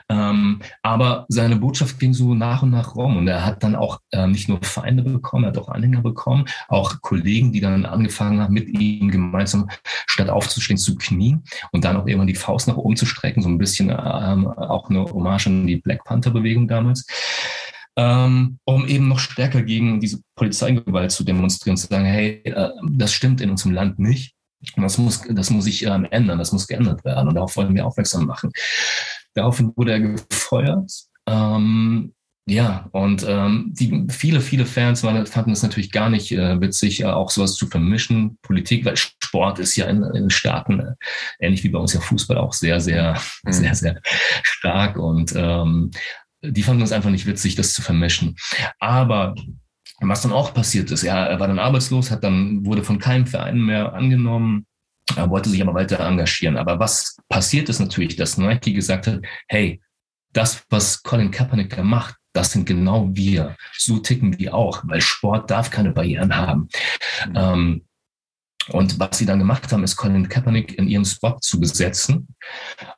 Ähm, 0.10 0.60
aber 0.84 1.26
seine 1.30 1.56
Botschaft 1.56 1.98
ging 2.00 2.14
so 2.14 2.34
nach 2.34 2.62
und 2.62 2.72
nach 2.72 2.96
rum. 2.96 3.18
Und 3.18 3.28
er 3.28 3.46
hat 3.46 3.64
dann 3.64 3.76
auch 3.76 4.00
äh, 4.12 4.28
nicht 4.28 4.50
nur 4.50 4.60
Feinde 4.62 5.04
bekommen, 5.04 5.46
er 5.46 5.50
hat 5.50 5.58
auch 5.58 5.70
Anhänger 5.70 6.02
bekommen, 6.02 6.46
auch 6.68 7.02
Kollegen, 7.02 7.54
die 7.54 7.62
dann 7.62 7.86
angefangen 7.86 8.42
haben, 8.42 8.54
mit 8.54 8.68
ihm 8.68 9.10
gemeinsam 9.10 9.70
statt 10.08 10.30
aufzustehen 10.30 10.78
zu 10.78 10.96
knien 10.96 11.44
und 11.72 11.86
dann 11.86 11.96
auch 11.96 12.06
irgendwann 12.06 12.28
die 12.28 12.36
Faust 12.36 12.68
nach 12.68 12.78
oben 12.78 12.98
zu 12.98 13.06
strecken. 13.06 13.42
So 13.42 13.50
ein 13.50 13.58
bisschen 13.58 13.90
ähm, 13.90 14.48
auch 14.48 14.90
eine 14.90 15.06
Hommage 15.06 15.48
an 15.48 15.68
die 15.68 15.78
Black 15.78 16.04
Panther-Bewegung 16.04 16.68
damals. 16.68 17.06
Ähm, 17.96 18.60
um 18.66 18.88
eben 18.88 19.08
noch 19.08 19.20
stärker 19.20 19.62
gegen 19.62 20.00
diese 20.00 20.22
Polizeigewalt 20.36 21.12
zu 21.12 21.24
demonstrieren, 21.24 21.76
zu 21.76 21.88
sagen, 21.88 22.06
hey, 22.06 22.42
äh, 22.46 22.70
das 22.92 23.12
stimmt 23.12 23.42
in 23.42 23.50
unserem 23.50 23.74
Land 23.74 24.00
nicht. 24.00 24.36
Und 24.76 24.84
das 24.84 24.98
muss, 24.98 25.22
das 25.30 25.50
muss 25.50 25.64
sich 25.66 25.86
ähm, 25.86 26.08
ändern, 26.12 26.40
das 26.40 26.52
muss 26.52 26.68
geändert 26.68 27.04
werden. 27.06 27.30
Und 27.30 27.36
darauf 27.36 27.56
wollen 27.56 27.74
wir 27.76 27.86
aufmerksam 27.86 28.26
machen. 28.26 28.52
Daraufhin 29.34 29.72
wurde 29.76 29.94
er 29.94 30.00
gefeuert. 30.02 30.92
Ähm, 31.28 32.14
ja, 32.50 32.90
und 32.94 33.24
ähm, 33.28 33.74
die, 33.80 34.08
viele, 34.10 34.42
viele 34.42 34.66
Fans 34.66 35.04
waren, 35.04 35.26
fanden 35.28 35.52
es 35.52 35.62
natürlich 35.62 35.92
gar 35.92 36.10
nicht 36.10 36.32
äh, 36.32 36.60
witzig, 36.60 37.02
äh, 37.02 37.06
auch 37.06 37.30
sowas 37.30 37.54
zu 37.54 37.68
vermischen. 37.68 38.40
Politik, 38.42 38.86
weil 38.86 38.98
Sport 38.98 39.60
ist 39.60 39.76
ja 39.76 39.86
in, 39.86 40.02
den 40.02 40.32
Staaten, 40.32 40.80
äh, 40.80 40.96
ähnlich 41.40 41.64
wie 41.64 41.70
bei 41.70 41.78
uns 41.78 41.94
ja 41.94 42.00
Fußball, 42.00 42.38
auch 42.38 42.54
sehr, 42.54 42.82
sehr, 42.82 43.22
mhm. 43.44 43.52
sehr, 43.52 43.76
sehr 43.76 44.02
stark. 44.42 44.98
Und 44.98 45.34
ähm, 45.36 45.92
die 46.42 46.64
fanden 46.64 46.82
es 46.82 46.92
einfach 46.92 47.12
nicht 47.12 47.28
witzig, 47.28 47.54
das 47.56 47.74
zu 47.74 47.84
vermischen. 47.84 48.36
Aber 48.80 49.36
was 50.02 50.22
dann 50.22 50.32
auch 50.32 50.54
passiert 50.54 50.92
ist, 50.92 51.04
ja, 51.04 51.26
er 51.26 51.40
war 51.40 51.48
dann 51.48 51.60
arbeitslos, 51.60 52.12
hat 52.12 52.24
dann, 52.24 52.66
wurde 52.66 52.84
von 52.84 53.00
keinem 53.00 53.28
Verein 53.28 53.60
mehr 53.60 53.94
angenommen, 53.94 54.66
er 55.16 55.30
wollte 55.30 55.50
sich 55.50 55.62
aber 55.62 55.74
weiter 55.74 56.00
engagieren. 56.00 56.58
Aber 56.58 56.80
was 56.80 57.18
passiert 57.28 57.70
ist 57.70 57.80
natürlich, 57.80 58.16
dass 58.16 58.38
Nike 58.38 58.74
gesagt 58.74 59.08
hat, 59.08 59.22
hey, 59.48 59.82
das, 60.34 60.64
was 60.70 61.02
Colin 61.04 61.32
Kaepernick 61.32 61.76
da 61.76 61.84
macht, 61.84 62.16
das 62.34 62.52
sind 62.52 62.66
genau 62.66 63.10
wir. 63.14 63.56
So 63.78 63.98
ticken 63.98 64.38
wir 64.38 64.54
auch, 64.54 64.84
weil 64.86 65.02
Sport 65.02 65.50
darf 65.50 65.72
keine 65.72 65.92
Barrieren 65.92 66.36
haben. 66.36 66.68
Mhm. 67.28 67.34
Ähm, 67.36 67.86
Und 68.72 69.00
was 69.00 69.18
sie 69.18 69.26
dann 69.26 69.40
gemacht 69.40 69.72
haben, 69.72 69.84
ist 69.84 69.96
Colin 69.96 70.30
Kaepernick 70.30 70.78
in 70.78 70.88
ihren 70.88 71.06
Spot 71.06 71.38
zu 71.42 71.60
besetzen 71.60 72.28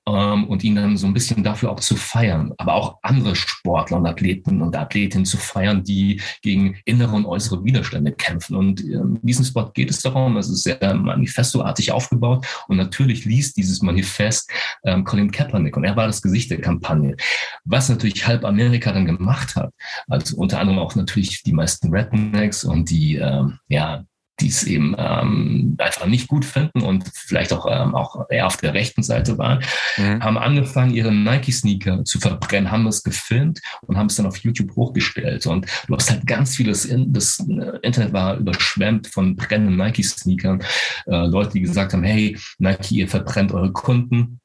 ähm, 0.07 0.45
und 0.45 0.63
ihn 0.63 0.75
dann 0.75 0.97
so 0.97 1.07
ein 1.07 1.13
bisschen 1.13 1.43
dafür 1.43 1.71
auch 1.71 1.79
zu 1.79 1.95
feiern, 1.95 2.53
aber 2.57 2.73
auch 2.73 2.99
andere 3.03 3.35
Sportler 3.35 3.97
und 3.97 4.05
Athleten 4.05 4.61
und 4.61 4.75
Athletinnen 4.75 5.25
zu 5.25 5.37
feiern, 5.37 5.83
die 5.83 6.21
gegen 6.41 6.77
innere 6.85 7.15
und 7.15 7.25
äußere 7.25 7.63
Widerstände 7.63 8.11
kämpfen. 8.11 8.55
Und 8.55 8.81
ähm, 8.81 9.19
in 9.21 9.27
diesem 9.27 9.45
Spot 9.45 9.71
geht 9.73 9.89
es 9.89 10.01
darum, 10.01 10.37
es 10.37 10.49
ist 10.49 10.63
sehr 10.63 10.93
manifestoartig 10.93 11.91
aufgebaut 11.91 12.45
und 12.67 12.77
natürlich 12.77 13.25
liest 13.25 13.57
dieses 13.57 13.81
Manifest 13.81 14.51
ähm, 14.83 15.03
Colin 15.03 15.31
Kaepernick 15.31 15.77
und 15.77 15.83
er 15.83 15.95
war 15.95 16.07
das 16.07 16.21
Gesicht 16.21 16.51
der 16.51 16.61
Kampagne. 16.61 17.15
Was 17.63 17.89
natürlich 17.89 18.27
halb 18.27 18.45
Amerika 18.45 18.91
dann 18.91 19.05
gemacht 19.05 19.55
hat, 19.55 19.73
also 20.07 20.37
unter 20.37 20.59
anderem 20.59 20.79
auch 20.79 20.95
natürlich 20.95 21.43
die 21.43 21.53
meisten 21.53 21.93
Rednecks 21.93 22.63
und 22.63 22.89
die 22.89 23.15
ähm, 23.15 23.59
ja 23.67 24.03
die 24.41 24.47
es 24.47 24.63
eben 24.63 24.95
ähm, 24.97 25.75
einfach 25.77 26.05
nicht 26.07 26.27
gut 26.27 26.43
finden 26.45 26.81
und 26.81 27.05
vielleicht 27.13 27.53
auch, 27.53 27.65
ähm, 27.69 27.95
auch 27.95 28.25
eher 28.29 28.47
auf 28.47 28.57
der 28.57 28.73
rechten 28.73 29.03
Seite 29.03 29.37
waren, 29.37 29.63
mhm. 29.97 30.21
haben 30.21 30.37
angefangen, 30.37 30.93
ihre 30.93 31.13
Nike-Sneaker 31.13 32.03
zu 32.03 32.19
verbrennen, 32.19 32.71
haben 32.71 32.85
das 32.85 33.03
gefilmt 33.03 33.61
und 33.81 33.97
haben 33.97 34.07
es 34.07 34.15
dann 34.15 34.25
auf 34.25 34.37
YouTube 34.37 34.75
hochgestellt. 34.75 35.45
Und 35.45 35.67
du 35.87 35.95
hast 35.95 36.09
halt 36.09 36.25
ganz 36.25 36.55
vieles, 36.55 36.85
in, 36.85 37.13
das 37.13 37.39
äh, 37.39 37.79
Internet 37.81 38.13
war 38.13 38.37
überschwemmt 38.37 39.07
von 39.07 39.35
brennenden 39.35 39.77
Nike-Sneakern. 39.77 40.61
Äh, 41.07 41.27
Leute, 41.27 41.51
die 41.53 41.61
gesagt 41.61 41.93
haben, 41.93 42.03
hey, 42.03 42.37
Nike, 42.57 42.95
ihr 42.95 43.07
verbrennt 43.07 43.51
eure 43.51 43.71
Kunden. 43.71 44.39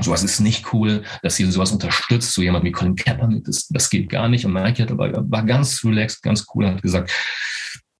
Sowas 0.00 0.24
ist 0.24 0.40
nicht 0.40 0.72
cool, 0.72 1.04
dass 1.22 1.38
ihr 1.38 1.50
sowas 1.50 1.70
unterstützt. 1.70 2.32
So 2.32 2.42
jemand 2.42 2.64
wie 2.64 2.72
Colin 2.72 2.96
Kaepernick, 2.96 3.44
das, 3.44 3.68
das 3.68 3.88
geht 3.90 4.08
gar 4.08 4.28
nicht. 4.28 4.44
Und 4.44 4.54
Nike 4.54 4.82
hat 4.82 4.90
aber, 4.90 5.12
war 5.30 5.44
ganz 5.44 5.84
relaxed, 5.84 6.22
ganz 6.22 6.46
cool 6.52 6.64
und 6.64 6.74
hat 6.74 6.82
gesagt, 6.82 7.12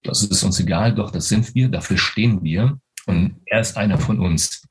das 0.05 0.23
ist 0.23 0.43
uns 0.43 0.59
egal, 0.59 0.93
doch 0.93 1.11
das 1.11 1.27
sind 1.27 1.53
wir, 1.55 1.69
dafür 1.69 1.97
stehen 1.97 2.43
wir. 2.43 2.79
Und 3.05 3.41
er 3.45 3.59
ist 3.59 3.77
einer 3.77 3.97
von 3.97 4.19
uns. 4.19 4.63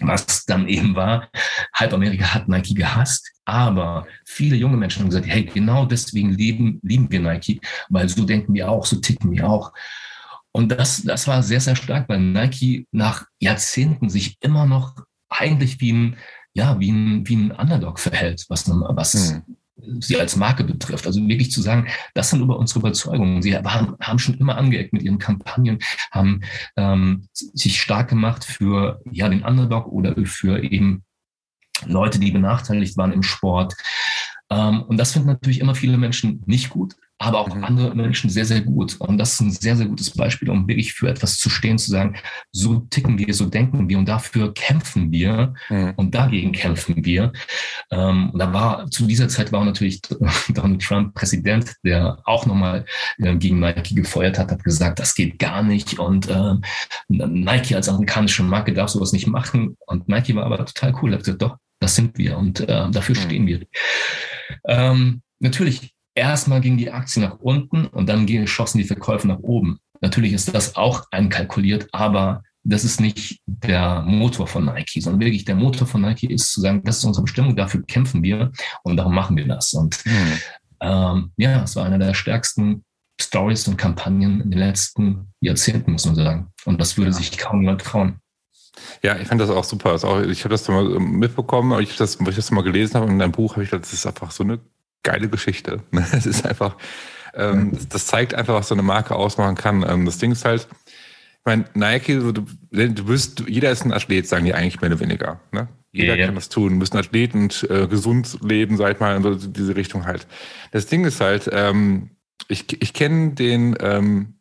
Was 0.00 0.44
dann 0.44 0.68
eben 0.68 0.94
war, 0.94 1.28
halb 1.74 1.92
Amerika 1.92 2.32
hat 2.32 2.48
Nike 2.48 2.74
gehasst, 2.74 3.32
aber 3.44 4.06
viele 4.24 4.54
junge 4.54 4.76
Menschen 4.76 5.00
haben 5.00 5.08
gesagt, 5.08 5.26
hey, 5.26 5.44
genau 5.44 5.86
deswegen 5.86 6.30
lieben, 6.30 6.78
lieben 6.84 7.10
wir 7.10 7.18
Nike, 7.18 7.60
weil 7.88 8.08
so 8.08 8.24
denken 8.24 8.54
wir 8.54 8.70
auch, 8.70 8.86
so 8.86 8.96
ticken 9.00 9.32
wir 9.32 9.48
auch. 9.48 9.72
Und 10.52 10.70
das, 10.70 11.02
das 11.02 11.26
war 11.26 11.42
sehr, 11.42 11.60
sehr 11.60 11.74
stark, 11.74 12.08
weil 12.08 12.20
Nike 12.20 12.86
nach 12.92 13.26
Jahrzehnten 13.40 14.08
sich 14.08 14.36
immer 14.40 14.66
noch 14.66 14.94
eigentlich 15.28 15.80
wie 15.80 15.92
ein, 15.92 16.16
ja, 16.52 16.78
wie 16.78 16.92
ein, 16.92 17.26
wie 17.26 17.36
ein 17.36 17.50
Underdog 17.50 17.98
verhält, 17.98 18.44
was, 18.48 18.68
was 18.68 19.14
hm 19.14 19.42
sie 20.00 20.18
als 20.18 20.36
Marke 20.36 20.64
betrifft. 20.64 21.06
Also 21.06 21.26
wirklich 21.26 21.50
zu 21.50 21.62
sagen, 21.62 21.88
das 22.14 22.30
sind 22.30 22.40
über 22.40 22.58
unsere 22.58 22.80
Überzeugungen. 22.80 23.42
Sie 23.42 23.52
waren, 23.52 23.96
haben 24.00 24.18
schon 24.18 24.34
immer 24.34 24.56
angeeckt 24.56 24.92
mit 24.92 25.02
ihren 25.02 25.18
Kampagnen, 25.18 25.78
haben 26.10 26.42
ähm, 26.76 27.28
sich 27.32 27.80
stark 27.80 28.08
gemacht 28.08 28.44
für 28.44 29.00
ja 29.10 29.28
den 29.28 29.42
Underdog 29.42 29.86
oder 29.86 30.14
für 30.24 30.62
eben 30.62 31.04
Leute, 31.86 32.18
die 32.18 32.30
benachteiligt 32.30 32.96
waren 32.96 33.12
im 33.12 33.22
Sport. 33.22 33.74
Ähm, 34.50 34.82
und 34.82 34.96
das 34.96 35.12
finden 35.12 35.28
natürlich 35.28 35.60
immer 35.60 35.74
viele 35.74 35.98
Menschen 35.98 36.42
nicht 36.46 36.70
gut 36.70 36.96
aber 37.18 37.40
auch 37.40 37.54
mhm. 37.54 37.64
andere 37.64 37.94
Menschen 37.94 38.30
sehr, 38.30 38.44
sehr 38.44 38.60
gut. 38.60 38.96
Und 39.00 39.18
das 39.18 39.34
ist 39.34 39.40
ein 39.40 39.50
sehr, 39.50 39.76
sehr 39.76 39.86
gutes 39.86 40.10
Beispiel, 40.10 40.50
um 40.50 40.68
wirklich 40.68 40.92
für 40.92 41.08
etwas 41.08 41.36
zu 41.36 41.50
stehen, 41.50 41.76
zu 41.76 41.90
sagen, 41.90 42.16
so 42.52 42.80
ticken 42.90 43.18
wir, 43.18 43.34
so 43.34 43.46
denken 43.46 43.88
wir 43.88 43.98
und 43.98 44.08
dafür 44.08 44.54
kämpfen 44.54 45.10
wir 45.10 45.54
mhm. 45.68 45.94
und 45.96 46.14
dagegen 46.14 46.52
kämpfen 46.52 47.04
wir. 47.04 47.32
Ähm, 47.90 48.30
und 48.30 48.38
da 48.38 48.52
war, 48.52 48.88
zu 48.90 49.06
dieser 49.06 49.28
Zeit 49.28 49.50
war 49.50 49.64
natürlich 49.64 50.00
Donald 50.48 50.80
Trump 50.80 51.14
Präsident, 51.14 51.74
der 51.84 52.18
auch 52.24 52.46
nochmal 52.46 52.84
äh, 53.18 53.34
gegen 53.36 53.58
Nike 53.58 53.94
gefeuert 53.94 54.38
hat, 54.38 54.52
hat 54.52 54.62
gesagt, 54.62 55.00
das 55.00 55.14
geht 55.14 55.38
gar 55.38 55.62
nicht 55.62 55.98
und 55.98 56.28
äh, 56.28 56.54
Nike 57.08 57.74
als 57.74 57.88
amerikanische 57.88 58.44
Marke 58.44 58.72
darf 58.72 58.90
sowas 58.90 59.12
nicht 59.12 59.26
machen. 59.26 59.76
Und 59.86 60.08
Nike 60.08 60.34
war 60.36 60.46
aber 60.46 60.64
total 60.64 60.94
cool, 61.02 61.12
hat 61.12 61.20
gesagt, 61.20 61.42
doch, 61.42 61.56
das 61.80 61.96
sind 61.96 62.16
wir 62.16 62.38
und 62.38 62.60
äh, 62.60 62.90
dafür 62.90 63.16
mhm. 63.16 63.20
stehen 63.20 63.46
wir. 63.46 63.66
Ähm, 64.66 65.22
natürlich, 65.40 65.94
erstmal 66.18 66.60
ging 66.60 66.76
die 66.76 66.90
Aktie 66.90 67.22
nach 67.22 67.38
unten 67.38 67.86
und 67.86 68.08
dann 68.08 68.26
schossen 68.46 68.78
die 68.78 68.84
Verkäufe 68.84 69.26
nach 69.26 69.38
oben. 69.38 69.78
Natürlich 70.00 70.32
ist 70.32 70.54
das 70.54 70.76
auch 70.76 71.04
einkalkuliert, 71.10 71.88
aber 71.92 72.42
das 72.64 72.84
ist 72.84 73.00
nicht 73.00 73.40
der 73.46 74.02
Motor 74.02 74.46
von 74.46 74.66
Nike, 74.66 75.00
sondern 75.00 75.20
wirklich 75.20 75.44
der 75.44 75.54
Motor 75.54 75.86
von 75.86 76.02
Nike 76.02 76.26
ist 76.26 76.52
zu 76.52 76.60
sagen, 76.60 76.82
das 76.84 76.98
ist 76.98 77.04
unsere 77.04 77.24
Bestimmung, 77.24 77.56
dafür 77.56 77.82
kämpfen 77.86 78.22
wir 78.22 78.52
und 78.82 78.96
darum 78.96 79.14
machen 79.14 79.36
wir 79.36 79.46
das. 79.46 79.72
Und 79.72 80.04
mhm. 80.04 80.38
ähm, 80.80 81.32
ja, 81.36 81.62
es 81.62 81.76
war 81.76 81.86
einer 81.86 81.98
der 81.98 82.14
stärksten 82.14 82.84
Stories 83.20 83.66
und 83.68 83.76
Kampagnen 83.76 84.40
in 84.40 84.50
den 84.50 84.60
letzten 84.60 85.32
Jahrzehnten, 85.40 85.92
muss 85.92 86.06
man 86.06 86.14
sagen. 86.14 86.48
Und 86.64 86.80
das 86.80 86.96
würde 86.96 87.12
sich 87.12 87.36
kaum 87.38 87.62
jemand 87.62 87.80
trauen. 87.80 88.20
Ja, 89.02 89.16
ich 89.16 89.26
fand 89.26 89.40
das 89.40 89.50
auch 89.50 89.64
super. 89.64 89.94
Auch, 90.04 90.20
ich 90.20 90.44
habe 90.44 90.50
das 90.50 90.68
mal 90.68 90.84
mitbekommen, 91.00 91.80
ich 91.80 91.96
das, 91.96 92.18
ich 92.20 92.36
das 92.36 92.50
mal 92.50 92.62
gelesen 92.62 92.94
habe 92.94 93.10
in 93.10 93.18
deinem 93.18 93.32
Buch, 93.32 93.52
habe 93.52 93.64
ich 93.64 93.70
gedacht, 93.70 93.86
das 93.86 93.92
ist 93.92 94.06
einfach 94.06 94.30
so 94.30 94.44
eine 94.44 94.60
geile 95.02 95.28
Geschichte. 95.28 95.82
Es 96.12 96.26
ist 96.26 96.46
einfach, 96.46 96.76
ähm, 97.34 97.72
das, 97.72 97.88
das, 97.88 98.06
zeigt 98.06 98.34
einfach, 98.34 98.54
was 98.54 98.68
so 98.68 98.74
eine 98.74 98.82
Marke 98.82 99.14
ausmachen 99.14 99.54
kann. 99.54 99.84
Ähm, 99.88 100.04
das 100.04 100.18
Ding 100.18 100.32
ist 100.32 100.44
halt, 100.44 100.68
ich 100.86 101.44
meine, 101.44 101.64
Nike, 101.74 102.18
du, 102.18 102.32
du 102.32 103.04
bist, 103.04 103.44
jeder 103.46 103.70
ist 103.70 103.84
ein 103.84 103.92
Athlet, 103.92 104.26
sagen 104.26 104.44
die 104.44 104.54
eigentlich 104.54 104.80
mehr 104.80 104.90
oder 104.90 105.00
weniger. 105.00 105.40
Ne? 105.52 105.68
Jeder 105.92 106.16
ja, 106.16 106.26
kann 106.26 106.34
das 106.34 106.48
tun. 106.48 106.74
Du 106.74 106.78
bist 106.80 106.94
ein 106.94 106.98
Athlet 106.98 107.34
und 107.34 107.66
äh, 107.70 107.86
gesund 107.86 108.38
leben, 108.42 108.76
sag 108.76 109.00
mal, 109.00 109.16
in 109.16 109.22
so 109.22 109.34
diese 109.34 109.76
Richtung 109.76 110.04
halt. 110.04 110.26
Das 110.72 110.86
Ding 110.86 111.04
ist 111.04 111.20
halt, 111.20 111.48
ähm, 111.52 112.10
ich, 112.48 112.80
ich 112.82 112.92
kenne 112.92 113.32
den 113.32 113.76
ähm, 113.80 114.34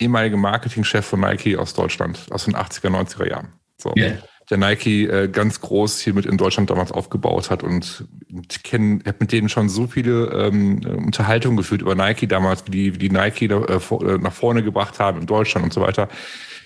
ehemaligen 0.00 0.40
Marketingchef 0.40 1.06
von 1.06 1.20
Nike 1.20 1.56
aus 1.56 1.74
Deutschland, 1.74 2.26
aus 2.30 2.44
den 2.44 2.56
80er, 2.56 2.88
90er 2.88 3.28
Jahren. 3.28 3.52
So. 3.76 3.92
Yeah 3.96 4.18
der 4.50 4.58
Nike 4.58 5.06
äh, 5.06 5.28
ganz 5.28 5.60
groß 5.60 6.00
hier 6.00 6.14
mit 6.14 6.26
in 6.26 6.36
Deutschland 6.36 6.70
damals 6.70 6.92
aufgebaut 6.92 7.50
hat 7.50 7.62
und 7.62 8.04
ich 8.50 8.62
kenne, 8.62 9.00
habe 9.06 9.18
mit 9.20 9.32
denen 9.32 9.48
schon 9.48 9.68
so 9.68 9.86
viele 9.86 10.26
ähm, 10.32 10.80
Unterhaltungen 11.04 11.56
geführt 11.56 11.82
über 11.82 11.94
Nike 11.94 12.26
damals, 12.26 12.64
wie 12.66 12.70
die, 12.70 12.94
wie 12.94 12.98
die 12.98 13.10
Nike 13.10 13.48
da, 13.48 13.62
äh, 13.64 13.80
vor, 13.80 14.02
äh, 14.02 14.18
nach 14.18 14.32
vorne 14.32 14.62
gebracht 14.62 14.98
haben 14.98 15.20
in 15.20 15.26
Deutschland 15.26 15.64
und 15.64 15.72
so 15.72 15.80
weiter. 15.80 16.08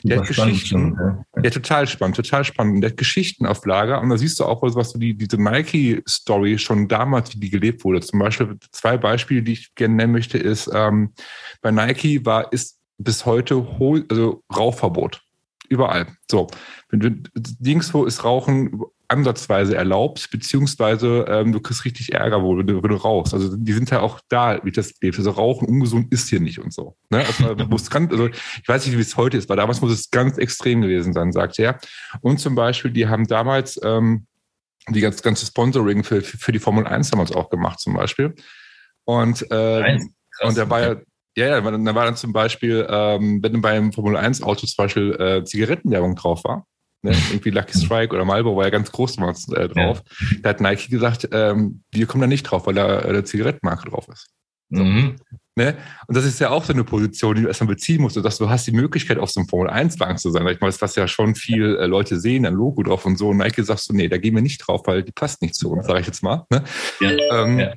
Der 0.04 0.18
hat 0.18 0.26
Geschichten, 0.26 0.96
ja. 0.98 1.42
ja. 1.42 1.50
total 1.50 1.86
spannend, 1.86 2.16
total 2.16 2.44
spannend. 2.44 2.82
Der 2.82 2.90
hat 2.90 2.96
Geschichten 2.96 3.46
auf 3.46 3.64
Lager 3.64 4.00
und 4.00 4.10
da 4.10 4.18
siehst 4.18 4.40
du 4.40 4.44
auch, 4.44 4.62
was 4.62 4.92
du 4.92 4.98
die, 4.98 5.14
diese 5.14 5.40
Nike-Story 5.40 6.58
schon 6.58 6.88
damals, 6.88 7.34
wie 7.34 7.40
die 7.40 7.50
gelebt 7.50 7.84
wurde. 7.84 8.00
Zum 8.00 8.18
Beispiel 8.18 8.56
zwei 8.72 8.96
Beispiele, 8.96 9.42
die 9.42 9.52
ich 9.52 9.74
gerne 9.74 9.94
nennen 9.94 10.12
möchte, 10.12 10.38
ist 10.38 10.70
ähm, 10.74 11.12
bei 11.60 11.70
Nike 11.70 12.24
war 12.26 12.52
ist 12.52 12.78
bis 12.98 13.26
heute 13.26 13.66
also 14.10 14.42
Rauchverbot 14.54 15.22
überall. 15.72 16.06
So, 16.30 16.46
nirgendwo 16.90 18.04
ist 18.04 18.24
Rauchen 18.24 18.82
ansatzweise 19.08 19.76
erlaubt, 19.76 20.30
beziehungsweise 20.30 21.26
ähm, 21.28 21.52
du 21.52 21.60
kriegst 21.60 21.84
richtig 21.84 22.12
Ärger 22.14 22.42
wenn 22.42 22.66
du, 22.66 22.82
wenn 22.82 22.90
du 22.90 22.96
rauchst. 22.96 23.34
Also 23.34 23.54
die 23.56 23.72
sind 23.72 23.90
ja 23.90 24.00
auch 24.00 24.20
da, 24.28 24.60
wie 24.64 24.72
das 24.72 24.94
lebt. 25.00 25.18
Also 25.18 25.30
Rauchen 25.30 25.68
ungesund 25.68 26.12
ist 26.12 26.28
hier 26.28 26.40
nicht 26.40 26.58
und 26.58 26.72
so. 26.72 26.96
Ne? 27.10 27.24
Also, 27.26 27.54
muss 27.66 27.90
ganz, 27.90 28.10
also 28.10 28.28
ich 28.28 28.66
weiß 28.66 28.86
nicht, 28.86 28.96
wie 28.96 29.02
es 29.02 29.16
heute 29.16 29.36
ist, 29.36 29.48
weil 29.48 29.56
damals 29.56 29.80
muss 29.82 29.92
es 29.92 30.10
ganz 30.10 30.38
extrem 30.38 30.80
gewesen 30.80 31.12
sein, 31.12 31.32
sagt 31.32 31.58
er. 31.58 31.78
Und 32.22 32.38
zum 32.38 32.54
Beispiel, 32.54 32.90
die 32.90 33.06
haben 33.06 33.26
damals 33.26 33.78
ähm, 33.84 34.26
die 34.88 35.00
ganze, 35.00 35.22
ganze 35.22 35.46
Sponsoring 35.46 36.04
für, 36.04 36.22
für 36.22 36.52
die 36.52 36.58
Formel 36.58 36.86
1 36.86 37.10
damals 37.10 37.32
auch 37.32 37.50
gemacht, 37.50 37.80
zum 37.80 37.94
Beispiel. 37.94 38.34
Und, 39.04 39.50
äh, 39.50 39.98
und 40.40 40.56
der 40.56 40.70
war 40.70 40.80
ja, 40.80 40.96
ja, 41.36 41.46
ja, 41.46 41.60
da 41.60 41.94
war 41.94 42.04
dann 42.04 42.16
zum 42.16 42.32
Beispiel, 42.32 42.86
ähm, 42.88 43.42
wenn 43.42 43.60
beim 43.60 43.92
Formel 43.92 44.16
1 44.16 44.42
Auto 44.42 44.66
zum 44.66 44.84
Beispiel 44.84 45.12
äh, 45.14 45.44
Zigarettenwerbung 45.44 46.14
drauf 46.14 46.44
war, 46.44 46.66
ne, 47.02 47.12
irgendwie 47.30 47.50
Lucky 47.50 47.78
Strike 47.78 48.14
oder 48.14 48.24
Marlboro 48.24 48.56
war 48.56 48.64
ja 48.64 48.70
ganz 48.70 48.92
groß 48.92 49.16
damals 49.16 49.48
äh, 49.48 49.68
drauf, 49.68 50.02
ja. 50.20 50.36
da 50.42 50.48
hat 50.50 50.60
Nike 50.60 50.88
gesagt, 50.88 51.28
ähm, 51.32 51.82
wir 51.90 52.06
kommen 52.06 52.22
da 52.22 52.26
nicht 52.26 52.44
drauf, 52.44 52.66
weil 52.66 52.74
da 52.74 53.00
äh, 53.02 53.24
Zigarettenmarke 53.24 53.88
drauf 53.88 54.06
ist. 54.12 54.28
So. 54.70 54.82
Mhm. 54.82 55.16
Ne? 55.54 55.76
Und 56.06 56.16
das 56.16 56.24
ist 56.24 56.40
ja 56.40 56.48
auch 56.48 56.64
so 56.64 56.72
eine 56.72 56.82
Position, 56.82 57.34
die 57.34 57.42
du 57.42 57.48
erstmal 57.48 57.74
beziehen 57.74 58.00
musst, 58.00 58.16
dass 58.16 58.38
du 58.38 58.48
hast 58.48 58.66
die 58.66 58.72
Möglichkeit, 58.72 59.18
auf 59.18 59.30
so 59.30 59.40
einem 59.40 59.48
Formel 59.48 59.70
1-Wagen 59.70 60.16
zu 60.16 60.30
sein. 60.30 60.46
Ich 60.48 60.60
meine, 60.60 60.72
das 60.72 60.80
was 60.80 60.96
ja 60.96 61.06
schon 61.06 61.34
viel 61.34 61.76
äh, 61.76 61.84
Leute 61.84 62.18
sehen, 62.18 62.46
ein 62.46 62.54
Logo 62.54 62.82
drauf 62.82 63.04
und 63.04 63.18
so. 63.18 63.28
Und 63.28 63.36
Nike 63.36 63.62
sagst 63.62 63.90
du, 63.90 63.92
nee, 63.92 64.08
da 64.08 64.16
gehen 64.16 64.34
wir 64.34 64.40
nicht 64.40 64.66
drauf, 64.66 64.82
weil 64.86 65.02
die 65.02 65.12
passt 65.12 65.42
nicht 65.42 65.54
zu 65.54 65.70
uns, 65.70 65.86
sage 65.86 66.00
ich 66.00 66.06
jetzt 66.06 66.22
mal. 66.22 66.46
Ne? 66.50 66.64
Ja. 67.00 67.44
Ähm, 67.44 67.58
ja. 67.58 67.72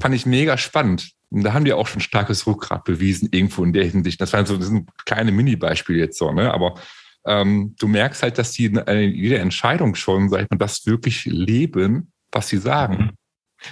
Fand 0.00 0.14
ich 0.14 0.26
mega 0.26 0.58
spannend. 0.58 1.12
Und 1.30 1.44
da 1.44 1.52
haben 1.52 1.64
die 1.64 1.72
auch 1.72 1.86
schon 1.86 2.00
starkes 2.00 2.46
Rückgrat 2.46 2.84
bewiesen, 2.84 3.28
irgendwo 3.30 3.64
in 3.64 3.72
der 3.72 3.84
Hinsicht. 3.84 4.20
Das 4.20 4.32
waren 4.32 4.46
so 4.46 4.56
das 4.56 4.66
sind 4.66 4.90
kleine 5.04 5.32
Mini-Beispiele 5.32 5.98
jetzt 5.98 6.18
so, 6.18 6.32
ne? 6.32 6.52
Aber 6.52 6.74
ähm, 7.26 7.74
du 7.78 7.86
merkst 7.86 8.22
halt, 8.22 8.38
dass 8.38 8.52
die 8.52 8.66
in 8.66 8.82
jeder 9.14 9.40
Entscheidung 9.40 9.94
schon, 9.94 10.28
sag 10.28 10.42
ich 10.42 10.50
mal, 10.50 10.56
das 10.56 10.86
wirklich 10.86 11.26
leben, 11.26 12.12
was 12.32 12.48
sie 12.48 12.58
sagen. 12.58 12.96
Mhm. 12.96 13.10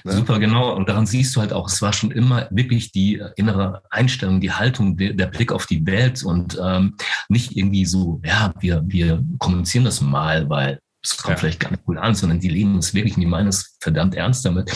Ne? 0.05 0.13
Super, 0.13 0.39
genau. 0.39 0.75
Und 0.75 0.89
daran 0.89 1.07
siehst 1.07 1.35
du 1.35 1.41
halt 1.41 1.53
auch, 1.53 1.69
es 1.69 1.81
war 1.81 1.93
schon 1.93 2.11
immer 2.11 2.47
wirklich 2.51 2.93
die 2.93 3.23
innere 3.37 3.83
Einstellung, 3.91 4.41
die 4.41 4.53
Haltung, 4.53 4.97
der, 4.97 5.15
der 5.15 5.27
Blick 5.27 5.51
auf 5.51 5.67
die 5.67 5.85
Welt 5.87 6.23
und 6.23 6.59
ähm, 6.63 6.97
nicht 7.29 7.57
irgendwie 7.57 7.87
so, 7.87 8.21
ja, 8.25 8.53
wir, 8.61 8.83
wir 8.87 9.25
kommunizieren 9.39 9.85
das 9.85 10.01
mal, 10.01 10.49
weil 10.49 10.79
es 11.13 11.17
kommt 11.17 11.37
ja. 11.37 11.41
vielleicht 11.41 11.61
ganz 11.61 11.79
cool 11.87 11.99
an, 11.99 12.15
sondern 12.15 12.41
die 12.41 12.49
leben 12.49 12.79
es 12.79 12.95
wirklich 12.95 13.17
und 13.17 13.21
die 13.21 13.27
meinen 13.27 13.49
es 13.49 13.77
verdammt 13.81 14.15
ernst 14.15 14.45
damit. 14.45 14.71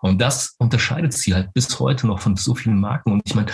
Und 0.00 0.20
das 0.20 0.54
unterscheidet 0.58 1.12
sie 1.12 1.34
halt 1.34 1.52
bis 1.54 1.78
heute 1.78 2.06
noch 2.06 2.20
von 2.20 2.36
so 2.36 2.54
vielen 2.54 2.80
Marken. 2.80 3.12
Und 3.12 3.22
ich 3.24 3.34
meine, 3.34 3.52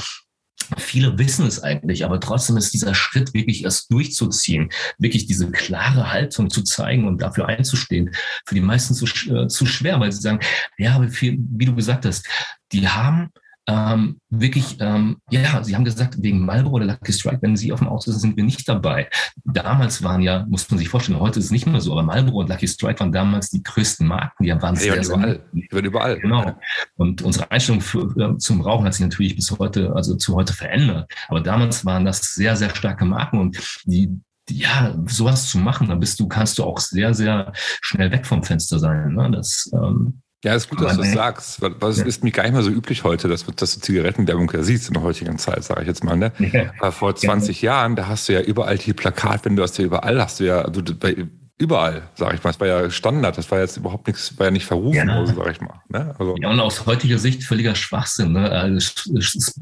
Viele 0.77 1.19
wissen 1.19 1.47
es 1.47 1.63
eigentlich, 1.63 2.05
aber 2.05 2.21
trotzdem 2.21 2.59
ist 2.59 2.75
dieser 2.75 2.95
Schritt 2.95 3.33
wirklich 3.33 3.65
erst 3.65 3.91
durchzuziehen, 3.91 4.71
wirklich 4.99 5.27
diese 5.27 5.51
klare 5.51 6.13
Haltung 6.13 6.51
zu 6.51 6.63
zeigen 6.63 7.07
und 7.07 7.23
dafür 7.23 7.47
einzustehen, 7.47 8.11
für 8.45 8.55
die 8.55 8.61
meisten 8.61 8.93
zu, 8.93 9.07
äh, 9.07 9.49
zu 9.49 9.65
schwer, 9.65 9.99
weil 9.99 10.13
sie 10.13 10.21
sagen, 10.21 10.41
ja, 10.77 10.95
aber 10.95 11.09
viel, 11.09 11.39
wie 11.39 11.65
du 11.65 11.75
gesagt 11.75 12.05
hast, 12.05 12.27
die 12.73 12.87
haben 12.87 13.31
ähm, 13.69 14.19
wirklich, 14.31 14.79
ähm, 14.81 15.19
ja, 15.31 15.63
sie 15.63 15.77
haben 15.77 15.85
gesagt, 15.85 16.23
wegen 16.23 16.45
Marlboro 16.45 16.77
oder 16.77 16.87
Lucky 16.87 17.13
Strike, 17.13 17.43
wenn 17.43 17.55
sie 17.55 17.71
auf 17.71 17.81
dem 17.81 17.89
Auto 17.89 18.11
sind, 18.11 18.19
sind 18.19 18.37
wir 18.39 18.45
nicht 18.45 18.67
dabei. 18.67 19.11
Damals 19.45 20.03
waren 20.03 20.23
ja, 20.23 20.47
muss 20.49 20.71
man 20.71 20.79
sich 20.79 20.89
vorstellen, 20.89 21.21
heute 21.21 21.39
ist 21.39 21.47
es 21.47 21.51
nicht 21.51 21.67
mehr 21.67 21.83
so, 21.83 21.93
aber 21.93 22.03
Marlboro 22.03 22.41
und 22.41 22.49
Lucky 22.49 22.67
Strike 22.67 22.99
waren 23.01 23.13
damals 23.13 23.51
die 23.51 23.63
größten 23.63 24.07
Marken, 24.07 24.43
die 24.43 24.51
waren 24.51 24.75
sehr, 24.75 25.05
sehr 25.05 25.15
überall. 25.15 25.41
Werden 25.53 25.85
überall. 25.85 26.19
Genau. 26.19 26.59
Und 26.97 27.21
unsere 27.21 27.51
Einstellung 27.51 27.83
für, 27.83 28.09
äh, 28.19 28.39
zum 28.39 28.63
Rauchen 28.63 28.87
hat 28.87 28.95
sich 28.95 29.05
natürlich 29.05 29.37
bis 29.37 29.51
heute, 29.59 29.95
also 29.95 30.17
zu 30.17 30.35
heute 30.35 30.55
verändert. 30.55 31.13
Aber 31.29 31.43
damals 31.43 31.85
waren 31.85 32.07
das 32.07 32.23
sehr, 32.33 32.57
sehr 32.57 32.75
starke 32.75 33.05
Marken 33.05 33.39
und 33.39 33.59
die, 33.85 34.19
ja, 34.49 34.97
sowas 35.07 35.51
zu 35.51 35.59
machen, 35.59 35.89
dann 35.89 36.01
bist 36.01 36.19
du, 36.21 36.27
kannst 36.27 36.59
du 36.59 36.65
auch 36.65 36.79
sehr, 36.79 37.13
sehr 37.13 37.53
schnell 37.55 38.11
weg 38.13 38.25
vom 38.25 38.43
Fenster 38.43 38.79
sein. 38.79 39.13
Ne? 39.13 39.31
Das, 39.31 39.71
ähm, 39.75 40.23
ja, 40.45 40.55
ist 40.55 40.71
gut, 40.71 40.81
dass 40.81 40.97
du 40.97 41.03
es 41.03 41.13
sagst. 41.13 41.61
Es 41.63 41.99
ja. 41.99 42.05
ist 42.05 42.23
mir 42.23 42.31
gar 42.31 42.45
nicht 42.45 42.53
mehr 42.53 42.63
so 42.63 42.71
üblich 42.71 43.03
heute, 43.03 43.27
dass, 43.27 43.45
dass 43.45 43.75
du 43.75 43.81
Zigarettenwerbung 43.81 44.51
ja 44.55 44.63
siehst 44.63 44.87
in 44.87 44.95
der 44.95 45.03
heutigen 45.03 45.37
Zeit, 45.39 45.65
sage 45.65 45.83
ich 45.83 45.89
jetzt 45.89 46.05
mal. 46.05 46.17
Ne? 46.17 46.33
Ja. 46.39 46.73
Aber 46.79 46.93
vor 46.93 47.17
20 47.17 47.61
ja. 47.61 47.73
Jahren, 47.73 47.97
da 47.97 48.07
hast 48.07 48.29
du 48.29 48.35
ja 48.35 48.41
überall 48.41 48.79
die 48.79 48.93
Plakat, 48.93 49.45
wenn 49.45 49.57
du 49.57 49.65
hast 49.65 49.79
ja 49.79 49.85
überall, 49.85 50.21
hast 50.23 50.39
du 50.39 50.45
ja, 50.45 50.63
also 50.63 50.81
bei, 50.95 51.27
überall, 51.59 52.03
sage 52.15 52.37
ich 52.37 52.45
mal. 52.45 52.51
Das 52.51 52.61
war 52.61 52.69
ja 52.69 52.89
Standard, 52.89 53.37
das 53.37 53.51
war 53.51 53.59
jetzt 53.59 53.77
überhaupt 53.77 54.07
nichts, 54.07 54.39
war 54.39 54.47
ja 54.47 54.51
nicht 54.53 54.67
verrufen, 54.67 55.09
ja. 55.09 55.27
sage 55.27 55.51
ich 55.51 55.61
mal. 55.61 55.81
Ne? 55.89 56.15
Also. 56.19 56.37
Ja, 56.41 56.51
und 56.51 56.61
aus 56.61 56.87
heutiger 56.87 57.19
Sicht 57.19 57.43
völliger 57.43 57.75
Schwachsinn, 57.75 58.33
ne? 58.33 58.49
Also 58.51 58.93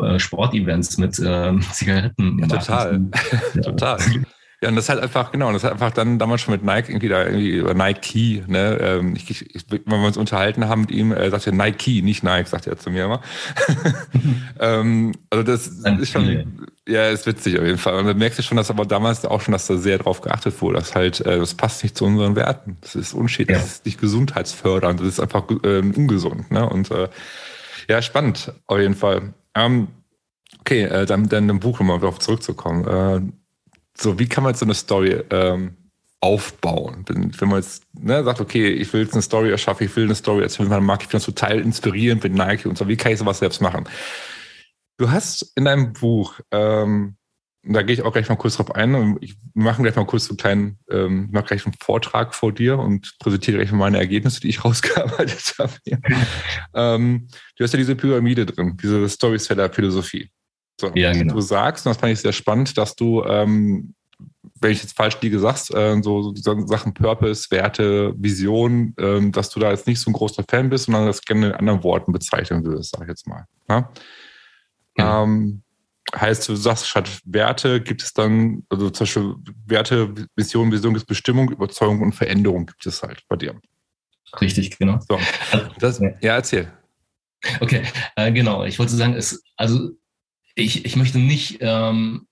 äh, 0.04 0.18
Sportevents 0.18 0.98
mit 0.98 1.18
ähm, 1.24 1.62
Zigaretten. 1.72 2.38
Ja, 2.38 2.48
total, 2.48 3.00
total. 3.62 3.98
Ja, 4.62 4.70
und 4.70 4.76
das 4.76 4.88
halt 4.88 5.00
einfach, 5.00 5.32
genau, 5.32 5.52
das 5.52 5.64
hat 5.64 5.72
einfach 5.72 5.90
dann 5.90 6.18
damals 6.18 6.40
schon 6.40 6.52
mit 6.52 6.64
Nike 6.64 6.88
irgendwie 6.88 7.08
da 7.08 7.24
irgendwie 7.24 7.50
über 7.50 7.74
Nike, 7.74 8.42
ne, 8.46 8.78
ähm, 8.80 9.14
ich, 9.14 9.30
ich, 9.54 9.64
wenn 9.70 9.84
wir 9.84 10.06
uns 10.06 10.16
unterhalten 10.16 10.66
haben 10.66 10.82
mit 10.82 10.90
ihm, 10.90 11.12
er 11.12 11.30
sagte 11.30 11.52
Nike, 11.52 12.00
nicht 12.00 12.22
Nike, 12.22 12.48
sagt 12.48 12.66
er 12.66 12.78
zu 12.78 12.88
mir 12.88 13.04
immer. 13.04 13.20
ähm, 14.60 15.12
also 15.28 15.42
das 15.42 15.66
ist 15.66 16.10
schon, 16.10 16.68
ja, 16.88 17.08
ist 17.10 17.26
witzig 17.26 17.58
auf 17.58 17.66
jeden 17.66 17.76
Fall. 17.76 17.96
Und 17.96 18.06
dann 18.06 18.16
merkst 18.16 18.38
du 18.38 18.42
schon, 18.42 18.56
dass 18.56 18.70
aber 18.70 18.86
damals 18.86 19.26
auch 19.26 19.42
schon, 19.42 19.52
dass 19.52 19.66
da 19.66 19.76
sehr 19.76 19.98
drauf 19.98 20.22
geachtet 20.22 20.62
wurde, 20.62 20.78
dass 20.78 20.94
halt, 20.94 21.20
äh, 21.20 21.38
das 21.38 21.52
passt 21.52 21.82
nicht 21.82 21.94
zu 21.94 22.06
unseren 22.06 22.34
Werten. 22.34 22.78
Das 22.80 22.94
ist 22.94 23.12
unschädlich, 23.12 23.58
ja. 23.58 23.62
das 23.62 23.72
ist 23.74 23.84
nicht 23.84 24.00
gesundheitsfördernd, 24.00 25.00
das 25.00 25.06
ist 25.06 25.20
einfach 25.20 25.44
ähm, 25.64 25.92
ungesund, 25.94 26.50
ne, 26.50 26.66
und 26.66 26.90
äh, 26.90 27.08
ja, 27.88 28.00
spannend 28.00 28.52
auf 28.66 28.78
jeden 28.78 28.94
Fall. 28.94 29.34
Ähm, 29.54 29.88
okay, 30.60 30.84
äh, 30.84 31.04
dann, 31.04 31.28
dann 31.28 31.46
im 31.50 31.60
Buch, 31.60 31.80
um 31.80 31.88
mal 31.88 32.00
darauf 32.00 32.18
zurückzukommen. 32.18 32.86
Äh, 32.86 33.45
so, 33.98 34.18
wie 34.18 34.28
kann 34.28 34.44
man 34.44 34.52
jetzt 34.52 34.60
so 34.60 34.66
eine 34.66 34.74
Story 34.74 35.22
ähm, 35.30 35.76
aufbauen? 36.20 37.04
Wenn, 37.06 37.40
wenn 37.40 37.48
man 37.48 37.60
jetzt 37.60 37.84
ne, 37.98 38.22
sagt, 38.24 38.40
okay, 38.40 38.68
ich 38.68 38.92
will 38.92 39.02
jetzt 39.02 39.14
eine 39.14 39.22
Story 39.22 39.50
erschaffen, 39.50 39.86
ich 39.86 39.96
will 39.96 40.04
eine 40.04 40.14
Story 40.14 40.42
erzählen, 40.42 40.68
man 40.68 40.84
mag 40.84 41.02
ich 41.02 41.08
das 41.08 41.24
total 41.24 41.60
inspirierend 41.60 42.22
mit 42.22 42.34
Nike 42.34 42.66
und 42.66 42.76
so, 42.76 42.88
wie 42.88 42.96
kann 42.96 43.12
ich 43.12 43.18
sowas 43.18 43.38
selbst 43.38 43.60
machen? 43.60 43.88
Du 44.98 45.10
hast 45.10 45.52
in 45.56 45.66
deinem 45.66 45.92
Buch, 45.92 46.40
ähm, 46.50 47.16
da 47.68 47.82
gehe 47.82 47.94
ich 47.94 48.02
auch 48.02 48.12
gleich 48.12 48.28
mal 48.28 48.36
kurz 48.36 48.56
drauf 48.56 48.74
ein 48.74 48.94
und 48.94 49.22
ich 49.22 49.36
mache 49.54 49.82
gleich 49.82 49.96
mal 49.96 50.06
kurz 50.06 50.26
so 50.26 50.30
einen 50.30 50.38
kleinen, 50.38 50.78
ähm, 50.90 51.28
mache 51.32 51.46
gleich 51.46 51.66
einen 51.66 51.74
Vortrag 51.80 52.34
vor 52.34 52.52
dir 52.52 52.78
und 52.78 53.16
präsentiere 53.18 53.58
gleich 53.58 53.72
mal 53.72 53.78
meine 53.78 53.98
Ergebnisse, 53.98 54.40
die 54.40 54.48
ich 54.48 54.64
rausgearbeitet 54.64 55.54
habe. 55.58 55.72
ähm, 56.74 57.28
du 57.56 57.64
hast 57.64 57.72
ja 57.72 57.78
diese 57.78 57.96
Pyramide 57.96 58.46
drin, 58.46 58.76
diese 58.80 59.08
Storyseller-Philosophie. 59.08 60.30
So, 60.78 60.90
ja, 60.94 61.12
genau. 61.12 61.34
Du 61.34 61.40
sagst, 61.40 61.86
und 61.86 61.90
das 61.90 61.98
fand 61.98 62.12
ich 62.12 62.20
sehr 62.20 62.32
spannend, 62.32 62.76
dass 62.76 62.94
du, 62.96 63.24
ähm, 63.24 63.94
wenn 64.60 64.72
ich 64.72 64.82
jetzt 64.82 64.96
falsch 64.96 65.18
liege, 65.20 65.38
sagst, 65.38 65.74
äh, 65.74 66.00
so, 66.02 66.34
so, 66.34 66.66
Sachen 66.66 66.94
Purpose, 66.94 67.50
Werte, 67.50 68.14
Vision, 68.16 68.94
ähm, 68.98 69.32
dass 69.32 69.50
du 69.50 69.60
da 69.60 69.70
jetzt 69.70 69.86
nicht 69.86 70.00
so 70.00 70.10
ein 70.10 70.14
großer 70.14 70.44
Fan 70.48 70.70
bist, 70.70 70.84
sondern 70.86 71.06
das 71.06 71.22
gerne 71.22 71.48
in 71.48 71.52
anderen 71.54 71.82
Worten 71.82 72.12
bezeichnen 72.12 72.64
würdest, 72.64 72.92
sag 72.92 73.02
ich 73.02 73.08
jetzt 73.08 73.26
mal. 73.26 73.46
Ja? 73.68 73.90
Ja. 74.98 75.22
Ähm, 75.22 75.62
heißt, 76.14 76.48
du 76.48 76.56
sagst, 76.56 76.88
statt 76.88 77.20
Werte 77.24 77.80
gibt 77.80 78.02
es 78.02 78.12
dann, 78.12 78.64
also 78.68 78.90
zum 78.90 79.04
Beispiel 79.04 79.34
Werte, 79.66 80.14
Vision, 80.36 80.70
Vision 80.70 80.94
ist 80.94 81.06
Bestimmung, 81.06 81.50
Überzeugung 81.50 82.00
und 82.02 82.14
Veränderung 82.14 82.66
gibt 82.66 82.86
es 82.86 83.02
halt 83.02 83.22
bei 83.28 83.36
dir. 83.36 83.60
Richtig, 84.40 84.78
genau. 84.78 84.98
So, 85.08 85.18
das, 85.78 86.00
ja, 86.00 86.34
erzähl. 86.34 86.70
Okay, 87.60 87.82
äh, 88.16 88.32
genau. 88.32 88.64
Ich 88.64 88.78
wollte 88.78 88.94
sagen, 88.94 89.14
es, 89.14 89.42
also 89.56 89.90
ich, 90.56 90.84
ich 90.84 90.96
möchte 90.96 91.18
nicht 91.18 91.58
ähm, 91.60 92.26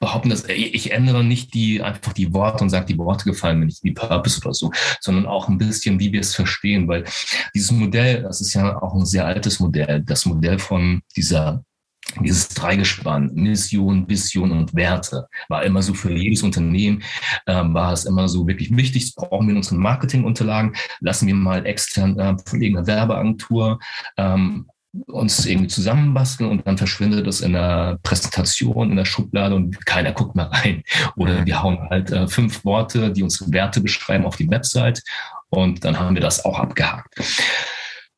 behaupten, 0.00 0.30
dass 0.30 0.44
ich 0.48 0.92
ändere 0.92 1.22
nicht 1.22 1.54
die 1.54 1.82
einfach 1.82 2.12
die 2.12 2.32
Worte 2.34 2.64
und 2.64 2.70
sage, 2.70 2.86
die 2.86 2.98
Worte 2.98 3.24
gefallen 3.24 3.60
mir 3.60 3.66
nicht, 3.66 3.84
die 3.84 3.92
Purpose 3.92 4.40
oder 4.40 4.52
so, 4.52 4.72
sondern 5.00 5.26
auch 5.26 5.48
ein 5.48 5.58
bisschen, 5.58 6.00
wie 6.00 6.12
wir 6.12 6.20
es 6.20 6.34
verstehen, 6.34 6.88
weil 6.88 7.04
dieses 7.54 7.70
Modell, 7.70 8.22
das 8.22 8.40
ist 8.40 8.54
ja 8.54 8.82
auch 8.82 8.94
ein 8.94 9.06
sehr 9.06 9.26
altes 9.26 9.60
Modell, 9.60 10.02
das 10.02 10.26
Modell 10.26 10.58
von 10.58 11.02
dieser 11.16 11.64
dieses 12.24 12.48
Dreigespann, 12.48 13.30
Mission, 13.34 14.08
Vision 14.08 14.50
und 14.50 14.74
Werte, 14.74 15.28
war 15.48 15.62
immer 15.62 15.80
so 15.80 15.94
für 15.94 16.12
jedes 16.12 16.42
Unternehmen, 16.42 17.04
ähm, 17.46 17.72
war 17.72 17.92
es 17.92 18.04
immer 18.04 18.28
so 18.28 18.48
wirklich 18.48 18.74
wichtig, 18.76 19.14
brauchen 19.14 19.46
wir 19.46 19.52
in 19.52 19.58
unseren 19.58 19.78
Marketingunterlagen, 19.78 20.74
lassen 21.00 21.28
wir 21.28 21.36
mal 21.36 21.64
extern 21.66 22.18
äh, 22.18 22.36
von 22.44 22.60
irgendeiner 22.60 22.86
Werbeagentur 22.86 23.78
ähm, 24.16 24.66
uns 25.06 25.46
irgendwie 25.46 25.68
zusammenbasteln 25.68 26.50
und 26.50 26.66
dann 26.66 26.78
verschwindet 26.78 27.26
es 27.26 27.40
in 27.40 27.52
der 27.52 27.98
Präsentation, 28.02 28.90
in 28.90 28.96
der 28.96 29.04
Schublade 29.04 29.54
und 29.54 29.86
keiner 29.86 30.12
guckt 30.12 30.34
mehr 30.34 30.50
rein. 30.50 30.82
Oder 31.16 31.46
wir 31.46 31.62
hauen 31.62 31.78
halt 31.90 32.10
äh, 32.10 32.26
fünf 32.26 32.64
Worte, 32.64 33.12
die 33.12 33.22
unsere 33.22 33.52
Werte 33.52 33.80
beschreiben, 33.80 34.26
auf 34.26 34.36
die 34.36 34.50
Website 34.50 35.02
und 35.48 35.84
dann 35.84 35.98
haben 35.98 36.14
wir 36.14 36.22
das 36.22 36.44
auch 36.44 36.58
abgehakt. 36.58 37.14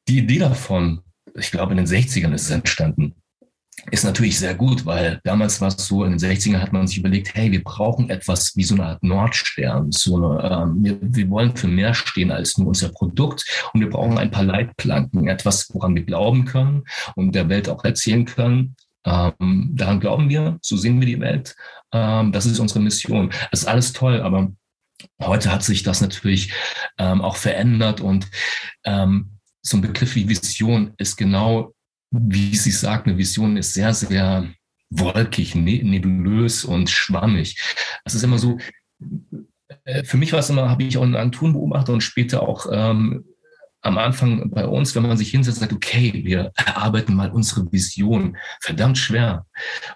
Die 0.09 0.19
Idee 0.19 0.39
davon, 0.39 1.03
ich 1.35 1.51
glaube 1.51 1.73
in 1.73 1.79
den 1.79 1.87
60ern 1.87 2.33
ist 2.33 2.45
es 2.45 2.51
entstanden, 2.51 3.15
ist 3.91 4.05
natürlich 4.05 4.39
sehr 4.39 4.55
gut, 4.55 4.87
weil 4.87 5.21
damals 5.25 5.61
war 5.61 5.69
es 5.69 5.77
so, 5.87 6.05
in 6.05 6.17
den 6.17 6.21
60ern 6.21 6.61
hat 6.61 6.73
man 6.73 6.87
sich 6.87 6.99
überlegt, 6.99 7.35
hey, 7.35 7.51
wir 7.51 7.65
brauchen 7.65 8.11
etwas 8.11 8.55
wie 8.57 8.63
so 8.63 8.75
eine 8.75 8.87
Art 8.87 9.03
Nordstern. 9.03 9.91
So 9.91 10.17
eine, 10.17 10.51
ähm, 10.51 10.85
wir, 10.85 10.99
wir 11.01 11.31
wollen 11.31 11.57
für 11.57 11.67
mehr 11.67 11.93
stehen 11.93 12.31
als 12.31 12.57
nur 12.59 12.69
unser 12.69 12.91
Produkt 12.91 13.45
und 13.73 13.81
wir 13.81 13.91
brauchen 13.91 14.19
ein 14.19 14.31
paar 14.31 14.45
Leitplanken, 14.45 15.27
etwas, 15.27 15.69
woran 15.73 15.95
wir 15.95 16.05
glauben 16.05 16.45
können 16.45 16.85
und 17.17 17.35
der 17.35 17.49
Welt 17.49 17.69
auch 17.69 17.85
erzählen 17.85 18.25
können. 18.25 18.77
Ähm, 19.05 19.71
daran 19.73 19.99
glauben 19.99 20.29
wir, 20.29 20.59
so 20.63 20.77
sehen 20.77 21.01
wir 21.01 21.07
die 21.07 21.21
Welt. 21.21 21.57
Ähm, 21.93 22.31
das 22.31 22.47
ist 22.47 22.61
unsere 22.61 22.81
Mission. 22.81 23.31
Das 23.51 23.63
ist 23.63 23.69
alles 23.69 23.93
toll, 23.93 24.21
aber 24.21 24.53
heute 25.21 25.51
hat 25.51 25.65
sich 25.65 25.83
das 25.83 26.01
natürlich 26.01 26.53
ähm, 26.99 27.21
auch 27.21 27.37
verändert 27.37 28.01
und 28.01 28.29
ähm, 28.85 29.39
so 29.61 29.77
ein 29.77 29.81
Begriff 29.81 30.15
wie 30.15 30.29
Vision 30.29 30.93
ist 30.99 31.17
genau 31.17 31.73
wie 32.13 32.55
sie 32.55 32.71
sagt, 32.71 33.07
eine 33.07 33.17
Vision 33.17 33.57
ist 33.57 33.75
sehr, 33.75 33.95
sehr 33.95 34.47
wolkig, 34.91 35.55
ne-, 35.55 35.83
nebulös 35.83 36.65
und 36.65 36.91
schwammig. 36.91 37.61
Es 38.05 38.15
ist 38.15 38.23
immer 38.23 38.39
so, 38.39 38.59
äh, 39.85 40.05
für 40.05 40.19
mich 40.19 40.33
war 40.33 40.41
es 40.41 40.51
immer, 40.51 40.69
habe 40.69 40.85
ich 40.85 40.99
auch 40.99 41.05
in 41.05 41.17
Antun 41.17 41.55
beobachtet 41.55 41.95
und 41.95 42.03
später 42.03 42.43
auch 42.43 42.67
ähm, 42.71 43.25
am 43.83 43.99
Anfang 43.99 44.51
bei 44.51 44.67
uns, 44.67 44.95
wenn 44.95 45.03
man 45.03 45.17
sich 45.17 45.31
hinsetzt 45.31 45.59
und 45.59 45.69
sagt, 45.69 45.73
okay, 45.73 46.23
wir 46.25 46.53
erarbeiten 46.57 47.15
mal 47.15 47.31
unsere 47.31 47.71
Vision, 47.73 48.37
verdammt 48.61 48.97
schwer. 48.97 49.45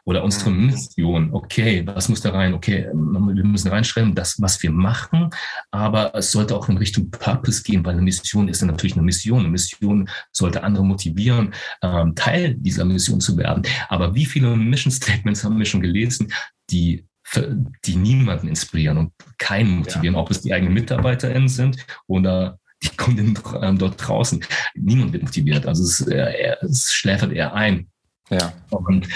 Oder 0.05 0.24
unsere 0.24 0.51
mhm. 0.51 0.66
Mission, 0.66 1.32
okay, 1.32 1.87
was 1.87 2.09
muss 2.09 2.20
da 2.20 2.30
rein? 2.30 2.53
Okay, 2.53 2.89
wir 2.93 3.45
müssen 3.45 3.68
reinschreiben, 3.68 4.14
das, 4.14 4.41
was 4.41 4.62
wir 4.62 4.70
machen, 4.70 5.30
aber 5.70 6.14
es 6.14 6.32
sollte 6.32 6.57
auch 6.57 6.68
in 6.68 6.76
Richtung 6.76 7.11
Purpose 7.11 7.62
gehen, 7.62 7.84
weil 7.84 7.95
eine 7.95 8.03
Mission 8.03 8.49
ist 8.49 8.61
ja 8.61 8.66
natürlich 8.66 8.97
eine 8.97 9.05
Mission. 9.05 9.41
Eine 9.41 9.49
Mission 9.49 10.09
sollte 10.32 10.62
andere 10.62 10.84
motivieren, 10.84 11.55
ähm, 11.82 12.14
Teil 12.14 12.55
dieser 12.55 12.84
Mission 12.84 13.20
zu 13.20 13.37
werden. 13.37 13.62
Aber 13.89 14.14
wie 14.14 14.26
viele 14.26 14.57
Mission 14.57 14.93
Statements 14.93 15.45
haben 15.45 15.59
wir 15.59 15.66
schon 15.66 15.80
gelesen, 15.80 16.32
die 16.70 17.07
die 17.84 17.97
niemanden 17.97 18.49
inspirieren 18.49 18.99
und 18.99 19.12
keinen 19.39 19.78
motivieren, 19.78 20.14
ja. 20.14 20.20
ob 20.20 20.30
es 20.30 20.43
die 20.43 20.55
eigenen 20.55 20.74
MitarbeiterInnen 20.74 21.49
sind 21.49 21.84
oder 22.07 22.61
die 22.83 22.97
Kunden 22.97 23.39
ähm, 23.62 23.79
dort 23.79 24.07
draußen. 24.07 24.45
Niemand 24.74 25.12
wird 25.12 25.22
motiviert. 25.22 25.66
Also 25.66 25.85
es, 25.85 26.01
äh, 26.07 26.57
es 26.62 26.93
schläfert 26.93 27.33
eher 27.33 27.55
ein. 27.55 27.89
Ja. 28.31 28.53
Und 28.70 29.09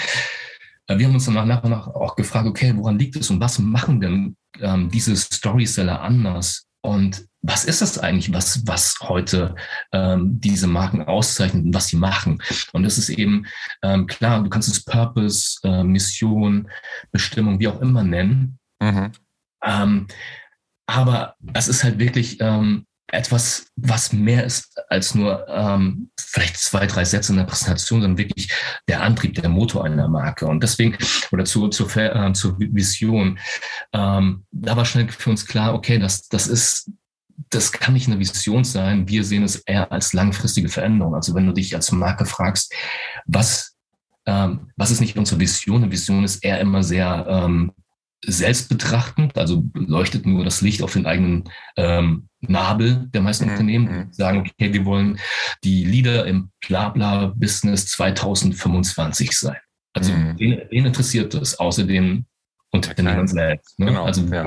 äh, 0.87 0.97
wir 0.97 1.07
haben 1.07 1.13
uns 1.13 1.25
dann 1.25 1.47
nach 1.47 1.63
und 1.63 1.71
nach 1.71 1.87
auch 1.87 2.15
gefragt, 2.15 2.47
okay, 2.47 2.73
woran 2.75 2.99
liegt 2.99 3.15
es 3.15 3.29
und 3.29 3.39
was 3.39 3.59
machen 3.59 4.01
denn 4.01 4.35
ähm, 4.59 4.89
diese 4.89 5.15
Storyseller 5.15 6.01
anders? 6.01 6.67
Und 6.81 7.25
was 7.43 7.65
ist 7.65 7.81
das 7.81 7.97
eigentlich, 7.97 8.33
was, 8.33 8.65
was 8.67 8.97
heute 9.01 9.55
ähm, 9.91 10.39
diese 10.39 10.67
Marken 10.67 11.03
auszeichnet 11.03 11.65
und 11.65 11.73
was 11.73 11.87
sie 11.87 11.97
machen? 11.97 12.41
Und 12.73 12.83
das 12.83 12.97
ist 12.97 13.09
eben, 13.09 13.45
ähm, 13.83 14.07
klar, 14.07 14.43
du 14.43 14.49
kannst 14.49 14.67
es 14.67 14.83
Purpose, 14.83 15.59
äh, 15.63 15.83
Mission, 15.83 16.69
Bestimmung, 17.11 17.59
wie 17.59 17.67
auch 17.67 17.81
immer 17.81 18.03
nennen. 18.03 18.59
Mhm. 18.79 19.11
Ähm, 19.63 20.07
aber 20.87 21.35
es 21.53 21.67
ist 21.67 21.83
halt 21.83 21.99
wirklich 21.99 22.37
ähm, 22.41 22.85
etwas, 23.11 23.67
was 23.75 24.13
mehr 24.13 24.45
ist 24.45 24.79
als 24.89 25.13
nur 25.15 25.45
ähm, 25.49 26.09
vielleicht 26.19 26.57
zwei, 26.57 26.87
drei 26.87 27.03
Sätze 27.03 27.33
in 27.33 27.37
der 27.37 27.45
Präsentation, 27.45 28.01
sondern 28.01 28.17
wirklich 28.17 28.51
der 28.87 29.01
Antrieb, 29.01 29.35
der 29.35 29.49
Motor 29.49 29.85
einer 29.85 30.07
Marke. 30.07 30.47
Und 30.47 30.63
deswegen, 30.63 30.97
oder 31.31 31.45
zu, 31.45 31.67
zu, 31.67 31.87
äh, 31.99 32.33
zur 32.33 32.57
Vision, 32.59 33.37
ähm, 33.93 34.45
da 34.51 34.77
war 34.77 34.85
schnell 34.85 35.09
für 35.09 35.29
uns 35.29 35.45
klar, 35.45 35.73
okay, 35.73 35.99
das, 35.99 36.27
das 36.29 36.47
ist, 36.47 36.91
das 37.49 37.71
kann 37.71 37.93
nicht 37.93 38.07
eine 38.07 38.19
Vision 38.19 38.63
sein. 38.63 39.07
Wir 39.07 39.23
sehen 39.23 39.43
es 39.43 39.57
eher 39.57 39.91
als 39.91 40.13
langfristige 40.13 40.69
Veränderung. 40.69 41.13
Also 41.13 41.35
wenn 41.35 41.47
du 41.47 41.53
dich 41.53 41.75
als 41.75 41.91
Marke 41.91 42.25
fragst, 42.25 42.73
was, 43.25 43.75
ähm, 44.25 44.71
was 44.77 44.91
ist 44.91 45.01
nicht 45.01 45.17
unsere 45.17 45.39
Vision? 45.39 45.83
Eine 45.83 45.91
Vision 45.91 46.23
ist 46.23 46.43
eher 46.45 46.61
immer 46.61 46.81
sehr 46.83 47.25
ähm, 47.27 47.73
selbstbetrachtend, 48.25 49.37
also 49.37 49.63
leuchtet 49.73 50.25
nur 50.25 50.43
das 50.43 50.61
Licht 50.61 50.83
auf 50.83 50.93
den 50.93 51.05
eigenen 51.05 51.45
ähm, 51.75 52.29
Nabel 52.41 53.07
der 53.13 53.21
meisten 53.21 53.45
mhm. 53.45 53.51
Unternehmen, 53.51 53.87
die 53.87 53.93
mhm. 53.93 54.13
sagen, 54.13 54.39
okay, 54.39 54.73
wir 54.73 54.85
wollen 54.85 55.19
die 55.63 55.85
Leader 55.85 56.25
im 56.25 56.51
Blabla-Business 56.65 57.87
2025 57.87 59.31
sein. 59.31 59.57
Also 59.93 60.13
mhm. 60.13 60.35
wen, 60.37 60.61
wen, 60.69 60.85
interessiert 60.85 61.33
das, 61.33 61.59
außer 61.59 61.83
den 61.83 62.25
Unternehmen 62.71 63.27
selbst? 63.27 63.77
Ne? 63.79 63.87
Genau, 63.87 64.05
also 64.05 64.25
ja. 64.27 64.45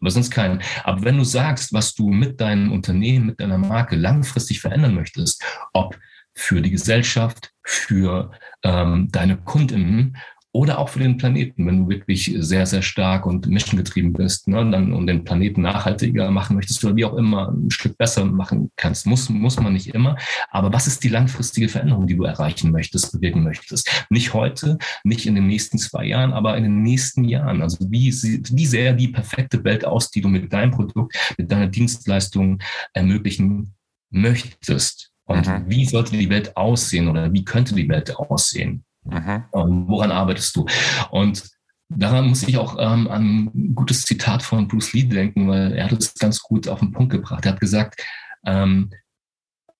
aber 0.00 0.10
sonst 0.10 0.30
keinen. 0.30 0.62
Aber 0.84 1.02
wenn 1.02 1.16
du 1.16 1.24
sagst, 1.24 1.72
was 1.72 1.94
du 1.94 2.10
mit 2.10 2.40
deinem 2.40 2.70
Unternehmen, 2.70 3.26
mit 3.26 3.40
deiner 3.40 3.58
Marke 3.58 3.96
langfristig 3.96 4.60
verändern 4.60 4.94
möchtest, 4.94 5.42
ob 5.72 5.98
für 6.34 6.60
die 6.60 6.70
Gesellschaft, 6.70 7.52
für 7.64 8.30
ähm, 8.62 9.08
deine 9.10 9.38
Kundinnen 9.38 10.16
oder 10.56 10.78
auch 10.78 10.88
für 10.88 11.00
den 11.00 11.18
Planeten, 11.18 11.66
wenn 11.66 11.80
du 11.80 11.88
wirklich 11.90 12.34
sehr, 12.38 12.64
sehr 12.64 12.80
stark 12.80 13.26
und 13.26 13.46
mischengetrieben 13.46 14.14
bist, 14.14 14.48
ne, 14.48 14.68
dann 14.70 14.94
und 14.94 15.06
den 15.06 15.22
Planeten 15.22 15.60
nachhaltiger 15.60 16.30
machen 16.30 16.56
möchtest 16.56 16.82
oder 16.82 16.96
wie 16.96 17.04
auch 17.04 17.12
immer 17.12 17.52
ein 17.52 17.70
Stück 17.70 17.98
besser 17.98 18.24
machen 18.24 18.70
kannst. 18.76 19.06
Muss, 19.06 19.28
muss 19.28 19.60
man 19.60 19.74
nicht 19.74 19.88
immer. 19.88 20.16
Aber 20.48 20.72
was 20.72 20.86
ist 20.86 21.04
die 21.04 21.10
langfristige 21.10 21.68
Veränderung, 21.68 22.06
die 22.06 22.16
du 22.16 22.24
erreichen 22.24 22.70
möchtest, 22.70 23.12
bewirken 23.12 23.44
möchtest? 23.44 24.06
Nicht 24.08 24.32
heute, 24.32 24.78
nicht 25.04 25.26
in 25.26 25.34
den 25.34 25.46
nächsten 25.46 25.76
zwei 25.76 26.06
Jahren, 26.06 26.32
aber 26.32 26.56
in 26.56 26.62
den 26.62 26.82
nächsten 26.82 27.24
Jahren. 27.24 27.60
Also 27.60 27.90
wie, 27.90 28.10
wie 28.10 28.66
sehr 28.66 28.94
die 28.94 29.08
perfekte 29.08 29.62
Welt 29.62 29.84
aus, 29.84 30.10
die 30.10 30.22
du 30.22 30.28
mit 30.28 30.50
deinem 30.50 30.70
Produkt, 30.70 31.14
mit 31.36 31.52
deiner 31.52 31.66
Dienstleistung 31.66 32.60
ermöglichen 32.94 33.74
möchtest. 34.08 35.12
Und 35.26 35.46
mhm. 35.46 35.64
wie 35.68 35.84
sollte 35.84 36.16
die 36.16 36.30
Welt 36.30 36.56
aussehen 36.56 37.08
oder 37.08 37.30
wie 37.30 37.44
könnte 37.44 37.74
die 37.74 37.90
Welt 37.90 38.16
aussehen? 38.16 38.85
Mhm. 39.10 39.44
Und 39.50 39.88
woran 39.88 40.10
arbeitest 40.10 40.56
du? 40.56 40.66
Und 41.10 41.48
daran 41.88 42.28
muss 42.28 42.42
ich 42.42 42.58
auch 42.58 42.76
ähm, 42.78 43.08
an 43.08 43.50
ein 43.54 43.74
gutes 43.74 44.02
Zitat 44.02 44.42
von 44.42 44.68
Bruce 44.68 44.92
Lee 44.92 45.04
denken, 45.04 45.48
weil 45.48 45.72
er 45.72 45.90
hat 45.90 45.92
es 45.92 46.14
ganz 46.14 46.40
gut 46.40 46.68
auf 46.68 46.80
den 46.80 46.92
Punkt 46.92 47.12
gebracht. 47.12 47.44
Er 47.44 47.52
hat 47.52 47.60
gesagt, 47.60 48.02
ähm, 48.44 48.90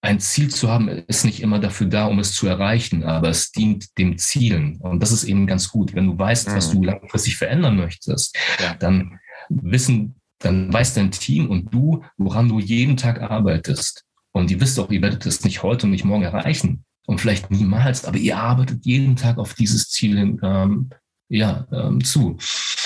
ein 0.03 0.21
Ziel 0.21 0.49
zu 0.49 0.71
haben 0.71 0.89
ist 0.89 1.25
nicht 1.25 1.43
immer 1.43 1.59
dafür 1.59 1.89
da, 1.89 2.07
um 2.07 2.19
es 2.21 2.33
zu 2.33 2.47
erreichen, 2.47 3.03
aber 3.03 3.29
es 3.29 3.51
dient 3.51 3.99
dem 3.99 4.19
Zielen. 4.19 4.77
Und 4.77 5.03
das 5.03 5.11
ist 5.11 5.25
eben 5.25 5.47
ganz 5.47 5.69
gut. 5.69 5.95
Wenn 5.95 6.07
du 6.07 6.19
weißt, 6.19 6.49
mhm. 6.49 6.55
was 6.55 6.71
du 6.71 6.85
langfristig 6.85 7.37
verändern 7.37 7.77
möchtest, 7.77 8.37
ja. 8.61 8.75
dann 8.75 9.19
wissen, 9.49 10.21
dann 10.39 10.73
weiß 10.73 10.95
dein 10.95 11.11
Team 11.11 11.51
und 11.51 11.75
du, 11.75 12.05
woran 12.19 12.49
du 12.49 12.61
jeden 12.61 12.97
Tag 12.97 13.21
arbeitest. 13.21 14.05
Und 14.33 14.51
ihr 14.51 14.61
wisst 14.61 14.79
auch, 14.79 14.91
ihr 14.91 15.03
werdet 15.03 15.27
es 15.27 15.45
nicht 15.45 15.63
heute 15.63 15.87
und 15.87 15.93
nicht 15.93 16.05
morgen 16.05 16.23
erreichen 16.23 16.85
und 17.07 17.21
vielleicht 17.21 17.51
niemals, 17.51 18.05
aber 18.05 18.19
ihr 18.19 18.37
arbeitet 18.37 18.85
jeden 18.85 19.17
Tag 19.17 19.39
auf 19.39 19.55
dieses 19.55 19.89
Ziel 19.91 20.39
ähm, 20.43 20.91
ja, 21.29 21.67
ähm, 21.73 22.03
zu. 22.05 22.37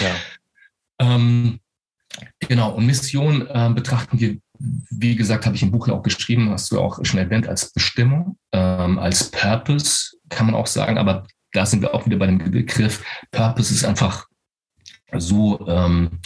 Ja. 0.01 0.15
Ähm, 1.01 1.61
genau, 2.39 2.73
und 2.73 2.87
Mission 2.87 3.47
äh, 3.47 3.71
betrachten 3.75 4.21
wir, 4.21 4.39
wie 4.91 5.17
gesagt, 5.17 5.47
habe 5.47 5.57
ich 5.57 5.63
im 5.63 5.71
Buch 5.71 5.89
ja 5.89 5.95
auch 5.95 6.03
geschrieben, 6.03 6.51
hast 6.51 6.71
du 6.71 6.81
auch 6.81 7.03
schon 7.05 7.19
erwähnt, 7.19 7.49
als 7.49 7.73
Bestimmung, 7.73 8.37
ähm, 8.53 8.99
als 8.99 9.31
Purpose, 9.31 10.17
kann 10.29 10.47
man 10.47 10.55
auch 10.55 10.67
sagen, 10.67 10.99
aber 10.99 11.27
da 11.53 11.67
sind 11.67 11.83
wir 11.83 11.95
auch 11.95 12.07
wieder 12.07 12.19
bei 12.19 12.27
dem 12.27 12.39
Begriff. 12.39 13.05
Purpose 13.33 13.73
ist 13.73 13.85
einfach 13.85 14.27
so 15.17 15.67
ähm, 15.67 16.21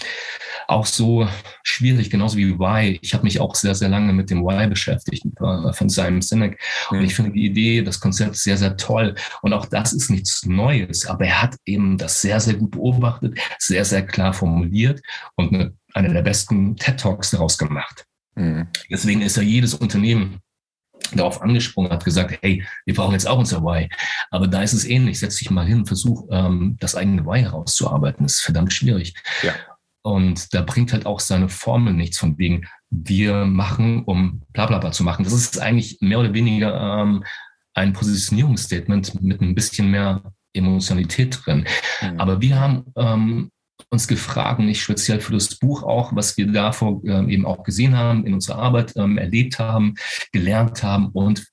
auch 0.68 0.86
so 0.86 1.28
schwierig, 1.62 2.10
genauso 2.10 2.36
wie 2.36 2.58
Why. 2.58 2.98
Ich 3.02 3.14
habe 3.14 3.24
mich 3.24 3.40
auch 3.40 3.54
sehr, 3.54 3.74
sehr 3.74 3.88
lange 3.88 4.12
mit 4.12 4.30
dem 4.30 4.44
Why 4.44 4.66
beschäftigt, 4.66 5.24
von 5.38 5.88
Simon 5.88 6.22
Sinek. 6.22 6.60
Und 6.90 6.98
mhm. 6.98 7.04
ich 7.04 7.14
finde 7.14 7.32
die 7.32 7.46
Idee, 7.46 7.82
das 7.82 8.00
Konzept 8.00 8.36
sehr, 8.36 8.56
sehr 8.56 8.76
toll. 8.76 9.14
Und 9.42 9.52
auch 9.52 9.66
das 9.66 9.92
ist 9.92 10.10
nichts 10.10 10.46
Neues, 10.46 11.06
aber 11.06 11.26
er 11.26 11.42
hat 11.42 11.56
eben 11.64 11.98
das 11.98 12.20
sehr, 12.20 12.40
sehr 12.40 12.54
gut 12.54 12.72
beobachtet, 12.72 13.38
sehr, 13.58 13.84
sehr 13.84 14.04
klar 14.06 14.32
formuliert 14.32 15.00
und 15.36 15.52
eine, 15.52 15.74
eine 15.94 16.12
der 16.12 16.22
besten 16.22 16.76
TED 16.76 17.00
Talks 17.00 17.30
daraus 17.30 17.58
gemacht. 17.58 18.04
Mhm. 18.34 18.68
Deswegen 18.90 19.22
ist 19.22 19.36
ja 19.36 19.42
jedes 19.42 19.74
Unternehmen 19.74 20.40
darauf 21.12 21.42
angesprungen, 21.42 21.92
hat 21.92 22.04
gesagt, 22.04 22.38
hey, 22.42 22.64
wir 22.84 22.94
brauchen 22.94 23.12
jetzt 23.12 23.28
auch 23.28 23.38
unser 23.38 23.62
Why. 23.62 23.88
Aber 24.30 24.46
da 24.46 24.62
ist 24.62 24.72
es 24.72 24.84
ähnlich. 24.84 25.18
Setz 25.18 25.36
dich 25.36 25.50
mal 25.50 25.66
hin, 25.66 25.86
versuch 25.86 26.26
ähm, 26.30 26.76
das 26.80 26.94
eigene 26.94 27.24
Why 27.24 27.42
herauszuarbeiten. 27.42 28.24
Das 28.24 28.36
ist 28.36 28.42
verdammt 28.42 28.72
schwierig. 28.72 29.14
Ja. 29.42 29.52
Und 30.04 30.52
da 30.52 30.60
bringt 30.60 30.92
halt 30.92 31.06
auch 31.06 31.18
seine 31.18 31.48
Formel 31.48 31.94
nichts 31.94 32.18
von 32.18 32.36
wegen, 32.36 32.66
wir 32.90 33.46
machen, 33.46 34.04
um 34.04 34.42
bla 34.52 34.66
bla 34.66 34.78
bla 34.78 34.92
zu 34.92 35.02
machen. 35.02 35.24
Das 35.24 35.32
ist 35.32 35.58
eigentlich 35.58 35.98
mehr 36.00 36.20
oder 36.20 36.34
weniger 36.34 37.00
ähm, 37.00 37.24
ein 37.72 37.94
Positionierungsstatement 37.94 39.22
mit 39.22 39.40
ein 39.40 39.54
bisschen 39.54 39.90
mehr 39.90 40.22
Emotionalität 40.52 41.40
drin. 41.44 41.66
Mhm. 42.02 42.20
Aber 42.20 42.40
wir 42.42 42.60
haben 42.60 42.84
ähm, 42.96 43.50
uns 43.88 44.06
gefragt, 44.06 44.60
nicht 44.60 44.82
speziell 44.82 45.20
für 45.20 45.32
das 45.32 45.56
Buch 45.56 45.82
auch, 45.82 46.14
was 46.14 46.36
wir 46.36 46.46
davor 46.48 47.00
ähm, 47.04 47.30
eben 47.30 47.46
auch 47.46 47.62
gesehen 47.64 47.96
haben, 47.96 48.26
in 48.26 48.34
unserer 48.34 48.58
Arbeit 48.58 48.92
ähm, 48.96 49.16
erlebt 49.16 49.58
haben, 49.58 49.94
gelernt 50.32 50.82
haben 50.82 51.08
und 51.08 51.46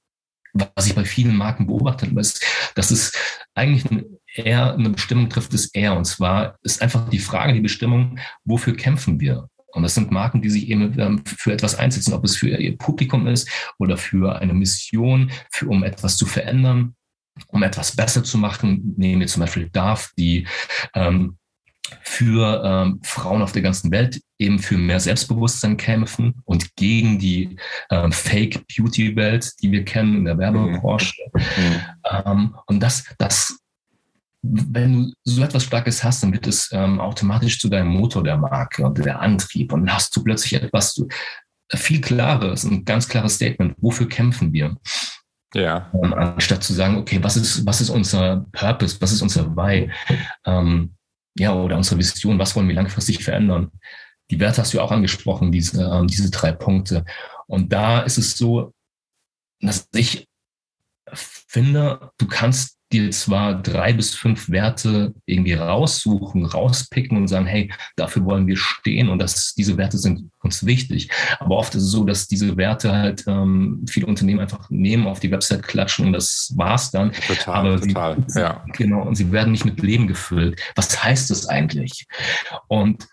was 0.53 0.87
ich 0.87 0.95
bei 0.95 1.05
vielen 1.05 1.37
Marken 1.37 1.67
beobachtet 1.67 2.09
habe, 2.09 2.19
ist, 2.19 2.43
dass 2.75 2.91
es 2.91 3.13
eigentlich 3.55 3.89
ein 3.89 4.17
eher 4.33 4.73
eine 4.73 4.89
Bestimmung 4.89 5.29
trifft 5.29 5.53
es 5.53 5.67
eher. 5.73 5.95
Und 5.95 6.05
zwar 6.05 6.57
ist 6.63 6.81
einfach 6.81 7.09
die 7.09 7.19
Frage, 7.19 7.53
die 7.53 7.61
Bestimmung, 7.61 8.19
wofür 8.43 8.75
kämpfen 8.75 9.19
wir? 9.19 9.47
Und 9.73 9.83
das 9.83 9.95
sind 9.95 10.11
Marken, 10.11 10.41
die 10.41 10.49
sich 10.49 10.69
eben 10.69 10.97
ähm, 10.99 11.23
für 11.25 11.53
etwas 11.53 11.75
einsetzen, 11.75 12.13
ob 12.13 12.25
es 12.25 12.35
für 12.35 12.49
ihr 12.49 12.77
Publikum 12.77 13.27
ist 13.27 13.49
oder 13.79 13.97
für 13.97 14.39
eine 14.39 14.53
Mission, 14.53 15.31
für, 15.51 15.67
um 15.67 15.83
etwas 15.83 16.17
zu 16.17 16.25
verändern, 16.25 16.95
um 17.47 17.63
etwas 17.63 17.95
besser 17.95 18.23
zu 18.23 18.37
machen. 18.37 18.93
Nehmen 18.97 19.21
wir 19.21 19.27
zum 19.27 19.41
Beispiel 19.41 19.69
DARF, 19.71 20.11
die 20.17 20.45
ähm, 20.93 21.37
für 22.03 22.63
ähm, 22.63 22.99
Frauen 23.03 23.41
auf 23.41 23.51
der 23.51 23.61
ganzen 23.61 23.91
Welt 23.91 24.21
eben 24.37 24.59
für 24.59 24.77
mehr 24.77 24.99
Selbstbewusstsein 24.99 25.77
kämpfen 25.77 26.41
und 26.45 26.75
gegen 26.75 27.19
die 27.19 27.57
ähm, 27.89 28.11
Fake 28.11 28.65
Beauty 28.67 29.15
Welt, 29.15 29.51
die 29.61 29.71
wir 29.71 29.83
kennen 29.83 30.17
in 30.17 30.25
der 30.25 30.37
Werbebranche. 30.37 31.21
Mhm. 31.33 31.81
Ähm, 32.25 32.55
und 32.67 32.81
das, 32.81 33.05
das 33.17 33.60
wenn 34.41 34.93
du 34.93 35.13
so 35.23 35.43
etwas 35.43 35.63
Starkes 35.63 36.03
hast, 36.03 36.23
dann 36.23 36.33
wird 36.33 36.47
es 36.47 36.69
ähm, 36.71 36.99
automatisch 36.99 37.59
zu 37.59 37.69
deinem 37.69 37.89
Motor 37.89 38.23
der 38.23 38.37
Marke 38.37 38.85
und 38.85 38.97
der 38.97 39.19
Antrieb. 39.19 39.71
Und 39.71 39.85
dann 39.85 39.95
hast 39.95 40.15
du 40.15 40.23
plötzlich 40.23 40.53
etwas 40.53 40.99
viel 41.73 42.01
klares, 42.01 42.63
ein 42.63 42.83
ganz 42.83 43.07
klares 43.07 43.35
Statement. 43.35 43.75
Wofür 43.77 44.09
kämpfen 44.09 44.51
wir? 44.51 44.77
Ja. 45.53 45.91
Ähm, 45.93 46.13
anstatt 46.13 46.63
zu 46.63 46.73
sagen, 46.73 46.97
okay, 46.97 47.19
was 47.21 47.37
ist, 47.37 47.65
was 47.65 47.81
ist 47.81 47.89
unser 47.89 48.45
Purpose? 48.51 48.97
Was 48.99 49.11
ist 49.11 49.21
unser 49.21 49.55
Why? 49.55 49.91
Ähm, 50.45 50.95
ja, 51.37 51.53
oder 51.53 51.77
unsere 51.77 51.99
Vision? 51.99 52.39
Was 52.39 52.55
wollen 52.55 52.67
wir 52.67 52.75
langfristig 52.75 53.23
verändern? 53.23 53.71
Die 54.31 54.39
Werte 54.39 54.61
hast 54.61 54.73
du 54.73 54.81
auch 54.81 54.91
angesprochen, 54.91 55.51
diese, 55.51 55.83
ähm, 55.83 56.07
diese 56.07 56.31
drei 56.31 56.51
Punkte. 56.51 57.05
Und 57.47 57.71
da 57.71 57.99
ist 58.01 58.17
es 58.17 58.37
so, 58.37 58.73
dass 59.59 59.87
ich 59.93 60.27
finde, 61.13 62.11
du 62.17 62.27
kannst 62.27 62.77
dir 62.93 63.09
zwar 63.11 63.61
drei 63.61 63.93
bis 63.93 64.15
fünf 64.15 64.49
Werte 64.49 65.13
irgendwie 65.25 65.53
raussuchen, 65.53 66.45
rauspicken 66.45 67.17
und 67.17 67.27
sagen, 67.27 67.45
hey, 67.45 67.71
dafür 67.95 68.25
wollen 68.25 68.47
wir 68.47 68.57
stehen 68.57 69.09
und 69.09 69.19
das, 69.19 69.53
diese 69.53 69.77
Werte 69.77 69.97
sind 69.97 70.29
uns 70.41 70.65
wichtig. 70.65 71.09
Aber 71.39 71.57
oft 71.57 71.75
ist 71.75 71.83
es 71.83 71.91
so, 71.91 72.03
dass 72.03 72.27
diese 72.27 72.57
Werte 72.57 72.91
halt 72.91 73.23
ähm, 73.27 73.85
viele 73.89 74.07
Unternehmen 74.07 74.39
einfach 74.39 74.69
nehmen, 74.69 75.07
auf 75.07 75.19
die 75.19 75.31
Website 75.31 75.63
klatschen 75.63 76.07
und 76.07 76.13
das 76.13 76.53
war's 76.55 76.91
dann. 76.91 77.11
Total, 77.11 77.55
Aber 77.55 77.81
total, 77.81 78.17
sie, 78.27 78.39
ja. 78.39 78.63
Genau, 78.73 79.03
und 79.03 79.15
sie 79.15 79.31
werden 79.31 79.51
nicht 79.51 79.65
mit 79.65 79.81
Leben 79.81 80.07
gefüllt. 80.07 80.61
Was 80.75 81.03
heißt 81.03 81.29
das 81.29 81.47
eigentlich? 81.47 82.07
Und 82.67 83.07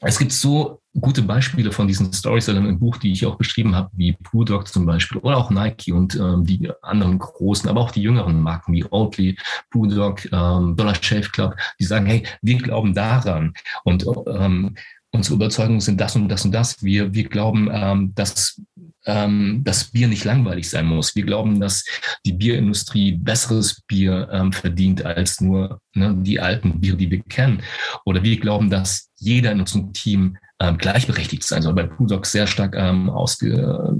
es 0.00 0.18
gibt 0.18 0.32
so 0.32 0.77
gute 1.00 1.22
Beispiele 1.22 1.72
von 1.72 1.86
diesen 1.86 2.12
Storysellern 2.12 2.66
im 2.66 2.78
Buch, 2.78 2.96
die 2.96 3.12
ich 3.12 3.26
auch 3.26 3.36
beschrieben 3.36 3.74
habe, 3.74 3.90
wie 3.92 4.16
Brewdog 4.20 4.68
zum 4.68 4.86
Beispiel 4.86 5.18
oder 5.18 5.36
auch 5.36 5.50
Nike 5.50 5.92
und 5.92 6.14
ähm, 6.16 6.44
die 6.44 6.70
anderen 6.82 7.18
großen, 7.18 7.68
aber 7.68 7.80
auch 7.80 7.90
die 7.90 8.02
jüngeren 8.02 8.40
Marken 8.40 8.72
wie 8.72 8.84
Oatly, 8.84 9.36
Brewdog, 9.70 10.24
ähm, 10.32 10.76
Dollar 10.76 10.94
Shave 11.00 11.28
Club, 11.30 11.56
die 11.78 11.84
sagen, 11.84 12.06
hey, 12.06 12.24
wir 12.42 12.58
glauben 12.58 12.94
daran 12.94 13.52
und 13.84 14.06
ähm, 14.26 14.74
unsere 15.10 15.36
Überzeugungen 15.36 15.80
sind 15.80 16.00
das 16.00 16.16
und 16.16 16.28
das 16.28 16.44
und 16.44 16.52
das. 16.52 16.82
Wir, 16.82 17.14
wir 17.14 17.24
glauben, 17.24 17.68
ähm, 17.72 18.12
dass 18.14 18.60
ähm, 19.08 19.62
dass 19.64 19.90
Bier 19.90 20.06
nicht 20.06 20.24
langweilig 20.24 20.68
sein 20.68 20.84
muss. 20.84 21.16
Wir 21.16 21.24
glauben, 21.24 21.60
dass 21.60 21.84
die 22.26 22.34
Bierindustrie 22.34 23.12
besseres 23.12 23.80
Bier 23.86 24.28
ähm, 24.30 24.52
verdient 24.52 25.04
als 25.04 25.40
nur 25.40 25.80
ne, 25.94 26.14
die 26.18 26.38
alten 26.38 26.80
Biere, 26.80 26.96
die 26.96 27.10
wir 27.10 27.22
kennen. 27.22 27.62
Oder 28.04 28.22
wir 28.22 28.38
glauben, 28.38 28.68
dass 28.68 29.10
jeder 29.16 29.52
in 29.52 29.60
unserem 29.60 29.94
Team 29.94 30.36
ähm, 30.60 30.78
gleichberechtigt 30.78 31.44
sein 31.44 31.62
soll. 31.62 31.74
Bei 31.74 31.84
Pudoc 31.84 32.26
sehr 32.26 32.46
stark 32.46 32.74
ähm, 32.76 33.10
ausge, 33.10 33.94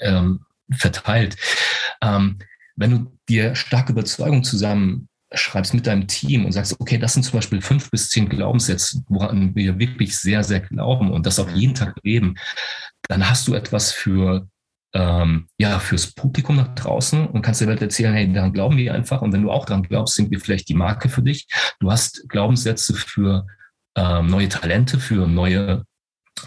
ähm, 0.00 0.40
verteilt. 0.70 1.36
Ähm, 2.02 2.38
wenn 2.76 2.90
du 2.90 3.18
dir 3.28 3.54
starke 3.54 3.92
Überzeugung 3.92 4.44
zusammenschreibst 4.44 5.74
mit 5.74 5.86
deinem 5.86 6.06
Team 6.06 6.44
und 6.44 6.52
sagst, 6.52 6.78
okay, 6.78 6.98
das 6.98 7.14
sind 7.14 7.22
zum 7.22 7.38
Beispiel 7.38 7.60
fünf 7.62 7.90
bis 7.90 8.10
zehn 8.10 8.28
Glaubenssätze, 8.28 9.02
woran 9.08 9.54
wir 9.54 9.78
wirklich 9.78 10.16
sehr, 10.16 10.44
sehr 10.44 10.60
glauben 10.60 11.10
und 11.10 11.26
das 11.26 11.38
auch 11.38 11.50
jeden 11.50 11.74
Tag 11.74 11.96
leben, 12.02 12.34
dann 13.08 13.28
hast 13.28 13.48
du 13.48 13.54
etwas 13.54 13.92
für 13.92 14.48
ähm, 14.96 15.48
ja, 15.58 15.78
fürs 15.78 16.12
Publikum 16.14 16.56
nach 16.56 16.74
draußen 16.74 17.26
und 17.26 17.42
kannst 17.42 17.60
der 17.60 17.68
Welt 17.68 17.82
erzählen, 17.82 18.14
hey, 18.14 18.32
daran 18.32 18.52
glauben 18.52 18.76
wir 18.76 18.94
einfach. 18.94 19.20
Und 19.20 19.32
wenn 19.32 19.42
du 19.42 19.50
auch 19.50 19.66
daran 19.66 19.82
glaubst, 19.82 20.14
sind 20.14 20.30
wir 20.30 20.40
vielleicht 20.40 20.68
die 20.68 20.74
Marke 20.74 21.08
für 21.08 21.22
dich. 21.22 21.46
Du 21.80 21.90
hast 21.90 22.26
Glaubenssätze 22.28 22.94
für 22.94 23.46
ähm, 23.96 24.26
neue 24.26 24.48
Talente, 24.48 24.98
für 24.98 25.26
neue 25.26 25.84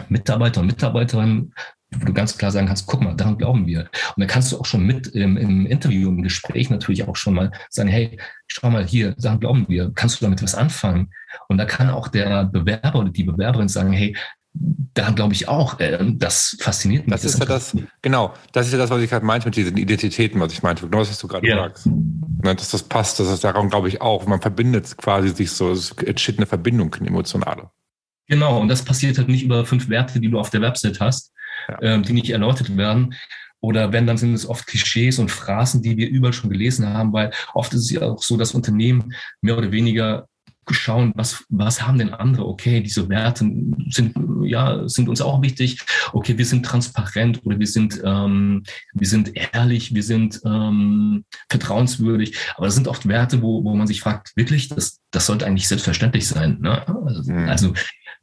Mitarbeiter 0.07 0.61
und 0.61 0.67
Mitarbeiterinnen, 0.67 1.53
wo 1.91 2.05
du 2.05 2.13
ganz 2.13 2.37
klar 2.37 2.51
sagen 2.51 2.67
kannst, 2.67 2.85
guck 2.85 3.01
mal, 3.01 3.15
daran 3.15 3.37
glauben 3.37 3.65
wir. 3.65 3.81
Und 3.81 4.17
dann 4.17 4.27
kannst 4.27 4.51
du 4.51 4.59
auch 4.59 4.65
schon 4.65 4.85
mit 4.85 5.07
im, 5.07 5.37
im 5.37 5.65
Interview, 5.65 6.09
im 6.09 6.21
Gespräch 6.21 6.69
natürlich 6.69 7.07
auch 7.07 7.15
schon 7.15 7.33
mal 7.33 7.51
sagen, 7.69 7.89
hey, 7.89 8.19
schau 8.47 8.69
mal 8.69 8.85
hier, 8.85 9.15
daran 9.17 9.39
glauben 9.39 9.65
wir, 9.67 9.91
kannst 9.95 10.21
du 10.21 10.25
damit 10.25 10.43
was 10.43 10.55
anfangen? 10.55 11.11
Und 11.47 11.57
da 11.57 11.65
kann 11.65 11.89
auch 11.89 12.07
der 12.07 12.45
Bewerber 12.45 12.99
oder 12.99 13.09
die 13.09 13.23
Bewerberin 13.23 13.67
sagen, 13.67 13.91
hey, 13.91 14.15
daran 14.53 15.15
glaube 15.15 15.33
ich 15.33 15.47
auch. 15.47 15.79
Äh, 15.79 15.99
das 16.15 16.57
fasziniert 16.59 17.07
mich. 17.07 17.13
Das 17.13 17.25
ist 17.25 17.39
ja 17.39 17.45
das, 17.45 17.75
genau, 18.01 18.33
das 18.51 18.67
ist 18.67 18.73
ja 18.73 18.79
das, 18.79 18.89
was 18.89 19.01
ich 19.01 19.09
gerade 19.09 19.25
meinte 19.25 19.47
mit 19.47 19.55
diesen 19.55 19.77
Identitäten, 19.77 20.39
was 20.39 20.53
ich 20.53 20.63
meinte. 20.63 20.83
Genau 20.83 20.99
das, 20.99 21.09
was 21.09 21.19
du 21.19 21.27
gerade 21.27 21.47
ja. 21.47 21.55
sagst. 21.55 21.87
Ne, 21.87 22.55
dass 22.55 22.71
das 22.71 22.83
passt, 22.83 23.19
das 23.19 23.29
ist 23.29 23.43
daran 23.43 23.69
glaube 23.69 23.87
ich 23.87 24.01
auch. 24.01 24.25
Man 24.25 24.41
verbindet 24.41 24.97
quasi 24.97 25.29
sich 25.29 25.51
so, 25.51 25.71
es 25.71 25.91
entsteht 25.91 26.37
eine 26.37 26.45
Verbindung, 26.45 26.93
eine 26.95 27.07
emotionale. 27.07 27.69
Genau, 28.27 28.59
und 28.59 28.67
das 28.67 28.83
passiert 28.83 29.17
halt 29.17 29.27
nicht 29.27 29.43
über 29.43 29.65
fünf 29.65 29.89
Werte, 29.89 30.19
die 30.19 30.29
du 30.29 30.39
auf 30.39 30.51
der 30.51 30.61
Website 30.61 30.99
hast, 30.99 31.33
ja. 31.67 31.81
ähm, 31.81 32.03
die 32.03 32.13
nicht 32.13 32.29
erläutert 32.29 32.77
werden. 32.77 33.15
Oder 33.61 33.91
wenn, 33.91 34.07
dann 34.07 34.17
sind 34.17 34.33
es 34.33 34.47
oft 34.47 34.67
Klischees 34.67 35.19
und 35.19 35.31
Phrasen, 35.31 35.81
die 35.81 35.97
wir 35.97 36.07
überall 36.07 36.31
schon 36.31 36.49
gelesen 36.49 36.87
haben, 36.87 37.11
weil 37.11 37.31
oft 37.53 37.73
ist 37.73 37.81
es 37.81 37.91
ja 37.91 38.03
auch 38.03 38.21
so, 38.23 38.37
dass 38.37 38.53
Unternehmen 38.53 39.13
mehr 39.41 39.57
oder 39.57 39.71
weniger 39.71 40.29
schauen, 40.71 41.11
was, 41.15 41.45
was 41.49 41.81
haben 41.81 41.97
denn 41.97 42.13
andere? 42.13 42.47
Okay, 42.47 42.81
diese 42.81 43.09
Werte 43.09 43.49
sind, 43.89 44.15
ja, 44.43 44.87
sind 44.87 45.09
uns 45.09 45.21
auch 45.21 45.41
wichtig. 45.41 45.79
Okay, 46.13 46.37
wir 46.37 46.45
sind 46.45 46.65
transparent 46.65 47.45
oder 47.45 47.59
wir 47.59 47.67
sind, 47.67 48.01
ähm, 48.03 48.63
wir 48.93 49.07
sind 49.07 49.31
ehrlich, 49.35 49.93
wir 49.93 50.03
sind 50.03 50.41
ähm, 50.45 51.25
vertrauenswürdig. 51.49 52.37
Aber 52.55 52.67
das 52.67 52.75
sind 52.75 52.87
oft 52.87 53.07
Werte, 53.07 53.41
wo, 53.41 53.63
wo 53.63 53.75
man 53.75 53.87
sich 53.87 54.01
fragt, 54.01 54.31
wirklich, 54.35 54.69
das, 54.69 54.99
das 55.11 55.25
sollte 55.25 55.45
eigentlich 55.45 55.67
selbstverständlich 55.67 56.27
sein. 56.27 56.59
Ne? 56.59 56.87
Also, 56.87 57.31
mhm. 57.31 57.49
also 57.49 57.73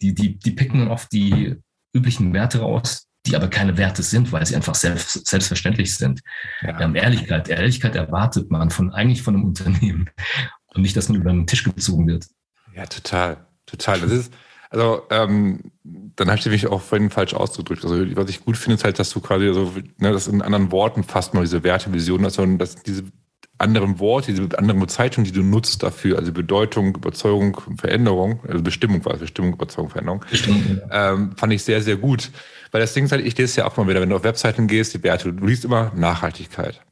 die, 0.02 0.14
die, 0.14 0.38
die 0.38 0.50
picken 0.50 0.80
dann 0.80 0.88
oft 0.88 1.12
die 1.12 1.56
üblichen 1.94 2.32
Werte 2.32 2.60
raus, 2.60 3.06
die 3.26 3.34
aber 3.34 3.48
keine 3.48 3.76
Werte 3.76 4.02
sind, 4.02 4.30
weil 4.32 4.46
sie 4.46 4.54
einfach 4.54 4.74
selbst, 4.74 5.26
selbstverständlich 5.26 5.94
sind. 5.94 6.20
Ja. 6.62 6.80
Ähm, 6.80 6.94
Ehrlichkeit, 6.94 7.48
Ehrlichkeit 7.48 7.96
erwartet 7.96 8.50
man 8.50 8.70
von 8.70 8.92
eigentlich 8.92 9.22
von 9.22 9.34
einem 9.34 9.44
Unternehmen 9.44 10.08
und 10.76 10.82
nicht, 10.82 10.96
dass 10.96 11.08
man 11.08 11.20
über 11.20 11.30
den 11.30 11.46
Tisch 11.46 11.64
gezogen 11.64 12.06
wird. 12.06 12.26
Ja, 12.74 12.86
total, 12.86 13.38
total. 13.64 14.00
Das 14.00 14.12
ist, 14.12 14.32
also 14.70 15.02
ähm, 15.10 15.60
dann 15.84 16.28
habe 16.28 16.38
ich 16.38 16.46
mich 16.46 16.66
auch 16.66 16.82
vorhin 16.82 17.10
falsch 17.10 17.34
ausgedrückt. 17.34 17.84
Also 17.84 17.96
was 18.16 18.30
ich 18.30 18.44
gut 18.44 18.56
finde, 18.56 18.76
ist 18.76 18.84
halt, 18.84 18.98
dass 18.98 19.10
du 19.10 19.20
quasi 19.20 19.52
so, 19.52 19.72
ne, 19.98 20.12
das 20.12 20.28
in 20.28 20.42
anderen 20.42 20.72
Worten 20.72 21.04
fast 21.04 21.34
mal 21.34 21.42
diese 21.42 21.64
Wertevision 21.64 22.24
hast, 22.24 22.34
sondern 22.34 22.58
dass 22.58 22.76
diese 22.82 23.04
anderen 23.58 23.98
Worte, 23.98 24.32
diese 24.34 24.58
anderen 24.58 24.80
Bezeichnungen, 24.80 25.24
die 25.24 25.32
du 25.32 25.42
nutzt 25.42 25.82
dafür, 25.82 26.18
also 26.18 26.32
Bedeutung, 26.32 26.94
Überzeugung, 26.94 27.58
Veränderung, 27.78 28.40
also 28.46 28.62
Bestimmung 28.62 29.04
war 29.04 29.14
es, 29.14 29.20
Bestimmung, 29.20 29.54
Überzeugung, 29.54 29.90
Veränderung, 29.90 30.24
Bestimmung, 30.30 30.80
ja. 30.90 31.12
ähm, 31.14 31.32
fand 31.36 31.52
ich 31.52 31.62
sehr, 31.62 31.80
sehr 31.80 31.96
gut. 31.96 32.30
Weil 32.70 32.80
das 32.80 32.92
Ding 32.92 33.04
ist 33.04 33.12
halt, 33.12 33.24
ich 33.24 33.36
lese 33.38 33.44
es 33.44 33.56
ja 33.56 33.66
auch 33.66 33.76
mal 33.76 33.88
wieder, 33.88 34.00
wenn 34.00 34.10
du 34.10 34.16
auf 34.16 34.24
Webseiten 34.24 34.66
gehst, 34.66 34.92
die 34.92 35.02
Werte, 35.02 35.32
du 35.32 35.46
liest 35.46 35.64
immer 35.64 35.92
Nachhaltigkeit. 35.94 36.82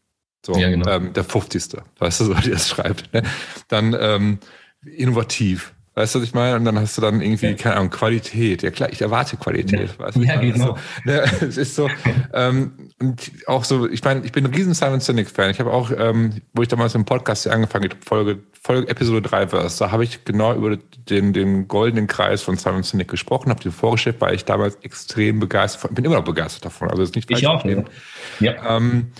So, 0.44 0.54
ja, 0.56 0.68
genau. 0.68 0.88
ähm, 0.90 1.12
der 1.12 1.24
50. 1.24 1.80
Weißt 1.98 2.20
du, 2.20 2.24
so 2.24 2.36
wie 2.36 2.50
das 2.50 2.68
schreibt. 2.68 3.12
Ne? 3.14 3.22
Dann 3.68 3.96
ähm, 3.98 4.38
innovativ. 4.84 5.72
Weißt 5.96 6.14
du, 6.14 6.18
was 6.18 6.26
ich 6.26 6.34
meine? 6.34 6.56
Und 6.56 6.64
dann 6.64 6.78
hast 6.78 6.96
du 6.96 7.00
dann 7.00 7.20
irgendwie, 7.20 7.46
ja. 7.46 7.54
keine 7.54 7.76
Ahnung, 7.76 7.90
Qualität. 7.90 8.62
Ja 8.64 8.72
klar, 8.72 8.88
ich 8.90 9.00
erwarte 9.00 9.36
Qualität. 9.36 9.90
Ja, 9.96 10.04
weißt 10.04 10.16
du, 10.16 10.22
ja 10.22 10.40
genau. 10.40 10.66
So, 10.66 10.78
ne, 11.04 11.22
es 11.40 11.56
ist 11.56 11.76
so, 11.76 11.88
ähm, 12.32 12.72
und 13.00 13.30
auch 13.46 13.62
so, 13.62 13.88
ich 13.88 14.02
meine, 14.02 14.24
ich 14.24 14.32
bin 14.32 14.44
ein 14.44 14.52
riesen 14.52 14.74
Simon 14.74 14.98
Sinek-Fan. 14.98 15.50
Ich 15.50 15.60
habe 15.60 15.72
auch, 15.72 15.92
ähm, 15.96 16.42
wo 16.52 16.62
ich 16.62 16.68
damals 16.68 16.96
im 16.96 17.04
Podcast 17.04 17.46
angefangen 17.46 17.90
habe, 17.90 17.96
Folge, 18.04 18.40
Folge 18.60 18.88
Episode 18.88 19.22
3 19.22 19.52
war 19.52 19.70
da 19.78 19.92
habe 19.92 20.02
ich 20.02 20.24
genau 20.24 20.52
über 20.54 20.76
den, 21.08 21.32
den 21.32 21.68
goldenen 21.68 22.08
Kreis 22.08 22.42
von 22.42 22.56
Simon 22.56 22.82
Sinek 22.82 23.06
gesprochen, 23.06 23.50
habe 23.50 23.62
dir 23.62 23.70
vorgestellt, 23.70 24.16
weil 24.18 24.34
ich 24.34 24.44
damals 24.44 24.74
extrem 24.82 25.38
begeistert, 25.38 25.94
bin 25.94 26.04
immer 26.04 26.16
noch 26.16 26.24
begeistert 26.24 26.64
davon. 26.64 26.90
Also 26.90 27.04
ist 27.04 27.14
nicht 27.14 27.30
falsch. 27.30 27.42
Ich 27.42 27.46
auch, 27.46 27.64
ja. 27.64 27.84
ja. 28.40 28.76
Ähm, 28.76 29.12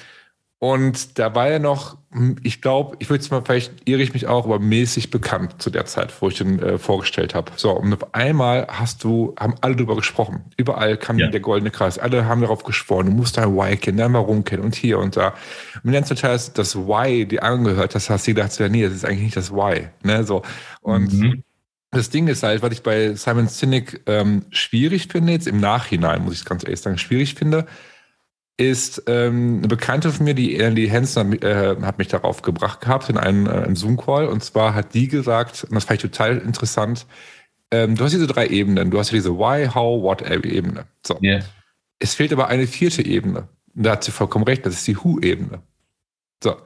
und 0.65 1.19
da 1.19 1.35
war 1.35 1.49
er 1.49 1.59
noch, 1.59 1.99
hm, 2.11 2.37
ich 2.43 2.63
glaube, 2.63 2.97
ich 2.99 3.11
würde 3.11 3.23
es 3.23 3.31
mal, 3.31 3.43
vielleicht 3.45 3.87
irre 3.87 4.01
ich 4.01 4.15
mich 4.15 4.27
auch, 4.27 4.47
aber 4.47 4.59
mäßig 4.59 5.11
bekannt 5.11 5.61
zu 5.61 5.69
der 5.69 5.85
Zeit, 5.85 6.11
wo 6.23 6.29
ich 6.29 6.39
den 6.39 6.59
äh, 6.59 6.79
vorgestellt 6.79 7.35
habe. 7.35 7.53
So, 7.57 7.73
und 7.73 7.93
auf 7.93 8.15
einmal 8.15 8.67
hast 8.71 9.05
du, 9.05 9.35
haben 9.39 9.57
alle 9.61 9.77
darüber 9.77 9.95
gesprochen. 9.95 10.43
Überall 10.57 10.97
kam 10.97 11.19
ja. 11.19 11.27
der 11.27 11.41
goldene 11.41 11.71
Kreis. 11.71 11.99
Alle 11.99 12.25
haben 12.25 12.41
darauf 12.41 12.65
geschworen, 12.65 13.09
du 13.09 13.13
musst 13.13 13.37
dein 13.37 13.55
Why 13.55 13.77
kennen, 13.77 13.99
dein 13.99 14.15
Warum 14.15 14.43
kennen 14.45 14.63
und 14.63 14.75
hier 14.75 15.01
und 15.01 15.19
da. 15.19 15.35
Und 15.83 15.93
dann 15.93 16.07
total 16.07 16.41
das 16.55 16.75
Why, 16.75 17.27
die 17.27 17.41
angehört 17.41 17.95
hast, 17.95 18.09
hast 18.09 18.27
du 18.27 18.33
gedacht, 18.33 18.59
ja, 18.59 18.71
nee, 18.71 18.85
das 18.85 18.95
ist 18.95 19.05
eigentlich 19.05 19.25
nicht 19.25 19.37
das 19.37 19.53
Why. 19.53 19.89
Ne? 20.03 20.25
So. 20.25 20.41
Und 20.81 21.13
mhm. 21.13 21.45
das 21.91 22.09
Ding 22.09 22.27
ist 22.29 22.43
halt, 22.43 22.63
was 22.63 22.73
ich 22.73 22.83
bei 22.83 23.13
Simon 23.17 23.49
Sinek 23.49 24.01
ähm, 24.07 24.47
schwierig 24.49 25.09
finde, 25.13 25.35
jetzt 25.35 25.47
im 25.47 25.61
Nachhinein, 25.61 26.25
muss 26.25 26.33
ich 26.33 26.47
ganz 26.47 26.65
ehrlich 26.65 26.81
sagen, 26.81 26.97
schwierig 26.97 27.35
finde, 27.35 27.67
ist 28.57 29.03
ähm, 29.07 29.59
eine 29.59 29.69
Bekannte 29.69 30.11
von 30.13 30.25
mir, 30.25 30.35
die 30.35 30.59
Andy 30.59 30.89
Hansen 30.89 31.41
äh, 31.43 31.77
hat 31.83 31.99
mich 31.99 32.09
darauf 32.09 32.43
gebracht 32.43 32.81
gehabt 32.81 33.09
in 33.09 33.19
einem, 33.19 33.47
äh, 33.47 33.75
Zoom-Call. 33.75 34.27
Und 34.27 34.45
zwar 34.45 34.75
hat 34.75 34.95
die 34.95 35.09
gesagt, 35.09 35.65
und 35.65 35.75
das 35.75 35.85
fand 35.85 36.05
ich 36.05 36.11
total 36.11 36.39
interessant, 36.39 37.07
ähm, 37.71 37.97
du 37.97 38.05
hast 38.05 38.13
diese 38.13 38.29
drei 38.29 38.47
Ebenen. 38.47 38.91
Du 38.91 38.99
hast 38.99 39.11
ja 39.11 39.17
diese 39.17 39.37
Why, 39.37 39.67
How, 39.67 40.01
What-Ebene. 40.01 40.87
So. 41.05 41.19
Yeah. 41.21 41.45
Es 41.99 42.15
fehlt 42.15 42.33
aber 42.33 42.47
eine 42.49 42.67
vierte 42.67 43.05
Ebene. 43.05 43.49
Und 43.75 43.85
da 43.85 43.93
hat 43.93 44.05
sie 44.05 44.13
vollkommen 44.13 44.45
recht, 44.45 44.65
das 44.65 44.75
ist 44.75 44.87
die 44.87 44.97
Who-Ebene. 44.97 45.61
So. 46.43 46.57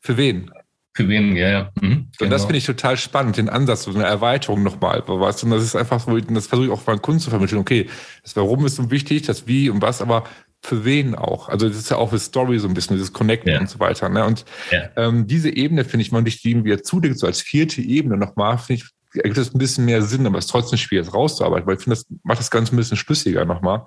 Für 0.00 0.16
wen? 0.16 0.50
Für 0.96 1.08
wen, 1.08 1.36
ja, 1.36 1.48
ja. 1.48 1.72
Mhm, 1.82 1.92
und 1.92 2.18
genau. 2.18 2.30
das 2.30 2.44
finde 2.44 2.56
ich 2.56 2.64
total 2.64 2.96
spannend, 2.96 3.36
den 3.36 3.50
Ansatz, 3.50 3.82
so 3.82 3.92
eine 3.92 4.04
Erweiterung 4.04 4.62
nochmal. 4.62 5.02
Weißt 5.06 5.42
du, 5.42 5.46
und 5.46 5.52
das 5.52 5.62
ist 5.62 5.76
einfach 5.76 6.00
so, 6.00 6.18
das 6.18 6.46
versuche 6.46 6.68
ich 6.68 6.72
auch 6.72 6.86
meinen 6.86 7.02
Kunden 7.02 7.20
zu 7.20 7.28
vermitteln. 7.28 7.58
Okay, 7.58 7.90
das 8.22 8.34
Warum 8.34 8.64
ist 8.64 8.76
so 8.76 8.90
wichtig, 8.90 9.22
das 9.22 9.46
Wie 9.46 9.68
und 9.68 9.82
was, 9.82 10.00
aber 10.00 10.24
für 10.66 10.84
wen 10.84 11.14
auch. 11.14 11.48
Also 11.48 11.68
das 11.68 11.76
ist 11.76 11.90
ja 11.90 11.96
auch 11.96 12.10
für 12.10 12.18
Story 12.18 12.58
so 12.58 12.66
ein 12.66 12.74
bisschen, 12.74 12.96
dieses 12.96 13.12
Connecten 13.12 13.52
ja. 13.52 13.60
und 13.60 13.70
so 13.70 13.78
weiter. 13.78 14.08
Ne? 14.08 14.24
Und 14.24 14.44
ja. 14.72 14.88
ähm, 14.96 15.26
diese 15.26 15.48
Ebene 15.48 15.84
finde 15.84 16.02
ich, 16.02 16.10
wenn 16.10 16.18
man 16.18 16.24
dich 16.24 16.42
die 16.42 16.64
wieder 16.64 16.82
zudeckt, 16.82 17.18
so 17.18 17.26
als 17.26 17.40
vierte 17.40 17.80
Ebene 17.80 18.16
nochmal, 18.16 18.58
finde 18.58 18.82
ich, 18.82 18.90
ergibt 19.14 19.38
das 19.38 19.54
ein 19.54 19.58
bisschen 19.58 19.84
mehr 19.84 20.02
Sinn, 20.02 20.26
aber 20.26 20.38
es 20.38 20.46
ist 20.46 20.50
trotzdem 20.50 20.78
schwierig, 20.78 21.14
rauszuarbeiten, 21.14 21.66
weil 21.66 21.76
ich 21.76 21.84
finde, 21.84 21.96
das 21.96 22.06
macht 22.24 22.40
das 22.40 22.50
Ganze 22.50 22.74
ein 22.74 22.76
bisschen 22.76 22.96
schlüssiger 22.96 23.44
nochmal. 23.44 23.84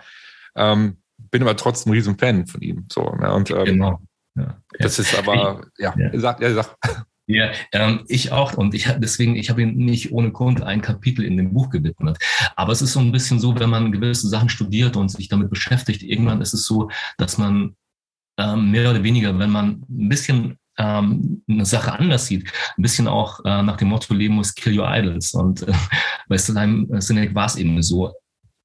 Ähm, 0.55 0.97
bin 1.31 1.41
aber 1.41 1.57
trotzdem 1.57 1.91
ein 1.91 1.95
riesen 1.95 2.17
Fan 2.17 2.47
von 2.47 2.61
ihm. 2.61 2.85
So, 2.91 3.03
ne? 3.19 3.33
Und 3.33 3.51
ähm, 3.51 3.65
genau. 3.65 4.01
Ja. 4.35 4.57
Das 4.79 4.99
ist 4.99 5.17
aber, 5.17 5.65
ja, 5.77 5.93
ja. 5.97 6.11
sag, 6.13 6.41
ja, 6.41 6.53
sag. 6.53 6.77
Ja, 7.31 7.51
ähm, 7.73 8.05
ich 8.07 8.31
auch. 8.31 8.55
Und 8.55 8.73
ich 8.73 8.87
deswegen, 8.97 9.35
ich 9.35 9.51
habe 9.51 9.61
ihm 9.61 9.75
nicht 9.75 10.11
ohne 10.11 10.31
Grund 10.31 10.63
ein 10.63 10.81
Kapitel 10.81 11.23
in 11.23 11.37
dem 11.37 11.53
Buch 11.53 11.69
gewidmet. 11.69 12.17
Aber 12.55 12.71
es 12.71 12.81
ist 12.81 12.93
so 12.93 12.99
ein 12.99 13.11
bisschen 13.11 13.39
so, 13.39 13.57
wenn 13.59 13.69
man 13.69 13.91
gewisse 13.91 14.27
Sachen 14.27 14.49
studiert 14.49 14.97
und 14.97 15.09
sich 15.09 15.27
damit 15.27 15.51
beschäftigt, 15.51 16.01
irgendwann 16.01 16.41
ist 16.41 16.53
es 16.53 16.65
so, 16.65 16.89
dass 17.17 17.37
man 17.37 17.75
ähm, 18.39 18.71
mehr 18.71 18.89
oder 18.89 19.03
weniger, 19.03 19.37
wenn 19.37 19.51
man 19.51 19.85
ein 19.87 20.09
bisschen 20.09 20.57
ähm, 20.79 21.43
eine 21.47 21.65
Sache 21.65 21.93
anders 21.93 22.25
sieht, 22.25 22.51
ein 22.75 22.81
bisschen 22.81 23.07
auch 23.07 23.45
äh, 23.45 23.61
nach 23.61 23.77
dem 23.77 23.89
Motto 23.89 24.15
leben 24.15 24.33
muss, 24.33 24.55
kill 24.55 24.79
your 24.79 24.89
idols. 24.89 25.35
Und 25.35 25.67
äh, 25.67 25.73
bei 26.29 26.37
Slime 26.39 26.99
Sinek 26.99 27.35
war 27.35 27.45
es 27.45 27.57
eben 27.57 27.79
so 27.83 28.11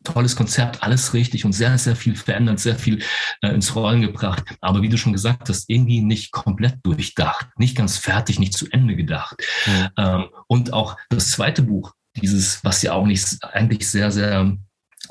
tolles 0.05 0.37
Konzept, 0.37 0.83
alles 0.83 1.15
richtig 1.15 1.45
und 1.45 1.53
sehr, 1.53 1.77
sehr 1.79 1.97
viel 1.97 2.15
verändert, 2.15 2.61
sehr 2.61 2.77
viel 2.77 3.03
äh, 3.43 3.49
ins 3.49 3.75
Rollen 3.75 4.03
gebracht. 4.03 4.45
Aber 4.61 4.83
wie 4.83 4.89
du 4.89 4.97
schon 4.97 5.13
gesagt 5.13 5.49
hast, 5.49 5.69
irgendwie 5.69 6.01
nicht 6.01 6.31
komplett 6.31 6.79
durchdacht, 6.83 7.49
nicht 7.57 7.77
ganz 7.77 7.97
fertig, 7.97 8.39
nicht 8.39 8.57
zu 8.57 8.67
Ende 8.71 8.95
gedacht. 8.95 9.37
Mhm. 9.67 9.89
Ähm, 9.99 10.25
und 10.47 10.73
auch 10.73 10.97
das 11.09 11.31
zweite 11.31 11.63
Buch, 11.63 11.95
dieses, 12.17 12.63
was 12.65 12.83
ja 12.83 12.93
auch 12.93 13.07
nicht 13.07 13.43
eigentlich 13.43 13.89
sehr, 13.89 14.13
sehr 14.13 14.57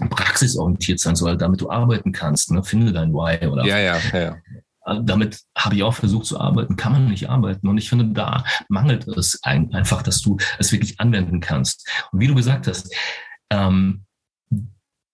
praxisorientiert 0.10 1.00
sein 1.00 1.16
soll, 1.16 1.38
damit 1.38 1.62
du 1.62 1.70
arbeiten 1.70 2.12
kannst, 2.12 2.52
ne? 2.52 2.64
finde 2.64 2.94
dein 2.94 3.14
Why 3.14 3.46
oder 3.48 3.66
ja, 3.66 3.78
ja, 3.78 3.98
ja. 4.14 4.38
Äh, 4.86 5.00
damit 5.04 5.42
habe 5.58 5.76
ich 5.76 5.84
auch 5.84 5.94
versucht 5.94 6.26
zu 6.26 6.40
arbeiten, 6.40 6.76
kann 6.76 6.92
man 6.92 7.10
nicht 7.10 7.30
arbeiten. 7.30 7.68
Und 7.68 7.78
ich 7.78 7.90
finde, 7.90 8.08
da 8.08 8.44
mangelt 8.70 9.08
es 9.08 9.42
einfach, 9.44 10.02
dass 10.02 10.22
du 10.22 10.38
es 10.60 10.72
wirklich 10.72 11.00
anwenden 11.00 11.40
kannst. 11.40 11.88
Und 12.12 12.20
wie 12.20 12.28
du 12.28 12.36
gesagt 12.36 12.68
hast, 12.68 12.94
ähm, 13.50 14.06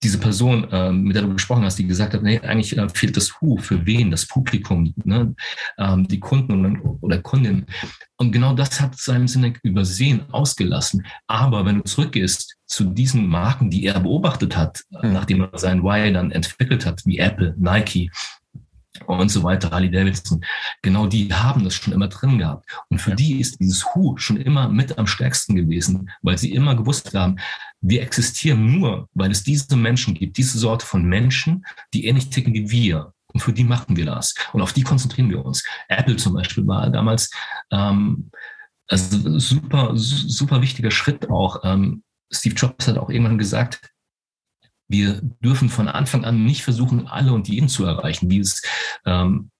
diese 0.02 0.18
Person, 0.18 0.68
ähm, 0.72 1.04
mit 1.04 1.16
der 1.16 1.24
du 1.24 1.34
gesprochen 1.34 1.64
hast, 1.64 1.78
die 1.78 1.88
gesagt 1.88 2.14
hat, 2.14 2.24
nee, 2.24 2.40
eigentlich 2.40 2.78
äh, 2.78 2.88
fehlt 2.90 3.18
das 3.18 3.34
Who, 3.34 3.58
für 3.58 3.86
wen, 3.86 4.12
das 4.12 4.26
Publikum, 4.26 4.94
ne? 5.04 5.36
ähm, 5.78 6.08
die 6.08 6.20
Kunden 6.20 6.80
oder 7.02 7.18
Kundinnen. 7.20 7.66
Und 8.18 8.32
genau 8.32 8.54
das 8.54 8.80
hat 8.80 8.98
seinem 8.98 9.28
Sinne 9.28 9.54
übersehen, 9.64 10.24
ausgelassen. 10.32 11.06
Aber 11.28 11.66
wenn 11.66 11.78
du 11.78 11.84
zurückgehst 11.84 12.56
zu 12.66 12.86
diesen 12.86 13.28
Marken, 13.28 13.70
die 13.70 13.86
er 13.86 14.00
beobachtet 14.00 14.56
hat, 14.56 14.84
mhm. 14.90 15.14
nachdem 15.14 15.42
er 15.42 15.58
sein 15.58 15.84
Why 15.84 16.14
dann 16.14 16.32
entwickelt 16.32 16.86
hat, 16.86 17.06
wie 17.06 17.18
Apple, 17.18 17.56
Nike, 17.58 18.10
und 19.06 19.30
so 19.30 19.44
weiter, 19.44 19.72
Harley 19.72 19.90
Davidson, 19.90 20.44
genau 20.82 21.08
die 21.08 21.34
haben 21.34 21.64
das 21.64 21.76
schon 21.76 21.94
immer 21.94 22.08
drin 22.08 22.38
gehabt. 22.38 22.66
Und 22.90 23.00
für 23.00 23.12
ja. 23.12 23.16
die 23.16 23.40
ist 23.40 23.60
dieses 23.60 23.86
Who 23.86 24.18
schon 24.18 24.38
immer 24.38 24.70
mit 24.70 24.98
am 24.98 25.08
stärksten 25.08 25.56
gewesen, 25.56 26.10
weil 26.22 26.38
sie 26.38 26.54
immer 26.54 26.76
gewusst 26.76 27.14
haben, 27.14 27.38
wir 27.82 28.02
existieren 28.02 28.80
nur, 28.80 29.08
weil 29.14 29.32
es 29.32 29.44
diese 29.44 29.76
Menschen 29.76 30.14
gibt, 30.14 30.38
diese 30.38 30.58
Sorte 30.58 30.86
von 30.86 31.04
Menschen, 31.04 31.66
die 31.94 32.06
ähnlich 32.06 32.30
ticken 32.30 32.54
wie 32.54 32.70
wir. 32.70 33.14
Und 33.32 33.42
für 33.42 33.54
die 33.54 33.64
machen 33.64 33.96
wir 33.96 34.06
das. 34.06 34.34
Und 34.54 34.62
auf 34.62 34.74
die 34.74 34.84
konzentrieren 34.84 35.30
wir 35.30 35.46
uns. 35.46 35.64
Apple 35.88 36.18
zum 36.18 36.34
Beispiel 36.34 36.66
war 36.66 36.90
damals 36.90 37.30
ähm, 37.72 38.32
also 38.88 39.38
super, 39.38 39.92
super 39.96 40.62
wichtiger 40.62 40.92
Schritt 40.92 41.30
auch. 41.30 41.62
Ähm, 41.64 42.04
Steve 42.32 42.56
Jobs 42.56 42.88
hat 42.88 42.98
auch 42.98 43.10
irgendwann 43.10 43.38
gesagt, 43.38 43.92
wir 44.88 45.22
dürfen 45.22 45.70
von 45.70 45.88
Anfang 45.88 46.26
an 46.26 46.44
nicht 46.44 46.64
versuchen, 46.64 47.08
alle 47.08 47.32
und 47.32 47.48
jeden 47.48 47.70
zu 47.70 47.86
erreichen, 47.86 48.30
wie 48.32 48.40
es 48.40 48.64
ähm, 49.06 49.52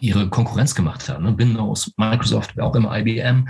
ihre 0.00 0.30
Konkurrenz 0.30 0.74
gemacht 0.74 1.08
hat. 1.08 1.20
Ne? 1.20 1.36
Windows, 1.36 1.92
Microsoft, 1.96 2.58
auch 2.60 2.74
immer 2.76 2.96
IBM. 2.96 3.48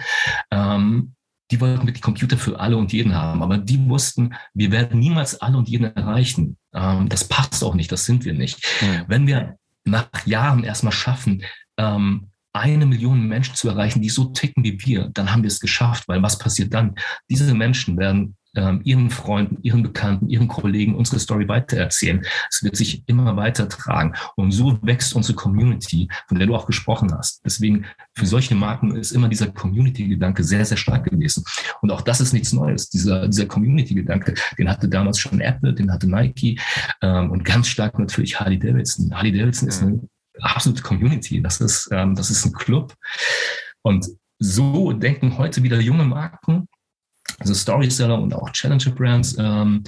Ähm, 0.50 1.14
die 1.50 1.60
wollten 1.60 1.86
wirklich 1.86 2.02
Computer 2.02 2.36
für 2.36 2.60
alle 2.60 2.76
und 2.76 2.92
jeden 2.92 3.14
haben, 3.14 3.42
aber 3.42 3.58
die 3.58 3.88
wussten, 3.88 4.34
wir 4.54 4.70
werden 4.70 5.00
niemals 5.00 5.40
alle 5.40 5.56
und 5.56 5.68
jeden 5.68 5.84
erreichen. 5.96 6.58
Ähm, 6.74 7.08
das 7.08 7.24
passt 7.24 7.64
auch 7.64 7.74
nicht, 7.74 7.90
das 7.90 8.04
sind 8.04 8.24
wir 8.24 8.34
nicht. 8.34 8.64
Mhm. 8.80 9.04
Wenn 9.08 9.26
wir 9.26 9.56
nach 9.84 10.08
Jahren 10.26 10.64
erstmal 10.64 10.92
schaffen, 10.92 11.42
ähm, 11.78 12.30
eine 12.52 12.86
Million 12.86 13.26
Menschen 13.28 13.54
zu 13.54 13.68
erreichen, 13.68 14.02
die 14.02 14.08
so 14.08 14.26
ticken 14.26 14.64
wie 14.64 14.78
wir, 14.84 15.10
dann 15.14 15.30
haben 15.32 15.42
wir 15.42 15.48
es 15.48 15.60
geschafft, 15.60 16.04
weil 16.08 16.22
was 16.22 16.38
passiert 16.38 16.74
dann? 16.74 16.94
Diese 17.30 17.54
Menschen 17.54 17.96
werden 17.98 18.36
ähm, 18.56 18.80
ihren 18.84 19.10
Freunden, 19.10 19.58
ihren 19.62 19.82
Bekannten, 19.82 20.28
ihren 20.28 20.48
Kollegen 20.48 20.94
unsere 20.94 21.18
Story 21.18 21.48
weitererzählen. 21.48 22.24
Es 22.50 22.62
wird 22.62 22.76
sich 22.76 23.02
immer 23.06 23.36
weiter 23.36 23.68
tragen. 23.68 24.14
Und 24.36 24.52
so 24.52 24.78
wächst 24.82 25.14
unsere 25.14 25.36
Community, 25.36 26.08
von 26.26 26.38
der 26.38 26.46
du 26.46 26.54
auch 26.54 26.66
gesprochen 26.66 27.12
hast. 27.16 27.40
Deswegen 27.44 27.86
für 28.14 28.26
solche 28.26 28.54
Marken 28.54 28.96
ist 28.96 29.12
immer 29.12 29.28
dieser 29.28 29.48
Community-Gedanke 29.48 30.42
sehr, 30.44 30.64
sehr 30.64 30.76
stark 30.76 31.04
gewesen. 31.04 31.44
Und 31.82 31.90
auch 31.90 32.02
das 32.02 32.20
ist 32.20 32.32
nichts 32.32 32.52
Neues. 32.52 32.88
Dieser, 32.88 33.28
dieser 33.28 33.46
Community-Gedanke, 33.46 34.34
den 34.58 34.68
hatte 34.68 34.88
damals 34.88 35.18
schon 35.18 35.40
Apple, 35.40 35.74
den 35.74 35.92
hatte 35.92 36.08
Nike 36.08 36.58
ähm, 37.02 37.30
und 37.30 37.44
ganz 37.44 37.68
stark 37.68 37.98
natürlich 37.98 38.38
Harley 38.40 38.58
Davidson. 38.58 39.14
Harley 39.14 39.32
Davidson 39.32 39.68
ist 39.68 39.82
eine 39.82 40.00
absolute 40.40 40.82
Community. 40.82 41.42
Das 41.42 41.60
ist, 41.60 41.88
ähm, 41.92 42.14
das 42.14 42.30
ist 42.30 42.44
ein 42.44 42.52
Club. 42.52 42.94
Und 43.82 44.06
so 44.38 44.92
denken 44.92 45.36
heute 45.38 45.62
wieder 45.62 45.80
junge 45.80 46.04
Marken, 46.04 46.68
also 47.38 47.54
Storyseller 47.54 48.20
und 48.20 48.34
auch 48.34 48.50
Challenger 48.50 48.90
Brands, 48.90 49.36
ähm, 49.38 49.84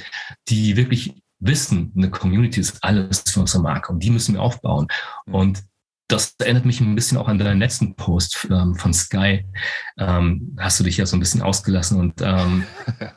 die 0.49 0.77
wirklich 0.77 1.15
wissen, 1.41 1.93
eine 1.97 2.11
Community 2.11 2.61
ist 2.61 2.83
alles 2.83 3.25
für 3.27 3.41
unsere 3.41 3.63
Marke 3.63 3.93
und 3.93 4.03
die 4.03 4.11
müssen 4.11 4.35
wir 4.35 4.43
aufbauen. 4.43 4.87
Mhm. 5.27 5.35
Und 5.35 5.63
das 6.11 6.35
erinnert 6.41 6.65
mich 6.65 6.81
ein 6.81 6.95
bisschen 6.95 7.19
auch 7.19 7.29
an 7.29 7.39
deinen 7.39 7.61
letzten 7.61 7.95
Post 7.95 8.49
ähm, 8.51 8.75
von 8.75 8.93
Sky. 8.93 9.47
Ähm, 9.97 10.57
hast 10.59 10.81
du 10.81 10.85
dich 10.85 10.97
ja 10.97 11.07
so 11.07 11.17
ein 11.17 11.21
bisschen 11.21 11.41
ausgelassen 11.41 12.01
und, 12.01 12.21
ähm, 12.21 12.65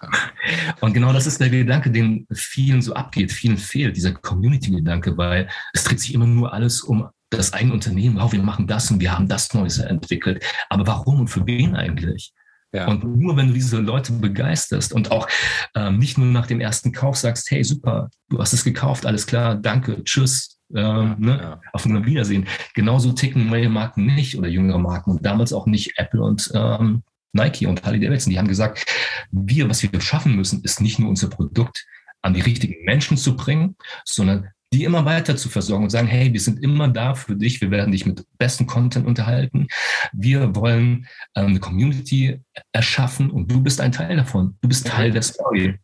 und 0.80 0.94
genau 0.94 1.12
das 1.12 1.26
ist 1.26 1.42
der 1.42 1.50
Gedanke, 1.50 1.90
den 1.90 2.28
vielen 2.32 2.82
so 2.82 2.94
abgeht, 2.94 3.32
vielen 3.32 3.58
fehlt, 3.58 3.98
dieser 3.98 4.12
Community-Gedanke, 4.12 5.18
weil 5.18 5.50
es 5.74 5.84
dreht 5.84 6.00
sich 6.00 6.14
immer 6.14 6.28
nur 6.28 6.54
alles 6.54 6.82
um 6.82 7.10
das 7.32 7.52
eigene 7.52 7.74
Unternehmen. 7.74 8.18
Wow, 8.20 8.32
wir 8.32 8.44
machen 8.44 8.68
das 8.68 8.92
und 8.92 9.00
wir 9.00 9.12
haben 9.12 9.28
das 9.28 9.52
Neues 9.56 9.80
entwickelt. 9.80 10.46
Aber 10.70 10.86
warum 10.86 11.22
und 11.22 11.28
für 11.30 11.48
wen 11.48 11.76
eigentlich? 11.76 12.32
Ja. 12.74 12.88
Und 12.88 13.04
nur 13.04 13.38
wenn 13.38 13.48
du 13.48 13.54
diese 13.54 13.80
Leute 13.80 14.14
begeisterst 14.14 14.94
und 14.94 15.12
auch 15.12 15.28
ähm, 15.76 16.00
nicht 16.00 16.18
nur 16.18 16.28
nach 16.28 16.48
dem 16.48 16.60
ersten 16.60 16.92
Kauf 16.92 17.18
sagst, 17.18 17.52
hey, 17.52 17.64
super, 17.64 18.10
du 18.30 18.40
hast 18.40 18.54
es 18.54 18.64
gekauft, 18.64 19.06
alles 19.06 19.28
klar, 19.28 19.56
danke, 19.56 20.04
tschüss, 20.04 20.60
ähm, 20.76 20.78
ja, 20.78 21.16
ne? 21.20 21.40
Ja. 21.40 21.62
auf 21.72 21.86
ein 21.86 22.06
Wiedersehen. 22.06 22.48
Genauso 22.74 23.12
ticken 23.12 23.48
neue 23.48 23.70
Marken 23.70 24.08
nicht 24.08 24.38
oder 24.38 24.48
jüngere 24.48 24.80
Marken 24.80 25.12
und 25.12 25.26
damals 25.26 25.54
auch 25.54 25.68
nicht 25.68 25.94
Apple 25.98 26.22
und 26.22 26.52
ähm, 26.56 27.04
Nike 27.32 27.68
und 27.68 27.84
Harley 27.84 28.00
Davidson. 28.00 28.32
Die 28.32 28.40
haben 28.40 28.48
gesagt, 28.48 28.86
wir, 29.32 29.70
was 29.70 29.84
wir 29.84 30.02
schaffen 30.02 30.36
müssen, 30.36 30.64
ist 30.64 30.82
nicht 30.82 31.00
nur 31.00 31.10
unser 31.10 31.30
Produkt 31.30 31.86
an 32.22 32.34
die 32.34 32.42
richtigen 32.42 32.84
Menschen 32.86 33.18
zu 33.18 33.36
bringen, 33.36 33.76
sondern 34.06 34.50
die 34.74 34.84
immer 34.84 35.06
weiter 35.06 35.38
zu 35.38 35.50
versorgen 35.50 35.84
und 35.84 35.92
sagen, 35.92 36.08
hey, 36.08 36.34
wir 36.34 36.40
sind 36.40 36.62
immer 36.64 36.88
da 36.88 37.14
für 37.14 37.36
dich, 37.36 37.62
wir 37.62 37.70
werden 37.70 37.92
dich 37.92 38.08
mit 38.08 38.26
besten 38.40 38.66
Content 38.66 39.06
unterhalten. 39.06 39.68
Wir 40.14 40.56
wollen 40.56 41.08
ähm, 41.36 41.48
eine 41.48 41.60
Community 41.60 42.42
erschaffen 42.72 43.30
und 43.30 43.52
du 43.52 43.62
bist 43.62 43.80
ein 43.80 43.92
Teil 43.92 44.18
davon. 44.18 44.58
Du 44.62 44.68
bist 44.68 44.88
Teil 44.88 45.12
der 45.12 45.22
Story. 45.22 45.78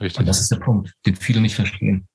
Richtig. 0.00 0.18
Und 0.18 0.26
das 0.26 0.40
ist 0.40 0.50
der 0.50 0.56
Punkt, 0.56 0.92
den 1.06 1.14
viele 1.14 1.40
nicht 1.40 1.54
verstehen. 1.54 2.08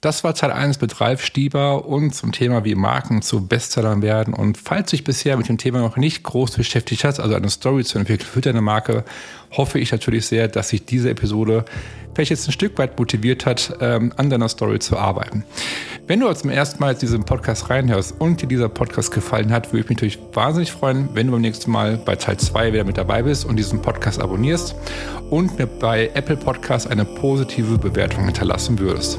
Das 0.00 0.22
war 0.22 0.32
Teil 0.32 0.52
1 0.52 0.80
mit 0.80 1.00
Ralf 1.00 1.24
Stieber 1.24 1.84
und 1.86 2.14
zum 2.14 2.30
Thema, 2.30 2.64
wie 2.64 2.76
Marken 2.76 3.20
zu 3.20 3.48
Bestsellern 3.48 4.00
werden. 4.00 4.32
Und 4.32 4.56
falls 4.56 4.90
sich 4.90 5.02
bisher 5.02 5.36
mit 5.36 5.48
dem 5.48 5.58
Thema 5.58 5.80
noch 5.80 5.96
nicht 5.96 6.22
groß 6.22 6.52
beschäftigt 6.52 7.02
hast, 7.02 7.18
also 7.18 7.34
eine 7.34 7.50
Story 7.50 7.82
zu 7.82 7.98
entwickeln 7.98 8.28
für 8.32 8.40
deine 8.40 8.60
Marke, 8.60 9.04
hoffe 9.50 9.80
ich 9.80 9.90
natürlich 9.90 10.26
sehr, 10.26 10.46
dass 10.46 10.68
sich 10.68 10.84
diese 10.84 11.10
Episode 11.10 11.64
vielleicht 12.14 12.30
jetzt 12.30 12.46
ein 12.46 12.52
Stück 12.52 12.78
weit 12.78 12.96
motiviert 12.96 13.44
hat, 13.44 13.76
ähm, 13.80 14.12
an 14.16 14.30
deiner 14.30 14.48
Story 14.48 14.78
zu 14.78 14.96
arbeiten. 14.96 15.44
Wenn 16.06 16.20
du 16.20 16.32
zum 16.32 16.50
ersten 16.50 16.78
Mal 16.78 16.94
diesen 16.94 17.24
Podcast 17.24 17.68
reinhörst 17.68 18.20
und 18.20 18.40
dir 18.40 18.46
dieser 18.46 18.68
Podcast 18.68 19.10
gefallen 19.10 19.50
hat, 19.50 19.72
würde 19.72 19.80
ich 19.80 19.88
mich 19.88 19.96
natürlich 19.96 20.18
wahnsinnig 20.32 20.70
freuen, 20.70 21.08
wenn 21.14 21.26
du 21.26 21.32
beim 21.32 21.40
nächsten 21.40 21.72
Mal 21.72 21.96
bei 21.96 22.14
Teil 22.14 22.36
2 22.36 22.72
wieder 22.72 22.84
mit 22.84 22.98
dabei 22.98 23.24
bist 23.24 23.44
und 23.44 23.56
diesen 23.56 23.82
Podcast 23.82 24.20
abonnierst 24.20 24.76
und 25.30 25.58
mir 25.58 25.66
bei 25.66 26.08
Apple 26.14 26.36
Podcast 26.36 26.88
eine 26.88 27.04
positive 27.04 27.78
Bewertung 27.78 28.26
hinterlassen 28.26 28.78
würdest. 28.78 29.18